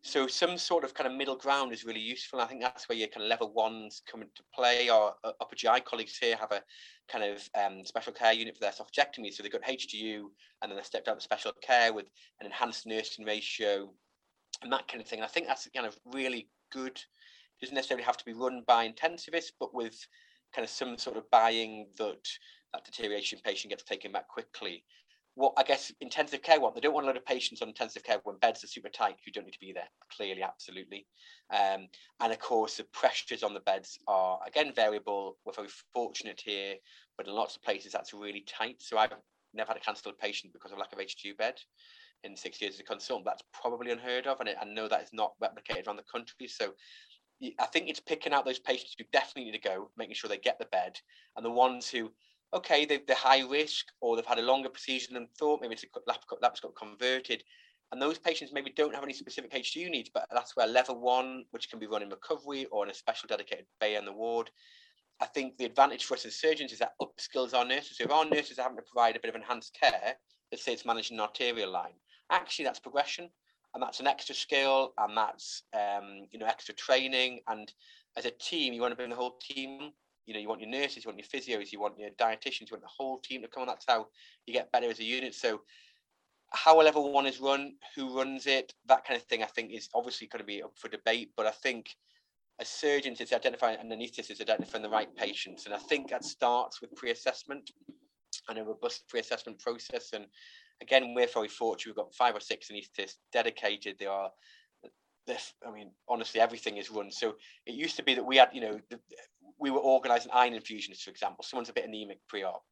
So 0.04 0.28
some 0.28 0.58
sort 0.58 0.84
of 0.84 0.94
kind 0.94 1.08
of 1.12 1.18
middle 1.18 1.36
ground 1.36 1.74
is 1.74 1.84
really 1.84 2.00
useful. 2.00 2.40
I 2.40 2.46
think 2.46 2.62
that's 2.62 2.88
where 2.88 2.98
your 2.98 3.08
kind 3.08 3.24
of 3.24 3.30
level 3.30 3.52
ones 3.52 4.04
come 4.10 4.22
into 4.22 4.44
play. 4.54 4.90
Our 4.90 5.16
uh, 5.24 5.32
upper 5.42 5.56
GI 5.56 5.82
colleagues 5.86 6.18
here 6.18 6.38
have 6.38 6.52
a 6.52 6.62
kind 7.10 7.24
of 7.24 7.50
um, 7.60 7.84
special 7.84 8.14
care 8.14 8.34
unit 8.34 8.56
for 8.56 8.62
their 8.62 8.72
esophagectomy. 8.72 9.34
So 9.34 9.42
they've 9.42 9.52
got 9.52 9.64
HDU 9.64 10.24
and 10.62 10.72
then 10.72 10.78
they 10.78 10.84
stepped 10.84 11.08
down 11.08 11.16
to 11.16 11.22
special 11.22 11.52
care 11.62 11.94
with 11.94 12.06
an 12.40 12.46
enhanced 12.46 12.86
nursing 12.86 13.26
ratio 13.26 13.92
and 14.62 14.72
that 14.72 14.88
kind 14.88 15.02
of 15.02 15.08
thing. 15.08 15.20
And 15.20 15.26
I 15.26 15.30
think 15.30 15.48
that's 15.48 15.68
kind 15.76 15.88
of 15.88 15.98
really 16.06 16.48
good. 16.72 16.98
It 16.98 17.62
doesn't 17.62 17.76
necessarily 17.76 18.06
have 18.06 18.18
to 18.18 18.26
be 18.26 18.34
run 18.34 18.64
by 18.68 18.88
intensivists, 18.88 19.52
but 19.60 19.74
with 19.74 19.98
kind 20.54 20.64
of 20.64 20.70
some 20.70 20.98
sort 20.98 21.18
of 21.18 21.30
buying 21.32 21.88
that 21.98 22.28
that 22.78 22.86
deterioration 22.86 23.40
patient 23.44 23.72
gets 23.72 23.84
taken 23.84 24.12
back 24.12 24.28
quickly 24.28 24.84
what 25.38 25.54
I 25.56 25.62
guess 25.62 25.92
intensive 26.02 26.42
care 26.42 26.60
want. 26.60 26.74
They 26.74 26.82
don't 26.82 26.96
want 26.96 27.06
a 27.06 27.08
lot 27.10 27.16
of 27.16 27.24
patients 27.24 27.62
on 27.62 27.68
intensive 27.68 28.04
care 28.04 28.18
when 28.24 28.38
beds 28.38 28.64
are 28.64 28.68
super 28.68 28.90
tight 28.90 29.18
who 29.24 29.32
don't 29.32 29.46
need 29.46 29.52
to 29.52 29.60
be 29.60 29.72
there. 29.72 29.88
Clearly, 30.18 30.42
absolutely. 30.42 31.06
Um, 31.54 31.88
and 32.20 32.34
of 32.34 32.40
course, 32.40 32.78
the 32.78 32.86
pressures 32.86 33.44
on 33.44 33.54
the 33.54 33.60
beds 33.60 34.00
are 34.08 34.40
again 34.48 34.74
variable. 34.76 35.38
We're 35.46 35.54
very 35.54 35.68
fortunate 35.94 36.42
here, 36.44 36.74
but 37.18 37.28
in 37.28 37.34
lots 37.34 37.56
of 37.56 37.62
places 37.62 37.92
that's 37.92 38.16
really 38.16 38.46
tight. 38.48 38.78
So 38.80 38.98
I've 38.98 39.14
never 39.54 39.68
had 39.68 39.78
a 39.78 39.80
cancelled 39.80 40.18
patient 40.18 40.54
because 40.54 40.72
of 40.72 40.80
lack 40.80 40.92
of 40.92 40.98
HDU 40.98 41.38
bed 41.38 41.60
in 42.24 42.36
six 42.36 42.60
years 42.60 42.74
as 42.74 42.80
a 42.80 42.84
consultant. 42.84 43.26
That's 43.26 43.44
probably 43.54 43.92
unheard 43.92 44.26
of, 44.26 44.40
and 44.40 44.50
I 44.50 44.66
know 44.66 44.88
that 44.88 45.04
is 45.04 45.14
not 45.14 45.34
replicated 45.40 45.86
around 45.86 45.98
the 45.98 46.12
country. 46.12 46.48
So 46.48 46.74
I 47.60 47.66
think 47.68 47.90
it's 47.90 48.00
picking 48.00 48.34
out 48.34 48.44
those 48.44 48.58
patients 48.58 48.96
who 48.98 49.06
definitely 49.14 49.52
need 49.52 49.62
to 49.62 49.70
go, 49.70 49.92
making 49.96 50.16
sure 50.16 50.30
they 50.30 50.38
get 50.40 50.58
the 50.58 50.66
bed, 50.66 50.98
and 51.36 51.46
the 51.46 51.52
ones 51.52 51.88
who 51.88 52.12
okay, 52.54 52.86
they, 52.86 53.02
they're 53.08 53.16
high 53.16 53.42
risk 53.42 53.88
or 54.02 54.16
they've 54.16 54.26
had 54.26 54.40
a 54.40 54.44
longer 54.44 54.70
procedure 54.70 55.14
than 55.14 55.28
thought, 55.38 55.62
maybe 55.62 55.74
it's 55.74 55.84
a 55.84 56.00
lap's 56.42 56.60
got 56.60 56.76
converted. 56.76 57.44
And 57.92 58.02
those 58.02 58.18
patients 58.18 58.52
maybe 58.54 58.74
don't 58.76 58.94
have 58.94 59.04
any 59.04 59.14
specific 59.14 59.54
HDU 59.54 59.90
needs, 59.90 60.10
but 60.14 60.28
that's 60.32 60.56
where 60.56 60.68
level 60.68 61.00
one, 61.00 61.46
which 61.52 61.70
can 61.70 61.80
be 61.80 61.88
run 61.88 62.04
in 62.04 62.10
recovery 62.10 62.66
or 62.66 62.84
in 62.84 62.92
a 62.92 62.94
special 62.94 63.28
dedicated 63.28 63.66
bay 63.80 63.96
on 63.96 64.06
the 64.06 64.12
ward. 64.12 64.52
I 65.22 65.26
think 65.26 65.58
the 65.58 65.66
advantage 65.66 66.06
for 66.06 66.14
us 66.16 66.26
as 66.26 66.36
surgeons 66.36 66.74
is 66.74 66.80
that 66.80 66.94
upskills 67.02 67.54
our 67.54 67.66
nurses. 67.66 67.98
So 67.98 68.04
if 68.04 68.12
our 68.12 68.26
nurses 68.26 68.60
are 68.60 68.64
having 68.64 68.78
to 68.78 68.84
provide 68.84 69.16
a 69.16 69.20
bit 69.20 69.30
of 69.30 69.36
enhanced 69.36 69.78
care, 69.80 70.16
let's 70.52 70.64
say 70.64 70.74
it's 70.74 70.86
managing 70.86 71.18
an 71.18 71.22
arterial 71.22 71.72
line, 71.72 71.94
actually 72.30 72.66
that's 72.66 72.80
progression 72.80 73.30
and 73.74 73.82
that's 73.82 74.00
an 74.00 74.08
extra 74.08 74.36
skill 74.36 74.94
and 74.98 75.16
that's 75.16 75.64
um, 75.74 76.26
you 76.32 76.40
know 76.40 76.46
extra 76.46 76.74
training. 76.76 77.40
And 77.48 77.72
as 78.18 78.26
a 78.26 78.32
team, 78.32 78.74
you 78.74 78.82
want 78.82 78.92
to 78.92 78.96
bring 78.96 79.10
the 79.10 79.16
whole 79.16 79.38
team 79.40 79.92
you 80.28 80.34
know, 80.34 80.40
you 80.40 80.50
want 80.50 80.62
your 80.62 80.70
nurses, 80.70 81.06
you 81.06 81.10
want 81.10 81.18
your 81.18 81.42
physios, 81.42 81.72
you 81.72 81.80
want 81.80 81.98
your 81.98 82.10
dietitians, 82.12 82.70
you 82.70 82.74
want 82.74 82.84
the 82.84 82.90
whole 82.96 83.18
team 83.20 83.42
to 83.42 83.48
come 83.48 83.62
on. 83.62 83.68
That's 83.68 83.86
how 83.88 84.08
you 84.46 84.54
get 84.54 84.72
better 84.72 84.90
as 84.92 85.00
a 85.00 85.04
unit. 85.04 85.34
So 85.34 85.62
how 86.52 86.80
a 86.80 86.84
level 86.84 87.12
one 87.12 87.26
is 87.26 87.40
run, 87.40 87.76
who 87.96 88.16
runs 88.16 88.46
it, 88.46 88.74
that 88.88 89.06
kind 89.06 89.20
of 89.20 89.26
thing, 89.28 89.42
I 89.42 89.48
think 89.48 89.72
is 89.72 89.90
obviously 89.96 90.28
going 90.28 90.42
to 90.42 90.46
be 90.46 90.62
up 90.62 90.74
for 90.76 90.90
debate. 90.90 91.32
But 91.38 91.46
I 91.46 91.52
think 91.52 91.90
a 92.60 92.66
surgeon 92.66 93.14
is 93.14 93.32
identifying 93.32 93.80
an 93.80 93.90
anaesthetist 93.90 94.32
is 94.32 94.42
identifying 94.42 94.84
the 94.84 94.90
right 94.90 95.14
patients. 95.16 95.66
And 95.66 95.74
I 95.74 95.78
think 95.78 96.10
that 96.10 96.26
starts 96.26 96.82
with 96.82 96.94
pre-assessment 96.96 97.72
and 98.50 98.60
a 98.60 98.64
robust 98.64 99.08
pre-assessment 99.08 99.60
process. 99.60 100.12
And 100.12 100.26
again, 100.82 101.14
we're 101.16 101.28
very 101.28 101.48
fortunate. 101.48 101.92
We've 101.92 102.04
got 102.04 102.14
five 102.14 102.36
or 102.36 102.42
six 102.42 102.70
anaesthetists 102.70 103.16
dedicated. 103.32 103.96
They 103.98 104.08
are 104.08 104.30
this 105.28 105.54
i 105.68 105.70
mean 105.70 105.92
honestly 106.10 106.42
everything 106.42 106.78
is 106.78 106.90
run 106.90 107.12
so 107.12 107.36
it 107.66 107.76
used 107.76 107.98
to 107.98 108.04
be 108.04 108.16
that 108.16 108.26
we 108.26 108.38
had 108.38 108.50
you 108.54 108.62
know 108.62 108.80
we 109.60 109.72
were 109.72 109.80
organising 109.80 110.32
iron 110.34 110.54
infusions, 110.54 111.02
for 111.02 111.10
example. 111.10 111.44
Someone's 111.44 111.70
a 111.70 111.74
bit 111.74 111.86
anemic 111.86 112.20
pre-op, 112.28 112.64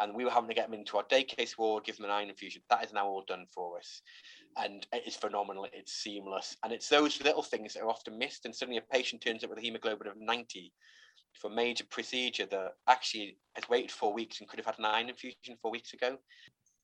and 0.00 0.14
we 0.14 0.24
were 0.24 0.30
having 0.30 0.48
to 0.48 0.54
get 0.54 0.70
them 0.70 0.78
into 0.78 0.96
our 0.96 1.04
day 1.08 1.22
case 1.22 1.58
ward, 1.58 1.84
give 1.84 1.96
them 1.96 2.06
an 2.06 2.10
iron 2.10 2.30
infusion. 2.30 2.62
That 2.70 2.84
is 2.84 2.92
now 2.92 3.06
all 3.06 3.24
done 3.26 3.46
for 3.52 3.78
us, 3.78 4.02
and 4.56 4.86
it 4.92 5.02
is 5.06 5.16
phenomenal. 5.16 5.66
It's 5.72 5.92
seamless, 5.92 6.56
and 6.64 6.72
it's 6.72 6.88
those 6.88 7.22
little 7.22 7.42
things 7.42 7.74
that 7.74 7.82
are 7.82 7.90
often 7.90 8.18
missed. 8.18 8.44
And 8.44 8.54
suddenly, 8.54 8.78
a 8.78 8.94
patient 8.94 9.22
turns 9.22 9.44
up 9.44 9.50
with 9.50 9.58
a 9.58 9.62
hemoglobin 9.62 10.08
of 10.08 10.16
90 10.18 10.72
for 11.40 11.50
a 11.50 11.54
major 11.54 11.84
procedure 11.90 12.46
that 12.46 12.72
actually 12.88 13.38
has 13.54 13.68
waited 13.68 13.90
four 13.90 14.12
weeks 14.12 14.40
and 14.40 14.48
could 14.48 14.58
have 14.58 14.66
had 14.66 14.78
an 14.78 14.84
iron 14.84 15.08
infusion 15.08 15.56
four 15.62 15.70
weeks 15.70 15.94
ago. 15.94 16.18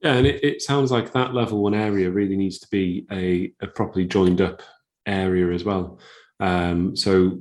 Yeah, 0.02 0.14
and 0.14 0.26
it, 0.26 0.44
it 0.44 0.62
sounds 0.62 0.90
like 0.90 1.12
that 1.12 1.34
level 1.34 1.62
one 1.62 1.74
area 1.74 2.10
really 2.10 2.36
needs 2.36 2.58
to 2.60 2.68
be 2.70 3.06
a, 3.10 3.52
a 3.62 3.66
properly 3.66 4.04
joined 4.04 4.40
up 4.40 4.62
area 5.06 5.52
as 5.52 5.64
well. 5.64 5.98
Um, 6.38 6.94
so 6.94 7.40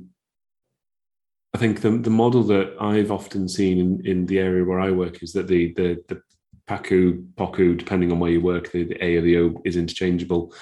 I 1.54 1.58
think 1.58 1.80
the 1.80 1.90
the 1.90 2.10
model 2.10 2.42
that 2.44 2.76
I've 2.80 3.10
often 3.10 3.48
seen 3.48 3.78
in, 3.78 4.06
in 4.06 4.26
the 4.26 4.38
area 4.38 4.64
where 4.64 4.80
I 4.80 4.90
work 4.90 5.22
is 5.22 5.32
that 5.32 5.48
the 5.48 5.72
the 5.74 6.02
the 6.08 6.22
PACU, 6.68 7.32
POCU, 7.34 7.78
depending 7.78 8.10
on 8.10 8.18
where 8.18 8.30
you 8.30 8.40
work, 8.40 8.72
the, 8.72 8.82
the 8.84 9.04
A 9.04 9.16
or 9.16 9.22
the 9.22 9.38
O 9.38 9.62
is 9.64 9.76
interchangeable. 9.76 10.52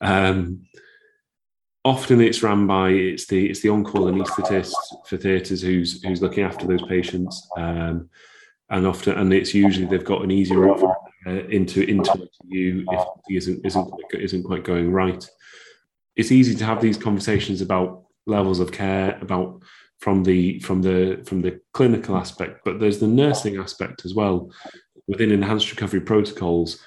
Um, 0.00 0.66
often 1.84 2.20
it's 2.20 2.42
run 2.42 2.66
by 2.66 2.90
it's 2.90 3.26
the 3.26 3.48
it's 3.48 3.60
the 3.60 3.68
on-call 3.68 4.06
anaesthetist 4.06 4.74
for 5.06 5.16
theatres 5.16 5.62
who's 5.62 6.02
who's 6.02 6.22
looking 6.22 6.44
after 6.44 6.66
those 6.66 6.82
patients, 6.82 7.48
um, 7.56 8.08
and 8.70 8.86
often 8.86 9.18
and 9.18 9.32
it's 9.32 9.54
usually 9.54 9.86
they've 9.86 10.04
got 10.04 10.22
an 10.22 10.30
easier 10.30 10.60
route 10.60 10.82
uh, 11.26 11.30
into 11.48 11.82
into 11.88 12.28
you 12.44 12.84
if 12.90 13.04
isn't 13.30 13.64
isn't 13.64 13.94
isn't 14.14 14.44
quite 14.44 14.64
going 14.64 14.92
right. 14.92 15.28
It's 16.16 16.32
easy 16.32 16.54
to 16.56 16.64
have 16.64 16.82
these 16.82 16.98
conversations 16.98 17.60
about 17.62 18.04
levels 18.26 18.60
of 18.60 18.70
care 18.70 19.18
about 19.20 19.62
from 20.02 20.24
the 20.24 20.58
from 20.58 20.82
the 20.82 21.22
from 21.24 21.40
the 21.42 21.60
clinical 21.72 22.16
aspect, 22.16 22.62
but 22.64 22.80
there's 22.80 22.98
the 22.98 23.06
nursing 23.06 23.56
aspect 23.56 24.04
as 24.04 24.14
well. 24.14 24.50
Within 25.06 25.30
enhanced 25.30 25.70
recovery 25.70 26.00
protocols, 26.00 26.80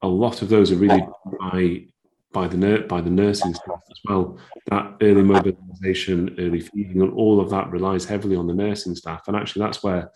a 0.00 0.08
lot 0.08 0.40
of 0.40 0.48
those 0.48 0.72
are 0.72 0.76
really 0.76 1.06
by 1.38 1.84
by 2.32 2.48
the 2.48 2.86
by 2.88 3.02
the 3.02 3.10
nursing 3.10 3.52
staff 3.52 3.82
as 3.90 4.00
well. 4.06 4.38
That 4.70 4.96
early 5.02 5.22
mobilisation, 5.22 6.34
early 6.38 6.60
feeding, 6.60 7.02
and 7.02 7.12
all 7.12 7.40
of 7.40 7.50
that 7.50 7.70
relies 7.70 8.06
heavily 8.06 8.36
on 8.36 8.46
the 8.46 8.54
nursing 8.54 8.96
staff. 8.96 9.28
And 9.28 9.36
actually, 9.36 9.66
that's 9.66 9.82
where 9.82 10.10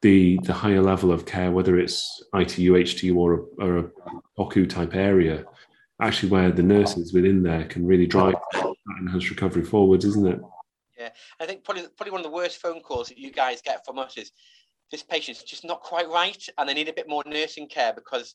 the 0.00 0.38
the 0.44 0.54
higher 0.54 0.80
level 0.80 1.12
of 1.12 1.26
care, 1.26 1.50
whether 1.50 1.78
it's 1.78 2.22
ITU, 2.34 2.72
HDU, 2.72 3.16
or 3.16 3.34
a, 3.34 3.64
or 3.64 3.78
a 3.78 3.90
POCU 4.38 4.66
type 4.66 4.94
area, 4.94 5.44
actually 6.00 6.30
where 6.30 6.50
the 6.50 6.62
nurses 6.62 7.12
within 7.12 7.42
there 7.42 7.64
can 7.66 7.86
really 7.86 8.06
drive 8.06 8.36
that 8.54 8.74
enhanced 8.98 9.28
recovery 9.28 9.62
forwards, 9.62 10.06
isn't 10.06 10.26
it? 10.26 10.40
Yeah, 11.02 11.10
I 11.40 11.46
think 11.46 11.64
probably 11.64 11.84
probably 11.96 12.12
one 12.12 12.20
of 12.20 12.26
the 12.26 12.36
worst 12.36 12.58
phone 12.58 12.80
calls 12.80 13.08
that 13.08 13.18
you 13.18 13.32
guys 13.32 13.60
get 13.60 13.84
from 13.84 13.98
us 13.98 14.16
is 14.16 14.30
this 14.90 15.02
patient's 15.02 15.42
just 15.42 15.64
not 15.64 15.80
quite 15.80 16.08
right, 16.08 16.46
and 16.58 16.68
they 16.68 16.74
need 16.74 16.88
a 16.88 16.92
bit 16.92 17.08
more 17.08 17.24
nursing 17.26 17.68
care 17.68 17.92
because 17.92 18.34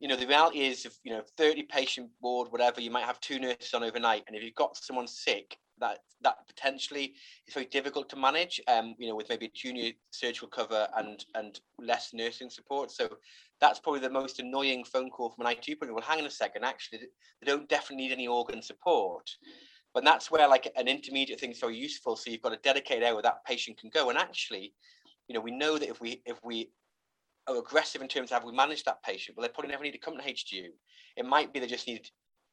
you 0.00 0.08
know 0.08 0.16
the 0.16 0.26
reality 0.26 0.60
is 0.60 0.84
if 0.84 0.98
you 1.02 1.12
know 1.12 1.22
30 1.38 1.62
patient 1.62 2.10
ward 2.20 2.48
whatever 2.50 2.80
you 2.80 2.90
might 2.90 3.04
have 3.04 3.20
two 3.20 3.38
nurses 3.38 3.72
on 3.72 3.82
overnight 3.82 4.24
and 4.26 4.36
if 4.36 4.42
you've 4.42 4.54
got 4.54 4.76
someone 4.76 5.06
sick 5.06 5.56
that 5.78 6.00
that 6.20 6.46
potentially 6.46 7.14
is 7.46 7.54
very 7.54 7.66
difficult 7.66 8.08
to 8.08 8.16
manage 8.16 8.60
um 8.68 8.94
you 8.98 9.08
know 9.08 9.16
with 9.16 9.28
maybe 9.28 9.50
junior 9.54 9.92
surgical 10.10 10.48
cover 10.48 10.88
and 10.96 11.24
and 11.34 11.60
less 11.78 12.10
nursing 12.12 12.50
support. 12.50 12.90
So 12.90 13.08
that's 13.60 13.78
probably 13.80 14.00
the 14.00 14.10
most 14.10 14.40
annoying 14.40 14.84
phone 14.84 15.10
call 15.10 15.30
from 15.30 15.46
an 15.46 15.52
IT 15.52 15.80
point. 15.80 15.94
Well 15.94 16.02
hang 16.02 16.20
on 16.20 16.26
a 16.26 16.30
second. 16.30 16.64
Actually 16.64 16.98
they 16.98 17.46
don't 17.46 17.68
definitely 17.68 18.04
need 18.04 18.12
any 18.12 18.26
organ 18.26 18.62
support 18.62 19.30
but 19.94 20.04
that's 20.04 20.30
where 20.30 20.48
like 20.48 20.70
an 20.76 20.88
intermediate 20.88 21.38
thing 21.38 21.52
is 21.52 21.60
so 21.60 21.68
useful. 21.68 22.16
So 22.16 22.30
you've 22.30 22.42
got 22.42 22.52
a 22.52 22.58
dedicated 22.58 23.04
area 23.04 23.14
where 23.14 23.22
that 23.22 23.44
patient 23.44 23.78
can 23.78 23.90
go. 23.90 24.10
And 24.10 24.18
actually, 24.18 24.74
you 25.28 25.34
know, 25.34 25.40
we 25.40 25.52
know 25.52 25.78
that 25.78 25.88
if 25.88 26.00
we 26.00 26.20
if 26.26 26.36
we 26.44 26.70
are 27.46 27.58
aggressive 27.58 28.02
in 28.02 28.08
terms 28.08 28.32
of 28.32 28.40
how 28.40 28.46
we 28.46 28.54
manage 28.54 28.82
that 28.84 29.02
patient, 29.04 29.36
well, 29.36 29.46
they 29.46 29.52
probably 29.52 29.70
never 29.70 29.84
need 29.84 29.92
to 29.92 29.98
come 29.98 30.16
to 30.16 30.22
HDU. 30.22 30.66
It 31.16 31.24
might 31.24 31.52
be 31.52 31.60
they 31.60 31.66
just 31.66 31.86
need 31.86 32.10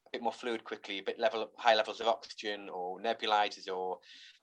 a 0.07 0.09
bit 0.13 0.21
more 0.21 0.31
fluid 0.31 0.63
quickly, 0.63 0.99
a 0.99 1.03
bit 1.03 1.19
level 1.19 1.49
high 1.57 1.75
levels 1.75 1.99
of 1.99 2.07
oxygen 2.07 2.69
or 2.69 2.99
nebulizers 3.01 3.67
or 3.67 3.97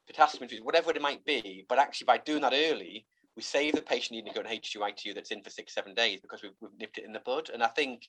potassium 0.08 0.42
infusion, 0.42 0.66
whatever 0.66 0.90
it 0.90 1.00
might 1.00 1.24
be. 1.24 1.64
But 1.68 1.78
actually, 1.78 2.06
by 2.06 2.18
doing 2.18 2.42
that 2.42 2.52
early, 2.52 3.06
we 3.36 3.42
save 3.42 3.76
the 3.76 3.82
patient 3.82 4.16
needing 4.16 4.32
to 4.32 4.42
go 4.42 4.48
to 4.48 4.54
HGITU 4.54 5.14
that's 5.14 5.30
in 5.30 5.42
for 5.42 5.50
six, 5.50 5.72
seven 5.72 5.94
days 5.94 6.18
because 6.20 6.42
we've, 6.42 6.56
we've 6.60 6.76
nipped 6.80 6.98
it 6.98 7.04
in 7.04 7.12
the 7.12 7.20
bud. 7.20 7.50
And 7.54 7.62
I 7.62 7.68
think, 7.68 8.08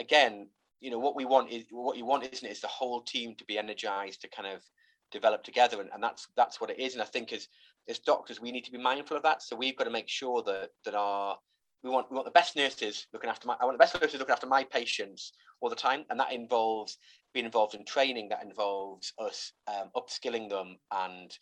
again, 0.00 0.48
you 0.80 0.90
know, 0.90 0.98
what 0.98 1.16
we 1.16 1.24
want 1.24 1.50
is 1.50 1.64
what 1.70 1.96
you 1.96 2.04
want, 2.04 2.28
isn't 2.30 2.46
it, 2.46 2.52
is 2.52 2.60
the 2.60 2.68
whole 2.68 3.02
team 3.02 3.34
to 3.36 3.44
be 3.44 3.58
energized 3.58 4.20
to 4.20 4.28
kind 4.28 4.48
of 4.48 4.62
develop 5.10 5.42
together. 5.44 5.80
And, 5.80 5.90
and 5.92 6.02
that's 6.02 6.28
that's 6.36 6.60
what 6.60 6.70
it 6.70 6.78
is. 6.78 6.94
And 6.94 7.02
I 7.02 7.06
think 7.06 7.32
as 7.32 7.48
as 7.88 7.98
doctors, 7.98 8.40
we 8.40 8.52
need 8.52 8.64
to 8.64 8.72
be 8.72 8.78
mindful 8.78 9.16
of 9.16 9.22
that. 9.22 9.42
So 9.42 9.56
we've 9.56 9.76
got 9.76 9.84
to 9.84 9.90
make 9.90 10.08
sure 10.08 10.42
that 10.42 10.70
that 10.84 10.94
our 10.94 11.38
we 11.82 11.90
want 11.90 12.10
we 12.10 12.14
want 12.14 12.26
the 12.26 12.32
best 12.32 12.56
nurses 12.56 13.06
looking 13.12 13.30
after 13.30 13.46
my 13.46 13.56
I 13.60 13.64
want 13.64 13.74
the 13.74 13.82
best 13.82 14.00
nurses 14.00 14.18
looking 14.18 14.32
after 14.32 14.46
my 14.46 14.64
patients 14.64 15.32
all 15.60 15.70
the 15.70 15.76
time, 15.76 16.04
and 16.10 16.18
that 16.20 16.32
involves 16.32 16.98
being 17.32 17.46
involved 17.46 17.74
in 17.74 17.84
training. 17.84 18.28
That 18.28 18.42
involves 18.42 19.12
us 19.18 19.52
um, 19.66 19.90
upskilling 19.96 20.48
them 20.48 20.76
and 20.90 21.36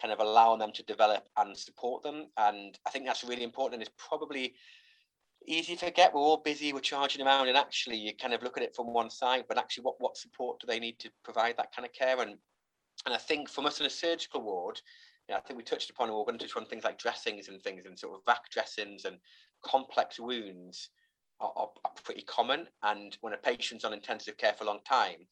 kind 0.00 0.12
of 0.12 0.20
allowing 0.20 0.60
them 0.60 0.72
to 0.72 0.82
develop 0.84 1.24
and 1.36 1.56
support 1.56 2.02
them. 2.02 2.26
And 2.36 2.78
I 2.86 2.90
think 2.90 3.04
that's 3.04 3.24
really 3.24 3.42
important. 3.42 3.74
And 3.74 3.82
it's 3.82 3.96
probably 4.08 4.54
easy 5.48 5.76
to 5.76 5.86
forget. 5.86 6.14
We're 6.14 6.20
all 6.20 6.42
busy. 6.44 6.72
We're 6.72 6.80
charging 6.80 7.26
around, 7.26 7.48
and 7.48 7.56
actually, 7.56 7.96
you 7.96 8.14
kind 8.14 8.34
of 8.34 8.42
look 8.42 8.56
at 8.56 8.62
it 8.62 8.74
from 8.74 8.92
one 8.92 9.10
side. 9.10 9.44
But 9.48 9.58
actually, 9.58 9.84
what 9.84 9.96
what 9.98 10.16
support 10.16 10.60
do 10.60 10.66
they 10.66 10.78
need 10.78 10.98
to 11.00 11.10
provide 11.24 11.56
that 11.56 11.74
kind 11.74 11.86
of 11.86 11.92
care? 11.92 12.20
And 12.20 12.36
and 13.06 13.14
I 13.14 13.18
think 13.18 13.48
from 13.48 13.66
us 13.66 13.80
in 13.80 13.86
a 13.86 13.90
surgical 13.90 14.42
ward, 14.42 14.80
you 15.28 15.34
know, 15.34 15.38
I 15.38 15.42
think 15.42 15.56
we 15.56 15.64
touched 15.64 15.90
upon. 15.90 16.08
We're 16.08 16.24
going 16.24 16.38
to 16.38 16.46
touch 16.46 16.56
on 16.56 16.66
things 16.66 16.84
like 16.84 16.98
dressings 16.98 17.48
and 17.48 17.62
things, 17.62 17.82
and 17.86 17.98
sort 17.98 18.14
of 18.14 18.20
vac 18.26 18.50
dressings 18.50 19.04
and 19.04 19.16
complex 19.64 20.20
wounds 20.20 20.90
are, 21.40 21.52
are, 21.56 21.70
are 21.84 21.92
pretty 22.04 22.22
common. 22.22 22.66
And 22.82 23.16
when 23.20 23.32
a 23.32 23.38
patient's 23.38 23.84
on 23.84 23.92
intensive 23.92 24.36
care 24.36 24.52
for 24.52 24.64
a 24.64 24.68
long 24.68 24.80
time, 24.88 25.26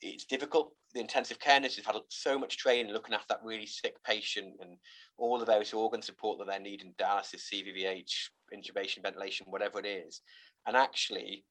it's 0.00 0.24
difficult. 0.24 0.72
The 0.94 1.00
intensive 1.00 1.38
care 1.38 1.60
nurses 1.60 1.84
have 1.84 1.94
had 1.94 2.02
so 2.08 2.38
much 2.38 2.56
training 2.56 2.92
looking 2.92 3.14
after 3.14 3.26
that 3.30 3.44
really 3.44 3.66
sick 3.66 4.02
patient 4.04 4.54
and 4.60 4.76
all 5.18 5.38
the 5.38 5.44
various 5.44 5.74
organ 5.74 6.02
support 6.02 6.38
that 6.38 6.46
they're 6.46 6.60
needing, 6.60 6.94
dialysis, 6.98 7.52
CVVH, 7.52 8.28
intubation, 8.54 9.02
ventilation, 9.02 9.46
whatever 9.48 9.78
it 9.78 9.86
is. 9.86 10.20
And 10.66 10.76
actually, 10.76 11.44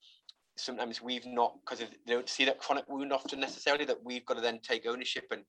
sometimes 0.58 1.02
we've 1.02 1.26
not, 1.26 1.56
because 1.64 1.80
they 1.80 2.14
don't 2.14 2.30
see 2.30 2.46
that 2.46 2.60
chronic 2.60 2.86
wound 2.88 3.14
often 3.14 3.40
necessarily, 3.40 3.86
that 3.86 4.04
we've 4.04 4.26
got 4.26 4.36
to 4.36 4.42
then 4.42 4.60
take 4.62 4.86
ownership 4.88 5.26
and 5.32 5.44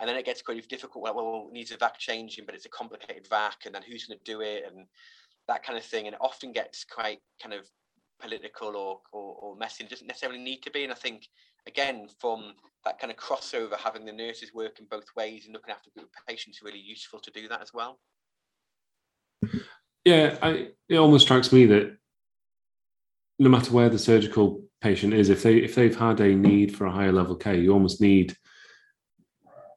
and 0.00 0.08
then 0.08 0.16
it 0.16 0.26
gets 0.26 0.42
quite 0.42 0.68
difficult. 0.68 1.04
Well, 1.04 1.14
well, 1.14 1.48
needs 1.52 1.70
a 1.70 1.76
vac 1.76 1.98
changing, 1.98 2.46
but 2.46 2.54
it's 2.54 2.66
a 2.66 2.70
complicated 2.70 3.28
vac, 3.28 3.58
and 3.64 3.74
then 3.74 3.82
who's 3.82 4.06
going 4.06 4.18
to 4.18 4.24
do 4.24 4.40
it, 4.40 4.64
and 4.66 4.86
that 5.46 5.62
kind 5.62 5.78
of 5.78 5.84
thing. 5.84 6.06
And 6.06 6.14
it 6.14 6.20
often 6.20 6.52
gets 6.52 6.84
quite 6.84 7.20
kind 7.40 7.54
of 7.54 7.68
political 8.20 8.76
or, 8.76 9.00
or, 9.12 9.36
or 9.40 9.56
messy. 9.56 9.84
It 9.84 9.90
doesn't 9.90 10.06
necessarily 10.06 10.40
need 10.40 10.62
to 10.62 10.70
be. 10.70 10.82
And 10.82 10.92
I 10.92 10.96
think 10.96 11.28
again, 11.66 12.08
from 12.20 12.54
that 12.84 12.98
kind 12.98 13.12
of 13.12 13.18
crossover, 13.18 13.76
having 13.76 14.04
the 14.04 14.12
nurses 14.12 14.52
working 14.54 14.86
both 14.90 15.06
ways 15.16 15.44
and 15.44 15.54
looking 15.54 15.72
after 15.72 15.90
patients, 16.28 16.60
really 16.62 16.80
useful 16.80 17.20
to 17.20 17.30
do 17.30 17.48
that 17.48 17.62
as 17.62 17.72
well. 17.72 18.00
Yeah, 20.04 20.36
I, 20.42 20.68
it 20.88 20.96
almost 20.96 21.24
strikes 21.24 21.52
me 21.52 21.66
that 21.66 21.96
no 23.38 23.48
matter 23.48 23.72
where 23.72 23.88
the 23.88 23.98
surgical 23.98 24.62
patient 24.80 25.14
is, 25.14 25.30
if 25.30 25.42
they 25.42 25.56
if 25.56 25.74
they've 25.74 25.96
had 25.96 26.20
a 26.20 26.34
need 26.34 26.76
for 26.76 26.86
a 26.86 26.92
higher 26.92 27.12
level 27.12 27.36
care, 27.36 27.54
you 27.54 27.72
almost 27.72 28.00
need, 28.00 28.36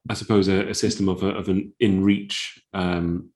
I 0.08 0.14
suppose, 0.14 0.48
a, 0.48 0.68
a 0.68 0.74
system 0.74 1.08
of 1.08 1.22
a, 1.22 1.28
of 1.28 1.48
an 1.48 1.72
in 1.80 2.04
reach 2.04 2.62
um, 2.74 3.30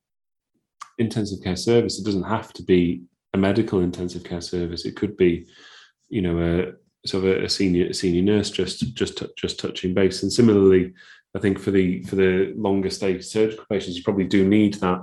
intensive 0.99 1.43
care 1.43 1.57
service. 1.57 1.99
It 1.99 2.05
doesn't 2.05 2.25
have 2.25 2.53
to 2.55 2.63
be 2.63 3.03
a 3.33 3.39
medical 3.39 3.81
intensive 3.81 4.25
care 4.25 4.43
service. 4.43 4.85
It 4.85 4.97
could 4.97 5.17
be, 5.17 5.47
you 6.11 6.21
know, 6.21 6.39
a 6.39 7.09
sort 7.09 7.25
of 7.25 7.43
a, 7.43 7.49
senior 7.49 7.87
a 7.87 7.95
senior 7.95 8.23
nurse 8.23 8.51
just 8.51 8.95
just 8.95 9.23
just 9.37 9.59
touching 9.59 9.95
base. 9.95 10.23
And 10.23 10.33
similarly, 10.33 10.93
I 11.35 11.39
think 11.39 11.59
for 11.59 11.71
the 11.71 12.03
for 12.03 12.17
the 12.17 12.53
longer 12.55 12.91
stay 12.91 13.21
surgical 13.21 13.65
patients, 13.71 13.97
you 13.97 14.05
probably 14.05 14.27
do 14.27 14.47
need 14.47 14.75
that 14.75 15.03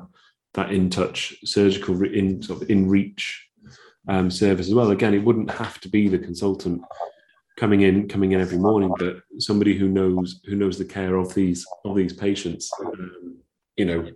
that 0.53 0.71
in 0.71 0.89
touch 0.89 1.35
surgical 1.43 2.03
in 2.03 2.41
sort 2.41 2.61
of 2.61 2.69
in 2.69 2.89
reach 2.89 3.47
um, 4.07 4.31
service 4.31 4.67
as 4.67 4.73
well. 4.73 4.91
Again, 4.91 5.13
it 5.13 5.23
wouldn't 5.23 5.51
have 5.51 5.79
to 5.81 5.89
be 5.89 6.07
the 6.07 6.17
consultant 6.17 6.81
coming 7.57 7.81
in 7.81 8.07
coming 8.07 8.31
in 8.31 8.41
every 8.41 8.57
morning, 8.57 8.91
but 8.97 9.17
somebody 9.37 9.77
who 9.77 9.87
knows 9.87 10.41
who 10.45 10.55
knows 10.55 10.77
the 10.77 10.85
care 10.85 11.15
of 11.15 11.33
these 11.33 11.65
of 11.85 11.95
these 11.95 12.13
patients. 12.13 12.71
Um, 12.83 13.37
you 13.75 13.85
know. 13.85 14.11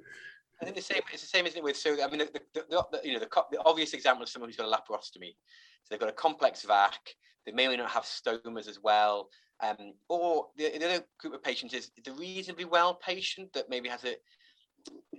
I 0.61 0.65
think 0.65 0.77
the 0.77 0.81
same. 0.81 1.01
It's 1.11 1.21
the 1.21 1.27
same, 1.27 1.45
isn't 1.45 1.57
it? 1.57 1.63
With 1.63 1.77
so 1.77 2.01
I 2.01 2.09
mean, 2.09 2.19
the, 2.19 2.41
the, 2.53 2.63
the 2.69 3.01
you 3.03 3.13
know 3.13 3.19
the, 3.19 3.43
the 3.51 3.61
obvious 3.65 3.93
example 3.93 4.23
of 4.23 4.29
someone 4.29 4.49
who's 4.49 4.57
got 4.57 4.67
a 4.67 4.71
laparostomy. 4.71 5.35
So 5.83 5.89
they've 5.89 5.99
got 5.99 6.09
a 6.09 6.13
complex 6.13 6.65
VAC. 6.65 7.15
They 7.45 7.51
may 7.51 7.67
or 7.67 7.71
may 7.71 7.77
not 7.77 7.91
have 7.91 8.03
stomas 8.03 8.69
as 8.69 8.79
well. 8.81 9.29
Um, 9.61 9.93
or 10.09 10.47
the, 10.57 10.77
the, 10.77 10.85
other 10.85 11.05
group 11.19 11.33
of 11.33 11.43
patients 11.43 11.73
is 11.73 11.91
the 12.03 12.11
reasonably 12.13 12.65
well 12.65 12.95
patient 12.95 13.53
that 13.53 13.69
maybe 13.69 13.87
has 13.87 14.03
a 14.03 14.15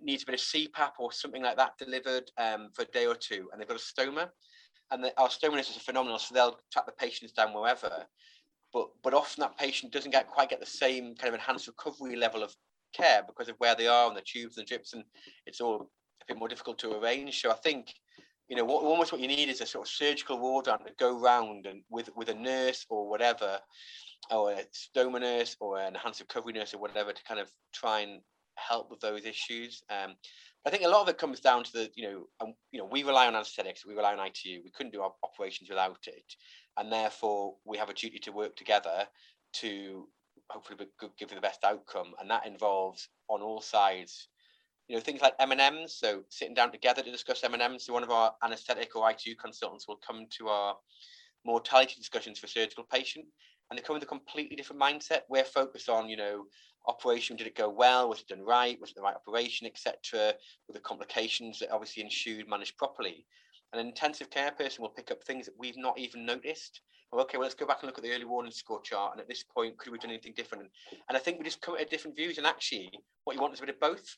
needs 0.02 0.22
a 0.22 0.26
bit 0.26 0.34
of 0.34 0.40
CPAP 0.40 0.92
or 0.98 1.12
something 1.12 1.42
like 1.42 1.56
that 1.56 1.78
delivered 1.78 2.30
um, 2.38 2.68
for 2.74 2.82
a 2.82 2.86
day 2.86 3.06
or 3.06 3.14
two, 3.14 3.48
and 3.50 3.60
they've 3.60 3.68
got 3.68 3.80
a 3.80 3.80
stoma. 3.80 4.28
And 4.90 5.02
the, 5.02 5.18
our 5.18 5.28
stoma 5.28 5.58
is 5.58 5.68
phenomenal, 5.68 6.18
so 6.18 6.34
they'll 6.34 6.58
track 6.72 6.86
the 6.86 6.92
patients 6.92 7.32
down 7.32 7.54
wherever. 7.54 8.06
But 8.72 8.88
but 9.02 9.14
often 9.14 9.42
that 9.42 9.58
patient 9.58 9.92
doesn't 9.92 10.10
get 10.10 10.28
quite 10.28 10.50
get 10.50 10.60
the 10.60 10.66
same 10.66 11.14
kind 11.14 11.28
of 11.28 11.34
enhanced 11.34 11.68
recovery 11.68 12.16
level 12.16 12.42
of 12.42 12.54
care 12.92 13.22
because 13.26 13.48
of 13.48 13.56
where 13.58 13.74
they 13.74 13.86
are 13.86 14.06
on 14.06 14.14
the 14.14 14.22
tubes 14.22 14.56
and 14.56 14.66
the 14.66 14.68
drips, 14.68 14.92
and 14.92 15.04
it's 15.46 15.60
all 15.60 15.90
a 16.22 16.24
bit 16.28 16.38
more 16.38 16.48
difficult 16.48 16.78
to 16.78 16.98
arrange. 16.98 17.40
So 17.40 17.50
I 17.50 17.54
think 17.54 17.94
you 18.48 18.56
know, 18.56 18.64
what, 18.64 18.84
almost 18.84 19.10
what 19.10 19.20
you 19.20 19.28
need 19.28 19.48
is 19.48 19.60
a 19.60 19.66
sort 19.66 19.86
of 19.86 19.92
surgical 19.92 20.38
ward 20.38 20.66
to 20.66 20.78
go 20.98 21.18
round 21.18 21.66
and 21.66 21.82
with 21.90 22.10
with 22.14 22.28
a 22.28 22.34
nurse 22.34 22.84
or 22.90 23.08
whatever, 23.08 23.58
or 24.30 24.52
a 24.52 24.64
stoma 24.72 25.20
nurse 25.20 25.56
or 25.60 25.78
an 25.78 25.94
enhanced 25.94 26.20
recovery 26.20 26.52
nurse 26.52 26.74
or 26.74 26.78
whatever 26.78 27.12
to 27.12 27.24
kind 27.24 27.40
of 27.40 27.48
try 27.72 28.00
and 28.00 28.20
help 28.56 28.90
with 28.90 29.00
those 29.00 29.24
issues. 29.24 29.82
Um, 29.90 30.14
I 30.66 30.70
think 30.70 30.84
a 30.84 30.88
lot 30.88 31.02
of 31.02 31.08
it 31.08 31.18
comes 31.18 31.40
down 31.40 31.64
to 31.64 31.72
the, 31.72 31.90
you 31.94 32.08
know, 32.08 32.24
um, 32.40 32.54
you 32.72 32.78
know, 32.78 32.88
we 32.90 33.02
rely 33.02 33.26
on 33.26 33.34
anesthetics, 33.34 33.84
we 33.86 33.94
rely 33.94 34.14
on 34.14 34.26
ITU. 34.26 34.62
We 34.64 34.70
couldn't 34.70 34.92
do 34.92 35.02
our 35.02 35.12
operations 35.22 35.68
without 35.68 36.06
it, 36.06 36.34
and 36.76 36.90
therefore 36.90 37.56
we 37.64 37.76
have 37.78 37.90
a 37.90 37.94
duty 37.94 38.18
to 38.20 38.32
work 38.32 38.56
together 38.56 39.06
to 39.54 40.08
hopefully 40.50 40.86
give 41.18 41.28
the 41.28 41.40
best 41.40 41.64
outcome, 41.64 42.14
and 42.20 42.30
that 42.30 42.46
involves 42.46 43.08
on 43.28 43.42
all 43.42 43.60
sides 43.60 44.28
you 44.88 44.96
know 44.96 45.00
things 45.00 45.20
like 45.20 45.34
M&Ms. 45.38 45.96
So 45.98 46.22
sitting 46.28 46.54
down 46.54 46.70
together 46.70 47.02
to 47.02 47.10
discuss 47.10 47.42
M&Ms. 47.44 47.86
So 47.86 47.92
one 47.92 48.02
of 48.02 48.10
our 48.10 48.32
anaesthetic 48.42 48.94
or 48.96 49.10
ITU 49.10 49.34
consultants 49.36 49.88
will 49.88 49.98
come 50.06 50.26
to 50.38 50.48
our 50.48 50.76
mortality 51.44 51.94
discussions 51.96 52.38
for 52.38 52.46
surgical 52.46 52.84
patient, 52.84 53.26
and 53.70 53.78
they 53.78 53.82
come 53.82 53.94
with 53.94 54.02
a 54.02 54.06
completely 54.06 54.56
different 54.56 54.80
mindset. 54.80 55.20
We're 55.28 55.44
focused 55.44 55.88
on 55.88 56.08
you 56.08 56.16
know 56.16 56.44
operation. 56.86 57.36
Did 57.36 57.46
it 57.46 57.56
go 57.56 57.68
well? 57.68 58.08
Was 58.08 58.20
it 58.20 58.28
done 58.28 58.44
right? 58.44 58.80
Was 58.80 58.90
it 58.90 58.96
the 58.96 59.02
right 59.02 59.16
operation, 59.16 59.66
etc. 59.66 60.34
With 60.66 60.74
the 60.74 60.80
complications 60.80 61.58
that 61.58 61.70
obviously 61.70 62.02
ensued 62.02 62.48
managed 62.48 62.76
properly. 62.76 63.26
An 63.72 63.80
intensive 63.80 64.30
care 64.30 64.52
person 64.52 64.82
will 64.82 64.90
pick 64.90 65.10
up 65.10 65.24
things 65.24 65.46
that 65.46 65.54
we've 65.58 65.76
not 65.76 65.98
even 65.98 66.24
noticed. 66.24 66.80
Well, 67.10 67.22
okay, 67.22 67.38
well, 67.38 67.44
let's 67.44 67.54
go 67.54 67.66
back 67.66 67.78
and 67.80 67.88
look 67.88 67.98
at 67.98 68.04
the 68.04 68.12
early 68.12 68.24
warning 68.24 68.52
score 68.52 68.80
chart. 68.82 69.12
And 69.12 69.20
at 69.20 69.28
this 69.28 69.42
point, 69.42 69.76
could 69.78 69.90
we 69.90 69.96
have 69.96 70.02
done 70.02 70.10
anything 70.10 70.32
different? 70.36 70.70
And 71.08 71.16
I 71.16 71.18
think 71.18 71.38
we 71.38 71.44
just 71.44 71.60
come 71.60 71.76
at 71.76 71.90
different 71.90 72.16
views. 72.16 72.38
And 72.38 72.46
actually, 72.46 72.90
what 73.24 73.34
you 73.34 73.42
want 73.42 73.54
is 73.54 73.60
a 73.60 73.66
bit 73.66 73.74
of 73.74 73.80
both. 73.80 74.16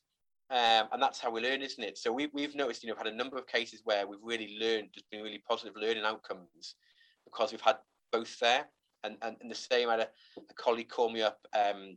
Um, 0.51 0.89
and 0.93 1.03
that's 1.03 1.19
how 1.19 1.31
we 1.31 1.41
learn, 1.41 1.63
isn't 1.63 1.83
it? 1.83 1.99
So 1.99 2.13
we, 2.13 2.29
we've 2.33 2.55
noticed, 2.55 2.83
you 2.83 2.89
know, 2.89 2.95
we've 2.95 3.07
had 3.07 3.13
a 3.13 3.17
number 3.17 3.37
of 3.37 3.47
cases 3.47 3.81
where 3.85 4.07
we've 4.07 4.19
really 4.23 4.57
learned, 4.61 4.91
there's 4.95 5.05
been 5.11 5.23
really 5.23 5.43
positive 5.49 5.75
learning 5.77 6.05
outcomes 6.05 6.77
because 7.25 7.51
we've 7.51 7.61
had 7.61 7.77
both 8.13 8.39
there. 8.39 8.67
And, 9.07 9.17
and, 9.23 9.37
and 9.41 9.51
the 9.51 9.55
same, 9.55 9.89
I 9.89 9.93
had 9.93 10.01
a, 10.01 10.09
a 10.39 10.55
colleague 10.55 10.89
call 10.89 11.11
me 11.11 11.23
up 11.23 11.39
um, 11.55 11.97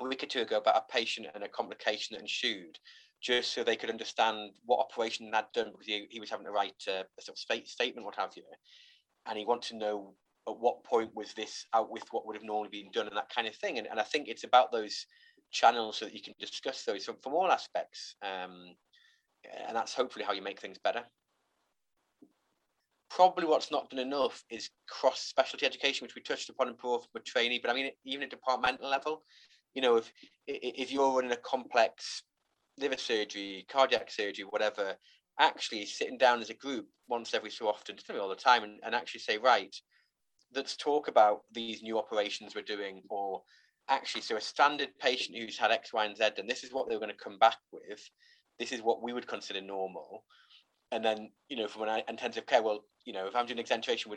a 0.00 0.08
week 0.08 0.22
or 0.22 0.26
two 0.26 0.40
ago 0.40 0.58
about 0.58 0.76
a 0.76 0.92
patient 0.92 1.28
and 1.34 1.44
a 1.44 1.48
complication 1.48 2.14
that 2.14 2.22
ensued, 2.22 2.78
just 3.22 3.52
so 3.52 3.62
they 3.62 3.76
could 3.76 3.90
understand 3.90 4.50
what 4.64 4.80
operation 4.80 5.30
they'd 5.30 5.44
done 5.54 5.70
because 5.72 5.86
he, 5.86 6.06
he 6.10 6.20
was 6.20 6.30
having 6.30 6.46
to 6.46 6.52
write 6.52 6.82
a, 6.88 7.00
a 7.00 7.22
sort 7.22 7.36
of 7.36 7.38
state, 7.38 7.68
statement, 7.68 8.04
what 8.04 8.16
have 8.16 8.32
you. 8.36 8.42
And 9.26 9.38
he 9.38 9.44
wanted 9.44 9.68
to 9.70 9.76
know 9.76 10.14
at 10.48 10.58
what 10.58 10.84
point 10.84 11.14
was 11.14 11.34
this 11.34 11.66
out 11.74 11.90
with 11.90 12.04
what 12.10 12.26
would 12.26 12.36
have 12.36 12.44
normally 12.44 12.70
been 12.70 12.90
done 12.92 13.06
and 13.06 13.16
that 13.16 13.34
kind 13.34 13.46
of 13.46 13.54
thing. 13.54 13.78
And, 13.78 13.86
and 13.86 14.00
I 14.00 14.04
think 14.04 14.28
it's 14.28 14.44
about 14.44 14.72
those 14.72 15.06
channels 15.50 15.98
so 15.98 16.06
that 16.06 16.14
you 16.14 16.22
can 16.22 16.34
discuss 16.38 16.84
those 16.84 17.04
from, 17.04 17.16
from 17.22 17.34
all 17.34 17.50
aspects. 17.50 18.16
Um, 18.22 18.74
and 19.66 19.76
that's 19.76 19.94
hopefully 19.94 20.24
how 20.24 20.32
you 20.32 20.42
make 20.42 20.60
things 20.60 20.78
better. 20.78 21.02
Probably 23.10 23.44
what's 23.44 23.72
not 23.72 23.90
done 23.90 23.98
enough 23.98 24.44
is 24.50 24.70
cross 24.88 25.20
specialty 25.20 25.66
education, 25.66 26.04
which 26.04 26.14
we 26.14 26.22
touched 26.22 26.48
upon 26.48 26.68
in 26.68 26.74
pro 26.74 26.98
for 26.98 27.20
trainee. 27.26 27.58
But 27.60 27.70
I 27.70 27.74
mean, 27.74 27.90
even 28.04 28.22
at 28.22 28.30
departmental 28.30 28.88
level, 28.88 29.24
you 29.74 29.82
know, 29.82 29.96
if 29.96 30.12
if 30.46 30.92
you're 30.92 31.14
running 31.14 31.32
a 31.32 31.36
complex 31.36 32.22
liver 32.78 32.96
surgery, 32.96 33.66
cardiac 33.68 34.10
surgery, 34.10 34.44
whatever, 34.48 34.94
actually 35.38 35.86
sitting 35.86 36.18
down 36.18 36.40
as 36.40 36.50
a 36.50 36.54
group 36.54 36.86
once 37.08 37.34
every 37.34 37.50
so 37.50 37.68
often, 37.68 37.96
just 37.96 38.10
all 38.10 38.28
the 38.28 38.36
time, 38.36 38.62
and, 38.62 38.78
and 38.84 38.94
actually 38.94 39.20
say, 39.20 39.38
right, 39.38 39.74
let's 40.54 40.76
talk 40.76 41.08
about 41.08 41.40
these 41.52 41.82
new 41.82 41.98
operations 41.98 42.54
we're 42.54 42.62
doing, 42.62 43.02
or 43.10 43.42
actually, 43.88 44.20
so 44.20 44.36
a 44.36 44.40
standard 44.40 44.90
patient 45.00 45.36
who's 45.36 45.58
had 45.58 45.72
X, 45.72 45.92
Y, 45.92 46.04
and 46.04 46.16
Z, 46.16 46.24
and 46.38 46.48
this 46.48 46.62
is 46.62 46.72
what 46.72 46.88
they 46.88 46.94
were 46.94 47.00
going 47.00 47.12
to 47.12 47.24
come 47.24 47.38
back 47.38 47.58
with. 47.72 48.00
This 48.58 48.72
is 48.72 48.82
what 48.82 49.02
we 49.02 49.12
would 49.12 49.26
consider 49.26 49.60
normal. 49.60 50.24
And 50.92 51.04
then, 51.04 51.30
you 51.48 51.56
know, 51.56 51.68
from 51.68 51.82
an 51.82 52.02
intensive 52.08 52.46
care, 52.46 52.62
well, 52.62 52.84
you 53.04 53.12
know, 53.12 53.26
if 53.26 53.36
I'm 53.36 53.46
doing 53.46 53.60
exenteration, 53.60 54.12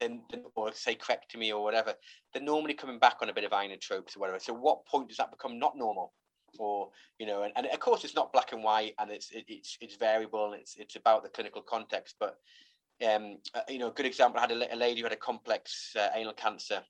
then, 0.00 0.22
then 0.30 0.44
or 0.54 0.70
sacrectomy 0.70 1.50
or 1.50 1.62
whatever, 1.62 1.94
they're 2.32 2.42
normally 2.42 2.74
coming 2.74 2.98
back 2.98 3.16
on 3.20 3.28
a 3.28 3.34
bit 3.34 3.44
of 3.44 3.50
inotropes 3.50 4.16
or 4.16 4.20
whatever. 4.20 4.38
So, 4.38 4.54
what 4.54 4.86
point 4.86 5.08
does 5.08 5.18
that 5.18 5.30
become 5.30 5.58
not 5.58 5.76
normal? 5.76 6.12
or 6.58 6.90
you 7.18 7.26
know 7.26 7.42
and, 7.42 7.52
and 7.56 7.66
of 7.66 7.80
course 7.80 8.04
it's 8.04 8.14
not 8.14 8.32
black 8.32 8.52
and 8.52 8.62
white 8.62 8.94
and 8.98 9.10
it's 9.10 9.30
it, 9.30 9.44
it's 9.48 9.76
it's 9.80 9.96
variable 9.96 10.52
it's 10.52 10.76
it's 10.76 10.96
about 10.96 11.22
the 11.22 11.28
clinical 11.28 11.62
context 11.62 12.16
but 12.20 12.36
um 13.06 13.38
uh, 13.54 13.60
you 13.68 13.78
know 13.78 13.88
a 13.88 13.92
good 13.92 14.06
example 14.06 14.38
I 14.38 14.42
had 14.42 14.52
a, 14.52 14.74
a 14.74 14.76
lady 14.76 15.00
who 15.00 15.06
had 15.06 15.12
a 15.12 15.16
complex 15.16 15.94
uh, 15.98 16.08
anal 16.14 16.34
cancer 16.34 16.82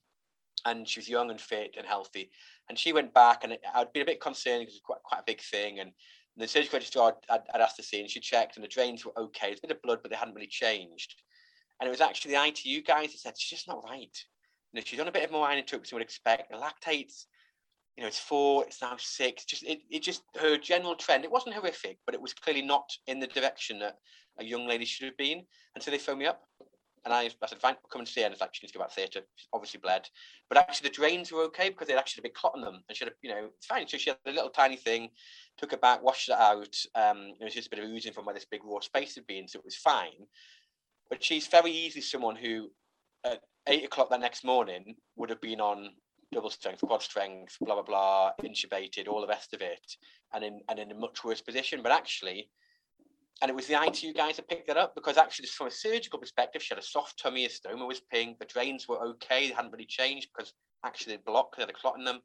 and 0.65 0.87
she 0.87 1.01
was 1.01 1.09
young 1.09 1.31
and 1.31 1.41
fit 1.41 1.75
and 1.77 1.87
healthy 1.87 2.31
and 2.69 2.79
she 2.79 2.93
went 2.93 3.15
back 3.15 3.45
and 3.45 3.57
I'd 3.75 3.93
been 3.93 4.03
a 4.03 4.07
bit 4.07 4.21
concerned 4.21 4.61
because 4.61 4.75
it 4.75 4.83
was 4.83 4.83
quite 4.85 5.03
quite 5.03 5.21
a 5.21 5.25
big 5.27 5.41
thing 5.41 5.81
and 5.81 5.93
the 6.37 6.49
surgical 6.49 6.79
registrar 6.79 7.15
I'd, 7.29 7.41
asked 7.61 7.77
to 7.77 7.83
see 7.83 8.01
and 8.01 8.11
she 8.11 8.21
checked 8.21 8.57
and 8.57 8.65
the 8.65 8.69
drains 8.69 9.05
were 9.05 9.19
okay 9.19 9.49
there's 9.49 9.61
a 9.63 9.67
bit 9.67 9.77
of 9.77 9.83
blood 9.83 9.99
but 10.03 10.11
they 10.11 10.17
hadn't 10.17 10.35
really 10.35 10.47
changed 10.47 11.15
and 11.81 11.87
it 11.87 11.91
was 11.91 12.01
actually 12.01 12.35
the 12.35 12.45
ITU 12.45 12.83
guys 12.83 13.13
that 13.13 13.19
said 13.19 13.35
she's 13.37 13.59
just 13.59 13.69
not 13.69 13.85
right 13.85 14.17
you 14.73 14.81
know 14.81 14.83
she's 14.85 15.01
on 15.01 15.09
a 15.09 15.13
bit 15.13 15.25
of 15.25 15.31
more 15.33 15.47
iron 15.47 15.63
than 15.69 15.81
we 15.81 15.95
would 15.95 16.03
expect 16.03 16.51
the 16.51 16.57
lactates 16.57 17.27
you 17.97 18.03
know, 18.03 18.09
it's 18.09 18.19
four, 18.19 18.65
it's 18.65 18.81
now 18.81 18.97
six. 18.99 19.45
Just 19.45 19.65
it, 19.65 19.81
it 19.91 20.03
just 20.03 20.23
her 20.41 20.57
general 20.57 20.95
trend. 20.95 21.25
It 21.25 21.31
wasn't 21.31 21.55
horrific, 21.55 21.99
but 22.07 22.15
it 22.15 22.23
was 22.23 22.33
clearly 22.33 22.63
not 22.63 22.91
in 23.07 23.21
the 23.21 23.27
direction 23.27 23.79
that 23.81 23.99
a 24.39 24.45
young 24.45 24.67
lady 24.67 24.85
should 24.85 25.07
have 25.07 25.17
been. 25.17 25.43
And 25.75 25.85
so 25.85 25.91
they 25.91 25.99
phoned 25.99 26.21
me 26.21 26.27
up, 26.27 26.43
and 27.05 27.13
I, 27.13 27.25
I 27.43 27.47
said, 27.47 27.61
"Fine, 27.61 27.77
come 27.91 28.01
and 28.01 28.09
see 28.09 28.21
her." 28.21 28.27
And 28.27 28.33
it's 28.33 28.41
like 28.41 28.55
she 28.55 28.65
needs 28.65 28.73
to 28.73 28.79
go 28.79 28.85
back 28.85 28.91
to 28.91 28.95
theatre. 28.95 29.21
She's 29.37 29.49
obviously 29.53 29.81
bled, 29.81 30.09
but 30.49 30.57
actually 30.57 30.89
the 30.89 30.95
drains 30.95 31.31
were 31.31 31.43
okay 31.45 31.69
because 31.69 31.87
they'd 31.87 31.97
actually 31.97 32.23
a 32.23 32.29
big 32.29 32.35
clot 32.35 32.55
on 32.55 32.63
them, 32.63 32.83
and 32.89 32.97
she 32.97 33.05
had, 33.05 33.13
a, 33.13 33.17
you 33.21 33.29
know, 33.29 33.51
it's 33.57 33.67
fine. 33.67 33.87
So 33.87 33.99
she 33.99 34.11
had 34.11 34.19
a 34.27 34.33
little 34.33 34.51
tiny 34.51 34.77
thing, 34.77 35.11
took 35.59 35.73
it 35.73 35.81
back, 35.81 36.03
washed 36.03 36.29
it 36.29 36.35
out. 36.35 36.77
Um, 36.95 37.33
it 37.41 37.45
was 37.45 37.55
just 37.55 37.69
a 37.69 37.71
bit 37.71 37.79
of 37.79 37.91
oozing 37.91 38.13
from 38.13 38.25
where 38.25 38.35
this 38.35 38.47
big 38.51 38.63
raw 38.65 38.81
space 38.81 39.15
had 39.15 39.27
been, 39.27 39.49
so 39.49 39.59
it 39.59 39.65
was 39.65 39.77
fine. 39.77 40.27
But 41.11 41.23
she's 41.23 41.47
very 41.47 41.71
easily 41.71 42.03
someone 42.03 42.37
who, 42.37 42.71
at 43.25 43.41
eight 43.69 43.85
o'clock 43.85 44.11
that 44.11 44.21
next 44.21 44.45
morning, 44.45 44.97
would 45.17 45.31
have 45.31 45.41
been 45.41 45.61
on 45.61 45.91
double 46.33 46.51
strength, 46.51 46.81
quad 46.81 47.03
strength, 47.03 47.57
blah 47.61 47.75
blah 47.75 47.83
blah, 47.83 48.33
intubated, 48.43 49.09
all 49.09 49.21
the 49.21 49.27
rest 49.27 49.53
of 49.55 49.61
it, 49.61 49.97
and 50.35 50.45
in 50.45 50.61
and 50.69 50.79
in 50.79 50.91
a 50.91 50.95
much 50.95 51.25
worse 51.25 51.41
position. 51.41 51.83
But 51.83 51.93
actually, 51.93 52.49
and 53.43 53.51
it 53.51 53.55
was 53.55 53.67
the 53.67 53.81
ITU 53.81 54.15
guys 54.15 54.37
that 54.37 54.49
picked 54.49 54.69
that 54.69 54.77
up 54.77 54.95
because 54.95 55.17
actually, 55.17 55.49
from 55.49 55.67
a 55.67 55.71
surgical 55.71 56.19
perspective, 56.19 56.63
she 56.63 56.75
had 56.75 56.83
a 56.83 56.87
soft 56.87 57.19
tummy, 57.19 57.45
a 57.45 57.49
stoma 57.49 57.87
was 57.87 58.01
pink, 58.01 58.39
the 58.39 58.45
drains 58.47 58.89
were 58.89 59.01
okay, 59.01 59.49
they 59.49 59.55
hadn't 59.55 59.73
really 59.73 59.85
changed 59.85 60.29
because 60.35 60.55
actually 60.85 61.17
they 61.17 61.23
blocked, 61.27 61.57
they 61.57 61.63
had 61.63 61.71
a 61.71 61.73
clot 61.73 61.99
in 61.99 62.05
them. 62.05 62.21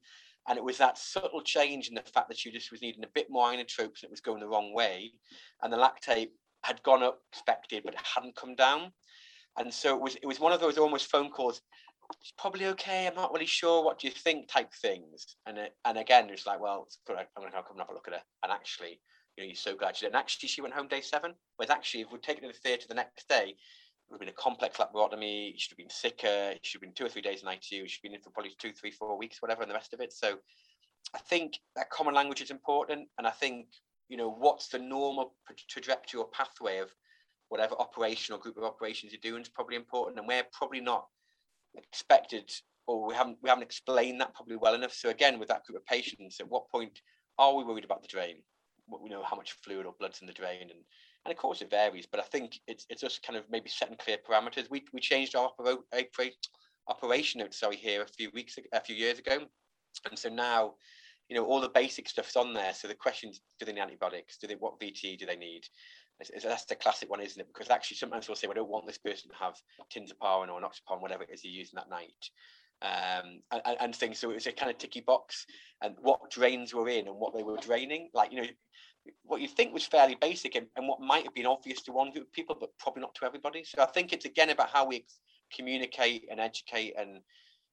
And 0.48 0.58
it 0.58 0.64
was 0.64 0.78
that 0.78 0.98
subtle 0.98 1.42
change 1.42 1.90
in 1.90 1.96
the 1.96 2.02
fact 2.02 2.30
that 2.30 2.38
she 2.38 2.52
just 2.52 2.72
was 2.72 2.82
needing 2.82 3.04
a 3.04 3.10
bit 3.14 3.28
more 3.30 3.52
inotropes 3.52 4.02
and 4.02 4.06
it 4.06 4.12
was 4.12 4.22
going 4.22 4.40
the 4.40 4.48
wrong 4.48 4.74
way. 4.74 5.12
And 5.62 5.72
the 5.72 5.78
lactate 5.78 6.30
had 6.64 6.82
gone 6.84 7.04
up 7.04 7.20
expected, 7.32 7.84
but 7.84 7.94
it 7.94 8.00
hadn't 8.16 8.36
come 8.36 8.56
down. 8.56 8.92
And 9.58 9.74
so 9.74 9.96
it 9.96 10.02
was 10.02 10.16
it 10.16 10.26
was 10.26 10.40
one 10.40 10.54
of 10.54 10.62
those 10.62 10.78
almost 10.78 11.10
phone 11.12 11.32
calls 11.32 11.62
it's 12.22 12.34
probably 12.38 12.66
okay. 12.68 13.08
I'm 13.08 13.16
not 13.16 13.34
really 13.34 13.46
sure. 13.46 13.84
What 13.84 14.00
do 14.00 14.08
you 14.08 14.14
think? 14.14 14.48
Type 14.48 14.74
things. 14.74 15.36
And 15.46 15.58
it, 15.58 15.76
and 15.86 15.98
again, 15.98 16.30
it's 16.30 16.46
like, 16.46 16.60
well, 16.60 16.84
it's 16.86 17.00
good. 17.06 17.18
I'm 17.18 17.44
to 17.44 17.52
come 17.52 17.72
and 17.72 17.80
have 17.80 17.90
a 17.90 17.94
look 17.94 18.08
at 18.08 18.14
her. 18.14 18.22
And 18.44 18.52
actually, 18.52 19.00
you 19.36 19.44
know, 19.44 19.48
you're 19.48 19.56
so 19.56 19.76
glad 19.76 19.96
she 19.96 20.06
did. 20.06 20.14
And 20.14 20.20
actually, 20.20 20.50
she 20.50 20.62
went 20.62 20.74
home 20.74 20.88
day 20.88 21.02
seven. 21.02 21.34
Whereas 21.58 21.70
actually, 21.70 22.02
if 22.02 22.12
we'd 22.12 22.24
taken 22.24 22.44
her 22.44 22.52
to 22.52 22.56
the 22.56 22.60
theatre 22.60 22.86
the 22.88 22.96
next 22.96 23.28
day, 23.28 23.56
it 24.08 24.14
would 24.14 24.16
have 24.16 24.20
been 24.28 24.30
a 24.30 24.42
complex 24.42 24.78
laparotomy. 24.78 25.52
She 25.54 25.60
should 25.60 25.72
have 25.72 25.78
been 25.78 25.90
sicker. 25.90 26.54
She 26.62 26.72
should 26.72 26.78
have 26.78 26.88
been 26.88 26.94
two 26.94 27.06
or 27.06 27.10
three 27.10 27.22
days 27.22 27.44
in 27.44 27.50
ITU. 27.50 27.88
She'd 27.88 28.02
been 28.02 28.14
in 28.14 28.22
for 28.22 28.30
probably 28.30 28.54
two, 28.58 28.72
three, 28.72 28.92
four 28.92 29.18
weeks, 29.18 29.42
whatever, 29.42 29.62
and 29.62 29.70
the 29.70 29.76
rest 29.76 29.94
of 29.94 30.00
it. 30.00 30.14
So 30.14 30.38
I 31.14 31.20
think 31.20 31.60
that 31.76 31.90
common 31.90 32.16
language 32.16 32.42
is 32.42 32.52
important. 32.52 33.10
And 33.18 33.28
I 33.28 33.32
think, 33.32 33.68
you 34.08 34.16
know, 34.16 34.30
what's 34.30 34.70
the 34.70 34.80
normal 34.80 35.34
trajectory 35.70 36.20
or 36.20 36.30
pathway 36.30 36.78
of 36.78 36.90
whatever 37.50 37.76
operation 37.76 38.34
or 38.34 38.40
group 38.40 38.58
of 38.58 38.64
operations 38.64 39.12
you're 39.12 39.32
doing 39.32 39.42
is 39.42 39.50
probably 39.50 39.76
important. 39.76 40.20
And 40.20 40.28
we're 40.28 40.44
probably 40.54 40.80
not 40.80 41.06
expected 41.76 42.50
or 42.88 43.06
we 43.06 43.14
haven't 43.14 43.38
we 43.44 43.50
haven't 43.50 43.64
explained 43.64 44.20
that 44.22 44.34
probably 44.34 44.56
well 44.56 44.74
enough. 44.74 44.94
So 44.94 45.10
again, 45.10 45.38
with 45.38 45.50
that 45.50 45.66
group 45.66 45.78
of 45.78 45.86
patients, 45.86 46.40
at 46.40 46.50
what 46.50 46.70
point 46.70 47.02
are 47.38 47.54
we 47.54 47.64
worried 47.64 47.86
about 47.86 48.02
the 48.02 48.08
drain? 48.08 48.38
What 48.88 49.04
we 49.04 49.10
know 49.10 49.24
how 49.24 49.36
much 49.36 49.52
fluid 49.64 49.86
or 49.86 49.94
blood's 50.00 50.22
in 50.22 50.28
the 50.28 50.34
drain, 50.34 50.62
and 50.62 50.80
and 51.28 51.36
of 51.36 51.42
course 51.42 51.62
it 51.62 51.70
varies. 51.70 52.08
But 52.10 52.22
I 52.22 52.24
think 52.24 52.60
it's 52.68 52.86
it's 52.90 53.02
just 53.02 53.22
kind 53.22 53.38
of 53.38 53.44
maybe 53.52 53.70
setting 53.70 53.98
clear 53.98 54.18
parameters. 54.18 54.70
We 54.70 54.86
we 54.94 55.02
changed 55.02 55.36
our 55.36 55.52
operation 56.88 57.40
notes 57.40 57.60
sorry 57.60 57.76
here 57.76 58.02
a 58.02 58.08
few 58.08 58.32
weeks 58.34 58.58
a 58.72 58.80
few 58.82 58.96
years 58.96 59.20
ago, 59.20 59.40
and 60.10 60.18
so 60.18 60.30
now. 60.30 60.76
You 61.30 61.36
know 61.36 61.44
all 61.44 61.60
the 61.60 61.68
basic 61.68 62.08
stuff's 62.08 62.38
on 62.38 62.54
there. 62.54 62.74
So 62.74 62.88
the 62.88 62.96
questions: 62.96 63.42
Do 63.60 63.66
they 63.66 63.74
need 63.74 63.82
antibiotics? 63.82 64.38
Do 64.38 64.48
they 64.48 64.56
what 64.56 64.80
VT 64.80 65.20
do 65.20 65.26
they 65.26 65.36
need? 65.36 65.66
that's 66.42 66.64
the 66.64 66.76
classic 66.76 67.10
one, 67.10 67.20
isn't 67.20 67.42
it? 67.42 67.48
Because 67.48 67.70
actually, 67.70 67.98
sometimes 67.98 68.30
we'll 68.30 68.38
say, 68.38 68.48
"We 68.48 68.54
well, 68.54 68.64
don't 68.64 68.72
want 68.72 68.88
this 68.88 68.98
person 68.98 69.30
to 69.30 69.36
have 69.36 69.56
tinzaparin 69.94 70.50
or 70.50 70.62
enoxaparin, 70.62 71.02
whatever 71.02 71.24
it 71.24 71.30
is 71.32 71.44
you're 71.44 71.52
using 71.52 71.76
that 71.76 71.90
night." 71.90 72.30
Um, 72.82 73.42
and, 73.52 73.78
and 73.82 73.94
things. 73.94 74.20
So 74.20 74.32
it 74.32 74.36
was 74.36 74.48
a 74.48 74.54
kind 74.54 74.72
of 74.72 74.78
ticky 74.78 75.02
box, 75.02 75.46
and 75.82 75.98
what 76.00 76.32
drains 76.32 76.74
were 76.74 76.88
in 76.88 77.10
and 77.10 77.18
what 77.18 77.36
they 77.36 77.44
were 77.44 77.58
draining. 77.58 78.10
Like 78.14 78.32
you 78.32 78.42
know, 78.42 78.48
what 79.24 79.42
you 79.42 79.48
think 79.48 79.74
was 79.74 79.86
fairly 79.86 80.16
basic 80.16 80.56
and, 80.56 80.68
and 80.76 80.88
what 80.88 81.02
might 81.02 81.24
have 81.24 81.34
been 81.34 81.46
obvious 81.46 81.82
to 81.84 81.92
one 81.92 82.12
group 82.12 82.26
of 82.26 82.34
people, 82.34 82.56
but 82.60 82.70
probably 82.80 83.02
not 83.02 83.16
to 83.16 83.26
everybody. 83.26 83.64
So 83.64 83.82
I 83.82 83.86
think 83.88 84.14
it's 84.14 84.26
again 84.26 84.50
about 84.50 84.70
how 84.70 84.86
we 84.86 85.06
communicate 85.56 86.28
and 86.30 86.40
educate 86.40 86.94
and, 86.98 87.20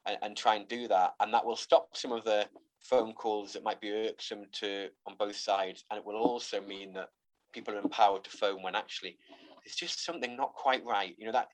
and 0.07 0.18
and 0.22 0.37
try 0.37 0.55
and 0.57 0.68
do 0.68 0.89
that, 0.89 1.14
and 1.20 1.32
that 1.32 1.45
will 1.45 1.57
stop 1.57 1.89
some 1.95 2.12
of 2.12 2.24
the 2.24 2.47
phone 2.80 3.12
calls 3.12 3.53
that 3.53 3.64
might 3.64 3.80
be 3.80 3.91
irksome 3.91 4.45
to 4.53 4.89
on 5.07 5.14
both 5.18 5.37
sides, 5.37 5.85
and 5.91 5.99
it 5.99 6.05
will 6.05 6.16
also 6.16 6.61
mean 6.61 6.93
that 6.95 7.09
people 7.53 7.74
are 7.74 7.78
empowered 7.78 8.24
to 8.24 8.30
phone 8.30 8.62
when 8.62 8.74
actually 8.74 9.16
it's 9.64 9.76
just 9.76 10.05
something 10.05 10.37
not 10.37 10.53
quite 10.55 10.85
right. 10.85 11.14
You 11.18 11.26
know 11.26 11.32
that 11.32 11.49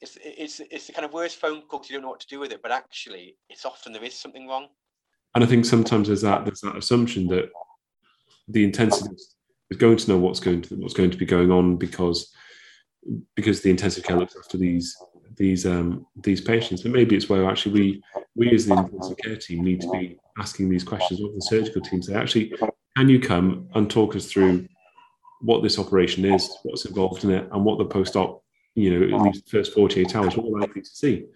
it's 0.00 0.18
it's 0.22 0.60
it's 0.70 0.86
the 0.86 0.92
kind 0.92 1.04
of 1.04 1.12
worst 1.12 1.36
phone 1.36 1.62
call 1.62 1.78
because 1.78 1.90
you 1.90 1.96
don't 1.96 2.02
know 2.02 2.10
what 2.10 2.20
to 2.20 2.26
do 2.28 2.40
with 2.40 2.52
it, 2.52 2.62
but 2.62 2.72
actually 2.72 3.36
it's 3.48 3.64
often 3.64 3.92
there 3.92 4.04
is 4.04 4.14
something 4.14 4.46
wrong. 4.46 4.68
And 5.34 5.44
I 5.44 5.46
think 5.46 5.64
sometimes 5.64 6.08
there's 6.08 6.22
that 6.22 6.44
there's 6.44 6.60
that 6.60 6.76
assumption 6.76 7.26
that 7.28 7.50
the 8.48 8.70
intensivist 8.70 9.34
is 9.70 9.76
going 9.76 9.96
to 9.96 10.10
know 10.10 10.18
what's 10.18 10.40
going 10.40 10.62
to 10.62 10.74
what's 10.76 10.94
going 10.94 11.10
to 11.10 11.16
be 11.16 11.26
going 11.26 11.50
on 11.50 11.76
because 11.76 12.32
because 13.34 13.62
the 13.62 13.70
intensive 13.70 14.04
care 14.04 14.16
looks 14.16 14.36
after 14.36 14.56
these 14.56 14.96
these 15.36 15.66
um, 15.66 16.06
these 16.16 16.40
patients. 16.40 16.82
But 16.82 16.92
maybe 16.92 17.16
it's 17.16 17.28
where 17.28 17.48
actually 17.48 17.72
we 17.72 18.02
we 18.34 18.54
as 18.54 18.66
the 18.66 18.74
intensive 18.74 19.18
care 19.18 19.36
team 19.36 19.64
need 19.64 19.80
to 19.80 19.90
be 19.90 20.18
asking 20.38 20.68
these 20.68 20.84
questions 20.84 21.20
of 21.20 21.34
the 21.34 21.40
surgical 21.40 21.80
team. 21.80 22.02
Say, 22.02 22.14
actually, 22.14 22.52
can 22.96 23.08
you 23.08 23.20
come 23.20 23.68
and 23.74 23.90
talk 23.90 24.16
us 24.16 24.30
through 24.30 24.66
what 25.40 25.62
this 25.62 25.78
operation 25.78 26.24
is, 26.24 26.50
what's 26.62 26.84
involved 26.84 27.24
in 27.24 27.30
it, 27.30 27.48
and 27.52 27.64
what 27.64 27.78
the 27.78 27.84
post-op, 27.84 28.42
you 28.74 29.08
know, 29.08 29.28
at 29.28 29.36
first 29.48 29.74
48 29.74 30.16
hours, 30.16 30.36
what 30.36 30.50
we're 30.50 30.60
likely 30.60 30.82
to 30.82 30.88
see. 30.88 31.26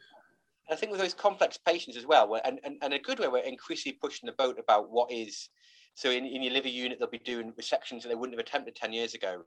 I 0.70 0.76
think 0.76 0.92
with 0.92 1.00
those 1.00 1.14
complex 1.14 1.58
patients 1.58 1.96
as 1.96 2.06
well, 2.06 2.40
and, 2.44 2.60
and, 2.64 2.76
and 2.80 2.94
a 2.94 2.98
good 2.98 3.18
way, 3.18 3.28
we're 3.28 3.38
increasingly 3.38 3.98
pushing 4.00 4.26
the 4.26 4.32
boat 4.32 4.58
about 4.58 4.90
what 4.90 5.10
is. 5.10 5.48
So 5.94 6.10
in, 6.10 6.24
in 6.24 6.42
your 6.42 6.52
liver 6.52 6.68
unit, 6.68 6.98
they'll 6.98 7.08
be 7.08 7.18
doing 7.18 7.52
resections 7.52 8.02
that 8.02 8.08
they 8.08 8.14
wouldn't 8.14 8.38
have 8.38 8.46
attempted 8.46 8.76
10 8.76 8.92
years 8.92 9.14
ago. 9.14 9.42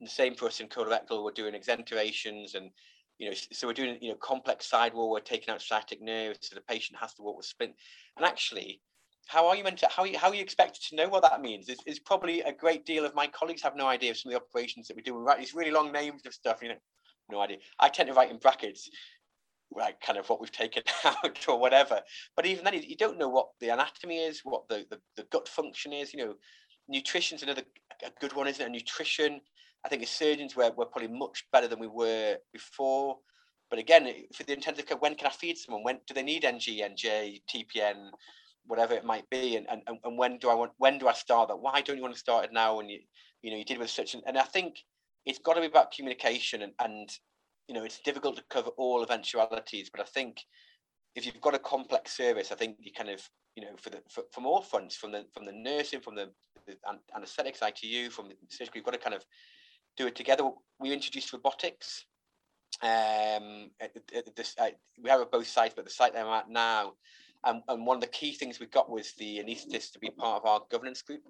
And 0.00 0.06
the 0.06 0.12
same 0.12 0.34
for 0.34 0.46
us 0.46 0.60
in 0.60 0.68
colorectal, 0.68 1.24
we're 1.24 1.32
doing 1.32 1.54
exenterations 1.54 2.54
and 2.54 2.70
you 3.18 3.28
know, 3.28 3.34
so 3.52 3.66
we're 3.66 3.72
doing, 3.72 3.98
you 4.00 4.10
know, 4.10 4.16
complex 4.16 4.66
sidewall, 4.66 5.10
we're 5.10 5.18
taking 5.18 5.52
out 5.52 5.60
sciatic 5.60 6.00
nerves, 6.00 6.38
so 6.42 6.54
the 6.54 6.60
patient 6.60 7.00
has 7.00 7.14
to 7.14 7.22
walk 7.22 7.36
with 7.36 7.46
splint. 7.46 7.74
And 8.16 8.24
actually, 8.24 8.80
how 9.28 9.46
are 9.46 9.56
you 9.56 9.62
meant 9.62 9.78
to 9.78 9.88
how 9.88 10.02
are 10.02 10.06
you, 10.06 10.18
how 10.18 10.30
are 10.30 10.34
you 10.34 10.40
expected 10.40 10.82
to 10.88 10.96
know 10.96 11.08
what 11.08 11.22
that 11.22 11.40
means 11.40 11.68
is, 11.68 11.78
is 11.86 11.98
probably 11.98 12.40
a 12.40 12.52
great 12.52 12.84
deal 12.84 13.04
of 13.04 13.14
my 13.14 13.26
colleagues 13.26 13.62
have 13.62 13.76
no 13.76 13.86
idea 13.86 14.10
of 14.10 14.16
some 14.16 14.32
of 14.32 14.38
the 14.38 14.44
operations 14.44 14.88
that 14.88 14.96
we 14.96 15.02
do 15.02 15.14
we 15.14 15.20
write 15.20 15.38
these 15.38 15.54
really 15.54 15.70
long 15.70 15.92
names 15.92 16.24
of 16.26 16.32
stuff 16.32 16.62
you 16.62 16.70
know 16.70 16.74
no 17.30 17.40
idea 17.40 17.58
i 17.78 17.88
tend 17.88 18.08
to 18.08 18.14
write 18.14 18.30
in 18.30 18.38
brackets 18.38 18.88
like 19.70 20.00
kind 20.00 20.18
of 20.18 20.28
what 20.28 20.40
we've 20.40 20.52
taken 20.52 20.82
out 21.04 21.46
or 21.48 21.58
whatever. 21.58 22.00
But 22.36 22.46
even 22.46 22.64
then 22.64 22.82
you 22.82 22.96
don't 22.96 23.18
know 23.18 23.28
what 23.28 23.48
the 23.60 23.68
anatomy 23.68 24.18
is 24.18 24.40
what 24.44 24.68
the, 24.68 24.86
the, 24.90 24.98
the 25.16 25.26
gut 25.30 25.48
function 25.48 25.92
is 25.92 26.12
you 26.12 26.24
know. 26.24 26.34
Nutrition's 26.90 27.42
another 27.42 27.64
a 28.02 28.10
good 28.18 28.32
one 28.32 28.48
isn't 28.48 28.64
it? 28.64 28.70
Nutrition. 28.70 29.40
I 29.84 29.88
think 29.88 30.02
as 30.02 30.08
surgeons 30.08 30.56
we're, 30.56 30.72
we're 30.74 30.86
probably 30.86 31.08
much 31.08 31.44
better 31.52 31.68
than 31.68 31.78
we 31.78 31.86
were 31.86 32.38
before. 32.52 33.18
But 33.68 33.78
again 33.78 34.10
for 34.34 34.44
the 34.44 34.54
intensive 34.54 34.86
care 34.86 34.96
when 34.96 35.14
can 35.14 35.26
i 35.26 35.30
feed 35.30 35.58
someone? 35.58 35.84
When 35.84 35.98
do 36.06 36.14
they 36.14 36.22
need 36.22 36.44
ng 36.44 36.58
nj 36.58 37.42
tpn 37.52 38.10
whatever 38.66 38.94
it 38.94 39.04
might 39.04 39.28
be? 39.28 39.56
And, 39.56 39.66
and 39.68 39.82
and 40.02 40.16
when 40.16 40.38
do 40.38 40.48
i 40.48 40.54
want 40.54 40.72
when 40.78 40.98
do 40.98 41.08
i 41.08 41.12
start 41.12 41.48
that? 41.48 41.56
Why 41.56 41.82
don't 41.82 41.96
you 41.96 42.02
want 42.02 42.14
to 42.14 42.20
start 42.20 42.46
it 42.46 42.52
now? 42.52 42.80
And 42.80 42.90
you 42.90 43.00
you 43.42 43.50
know 43.50 43.58
you 43.58 43.64
did 43.64 43.78
with 43.78 43.90
such 43.90 44.14
an, 44.14 44.22
and 44.26 44.38
i 44.38 44.42
think 44.42 44.78
it's 45.26 45.38
got 45.38 45.54
to 45.54 45.60
be 45.60 45.66
about 45.66 45.92
communication 45.92 46.62
and 46.62 46.72
and 46.80 47.10
you 47.68 47.74
know 47.74 47.84
it's 47.84 48.00
difficult 48.00 48.36
to 48.36 48.42
cover 48.50 48.70
all 48.76 49.02
eventualities 49.02 49.90
but 49.90 50.00
i 50.00 50.04
think 50.04 50.40
if 51.14 51.24
you've 51.24 51.40
got 51.40 51.54
a 51.54 51.58
complex 51.58 52.16
service 52.16 52.50
i 52.50 52.54
think 52.54 52.76
you 52.80 52.90
kind 52.92 53.10
of 53.10 53.20
you 53.54 53.62
know 53.62 53.76
for 53.76 53.90
the 53.90 54.02
for, 54.08 54.24
from 54.32 54.46
all 54.46 54.62
fronts 54.62 54.96
from 54.96 55.12
the 55.12 55.24
from 55.32 55.44
the 55.44 55.52
nursing 55.52 56.00
from 56.00 56.14
the, 56.14 56.30
the 56.66 56.76
anesthetics 57.14 57.60
itu 57.62 58.10
from 58.10 58.28
the 58.28 58.34
surgery 58.48 58.72
you've 58.76 58.84
got 58.84 58.92
to 58.92 58.98
kind 58.98 59.14
of 59.14 59.24
do 59.96 60.06
it 60.06 60.16
together 60.16 60.44
we 60.80 60.92
introduced 60.92 61.32
robotics 61.32 62.06
um 62.82 63.70
at, 63.80 63.90
at 64.14 64.36
this, 64.36 64.54
uh, 64.58 64.68
we 65.02 65.10
have 65.10 65.20
it 65.20 65.32
both 65.32 65.48
sites, 65.48 65.74
but 65.74 65.84
the 65.84 65.90
site 65.90 66.12
that 66.12 66.24
i'm 66.24 66.32
at 66.32 66.48
now 66.48 66.92
and, 67.44 67.62
and 67.68 67.86
one 67.86 67.96
of 67.96 68.00
the 68.00 68.08
key 68.08 68.32
things 68.32 68.58
we 68.58 68.66
got 68.66 68.90
was 68.90 69.12
the 69.12 69.38
anaesthetist 69.38 69.92
to 69.92 69.98
be 69.98 70.10
part 70.10 70.42
of 70.42 70.48
our 70.48 70.62
governance 70.70 71.02
group. 71.02 71.22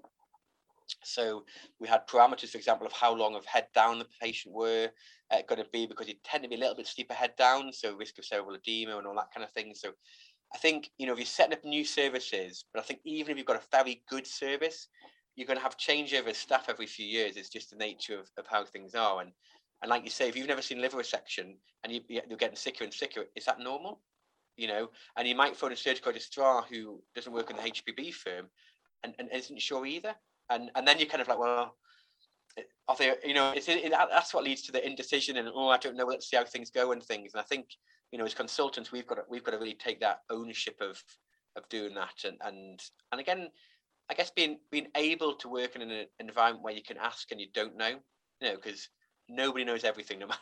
So 1.05 1.45
we 1.81 1.89
had 1.89 2.07
parameters, 2.07 2.51
for 2.51 2.59
example, 2.59 2.87
of 2.87 2.93
how 2.93 3.15
long 3.15 3.35
of 3.35 3.45
head 3.45 3.67
down 3.75 3.99
the 3.99 4.07
patient 4.21 4.55
were 4.55 4.91
uh, 5.31 5.43
going 5.49 5.63
to 5.63 5.69
be 5.73 5.87
because 5.87 6.09
it 6.09 6.23
tend 6.25 6.43
to 6.43 6.49
be 6.49 6.57
a 6.57 6.59
little 6.59 6.75
bit 6.75 6.87
steeper 6.87 7.15
head 7.15 7.35
down, 7.37 7.73
so 7.73 7.97
risk 7.97 8.19
of 8.19 8.25
cerebral 8.25 8.57
edema 8.57 8.99
and 8.99 9.07
all 9.07 9.15
that 9.15 9.33
kind 9.35 9.45
of 9.45 9.53
thing. 9.53 9.75
So 9.75 9.91
I 10.55 10.59
think 10.59 10.91
you 10.99 11.07
know 11.07 11.13
if 11.13 11.19
you're 11.19 11.27
setting 11.27 11.55
up 11.55 11.65
new 11.65 11.85
services, 11.85 12.65
but 12.73 12.81
I 12.81 12.83
think 12.85 13.01
even 13.05 13.33
if 13.33 13.39
you've 13.39 13.47
got 13.47 13.57
a 13.57 13.77
very 13.77 14.03
good 14.09 14.27
service, 14.27 14.89
you're 15.37 15.47
going 15.47 15.59
to 15.59 15.63
have 15.63 15.77
changeover 15.77 16.35
staff 16.35 16.67
every 16.69 16.87
few 16.87 17.07
years. 17.07 17.37
It's 17.37 17.49
just 17.49 17.71
the 17.71 17.77
nature 17.77 18.19
of, 18.19 18.31
of 18.37 18.47
how 18.49 18.65
things 18.65 18.95
are. 18.95 19.21
And 19.21 19.33
and 19.83 19.91
like 19.91 20.05
you 20.05 20.11
say, 20.11 20.29
if 20.29 20.37
you've 20.37 20.49
never 20.49 20.63
seen 20.63 20.81
liver 20.81 20.99
resection 20.99 21.55
and 21.85 21.93
you, 21.93 22.01
you're 22.09 22.37
getting 22.37 22.57
sicker 22.57 22.85
and 22.85 22.93
sicker, 22.93 23.25
is 23.37 23.45
that 23.45 23.61
normal? 23.61 24.01
You 24.57 24.67
know, 24.67 24.91
and 25.17 25.29
you 25.29 25.37
might 25.37 25.57
phone 25.57 25.73
a 25.73 25.77
surgical 25.77 26.11
registrar 26.11 26.65
who 26.69 27.01
doesn't 27.15 27.33
work 27.33 27.51
in 27.51 27.57
the 27.57 27.63
HPB 27.63 28.13
firm 28.13 28.47
and, 29.05 29.15
and 29.19 29.29
isn't 29.33 29.61
sure 29.61 29.87
either. 29.87 30.15
And 30.51 30.71
and 30.75 30.87
then 30.87 30.99
you're 30.99 31.09
kind 31.09 31.23
of 31.23 31.29
like, 31.29 31.39
well, 31.39 31.75
are 32.89 32.97
there, 32.97 33.17
you 33.25 33.35
know, 33.35 33.53
it's 33.55 33.69
it, 33.69 33.93
that's 33.93 34.33
what 34.33 34.45
leads 34.45 34.63
to 34.63 34.73
the 34.73 34.85
indecision 34.85 35.37
and 35.37 35.49
oh, 35.53 35.69
I 35.69 35.77
don't 35.79 35.97
know, 35.97 36.07
let's 36.07 36.29
see 36.29 36.37
how 36.37 36.45
things 36.45 36.71
go 36.71 36.93
and 36.93 37.03
things. 37.03 37.35
And 37.35 37.41
I 37.41 37.45
think, 37.45 37.67
you 38.13 38.19
know, 38.19 38.25
as 38.25 38.35
consultants, 38.35 38.91
we've 38.91 39.07
got 39.07 39.17
to, 39.17 39.23
we've 39.29 39.45
got 39.45 39.53
to 39.53 39.59
really 39.59 39.75
take 39.75 40.01
that 40.01 40.21
ownership 40.31 40.77
of 40.81 41.03
of 41.57 41.69
doing 41.69 41.95
that. 41.95 42.25
And 42.25 42.37
and 42.41 42.81
and 43.13 43.21
again, 43.21 43.49
I 44.11 44.15
guess 44.15 44.31
being 44.31 44.59
being 44.71 44.89
able 44.97 45.35
to 45.35 45.49
work 45.49 45.77
in 45.77 45.83
an 45.83 46.07
environment 46.19 46.65
where 46.65 46.75
you 46.75 46.83
can 46.83 46.97
ask 46.97 47.31
and 47.31 47.41
you 47.41 47.49
don't 47.53 47.77
know, 47.77 47.99
you 48.41 48.49
know, 48.49 48.57
because 48.57 48.89
nobody 49.29 49.65
knows 49.65 49.85
everything, 49.85 50.19
no 50.21 50.27
matter. 50.27 50.41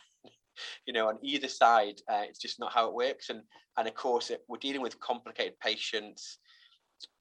You 0.86 0.94
know, 0.94 1.08
on 1.08 1.18
either 1.20 1.48
side, 1.48 2.00
uh, 2.08 2.22
it's 2.26 2.38
just 2.38 2.58
not 2.58 2.72
how 2.72 2.88
it 2.88 2.94
works. 2.94 3.28
And 3.28 3.42
and 3.76 3.86
of 3.86 3.94
course, 3.94 4.30
it, 4.30 4.42
we're 4.48 4.56
dealing 4.56 4.80
with 4.80 4.98
complicated 5.00 5.58
patients 5.60 6.38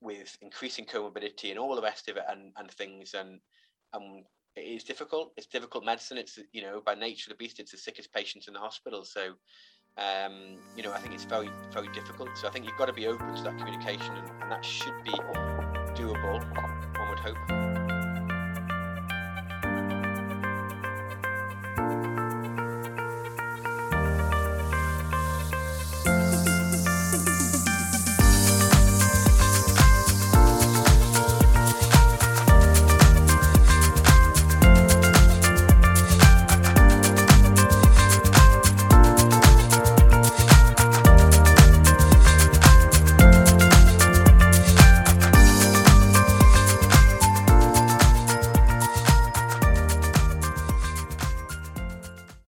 with 0.01 0.37
increasing 0.41 0.85
comorbidity 0.85 1.49
and 1.49 1.59
all 1.59 1.75
the 1.75 1.81
rest 1.81 2.07
of 2.09 2.17
it, 2.17 2.23
and 2.29 2.51
and 2.57 2.71
things. 2.71 3.13
And 3.13 3.39
and 3.93 4.25
it 4.55 4.61
is 4.61 4.83
difficult. 4.83 5.33
It's 5.37 5.47
difficult 5.47 5.85
medicine. 5.85 6.17
It's 6.17 6.39
you 6.53 6.61
know 6.61 6.81
by 6.85 6.95
nature 6.95 7.31
of 7.31 7.37
the 7.37 7.43
beast, 7.43 7.59
it's 7.59 7.71
the 7.71 7.77
sickest 7.77 8.13
patients 8.13 8.47
in 8.47 8.53
the 8.53 8.59
hospital. 8.59 9.03
So 9.03 9.33
um, 9.97 10.57
you 10.75 10.83
know 10.83 10.91
I 10.91 10.99
think 10.99 11.13
it's 11.13 11.25
very 11.25 11.49
very 11.71 11.89
difficult. 11.93 12.29
So 12.35 12.47
I 12.47 12.51
think 12.51 12.65
you've 12.65 12.77
got 12.77 12.87
to 12.87 12.93
be 12.93 13.07
open 13.07 13.35
to 13.35 13.43
that 13.43 13.57
communication, 13.57 14.13
and, 14.15 14.29
and 14.41 14.51
that 14.51 14.63
should 14.63 15.03
be 15.03 15.11
doable. 15.11 16.39
One 16.97 17.09
would 17.09 17.19
hope. 17.19 17.84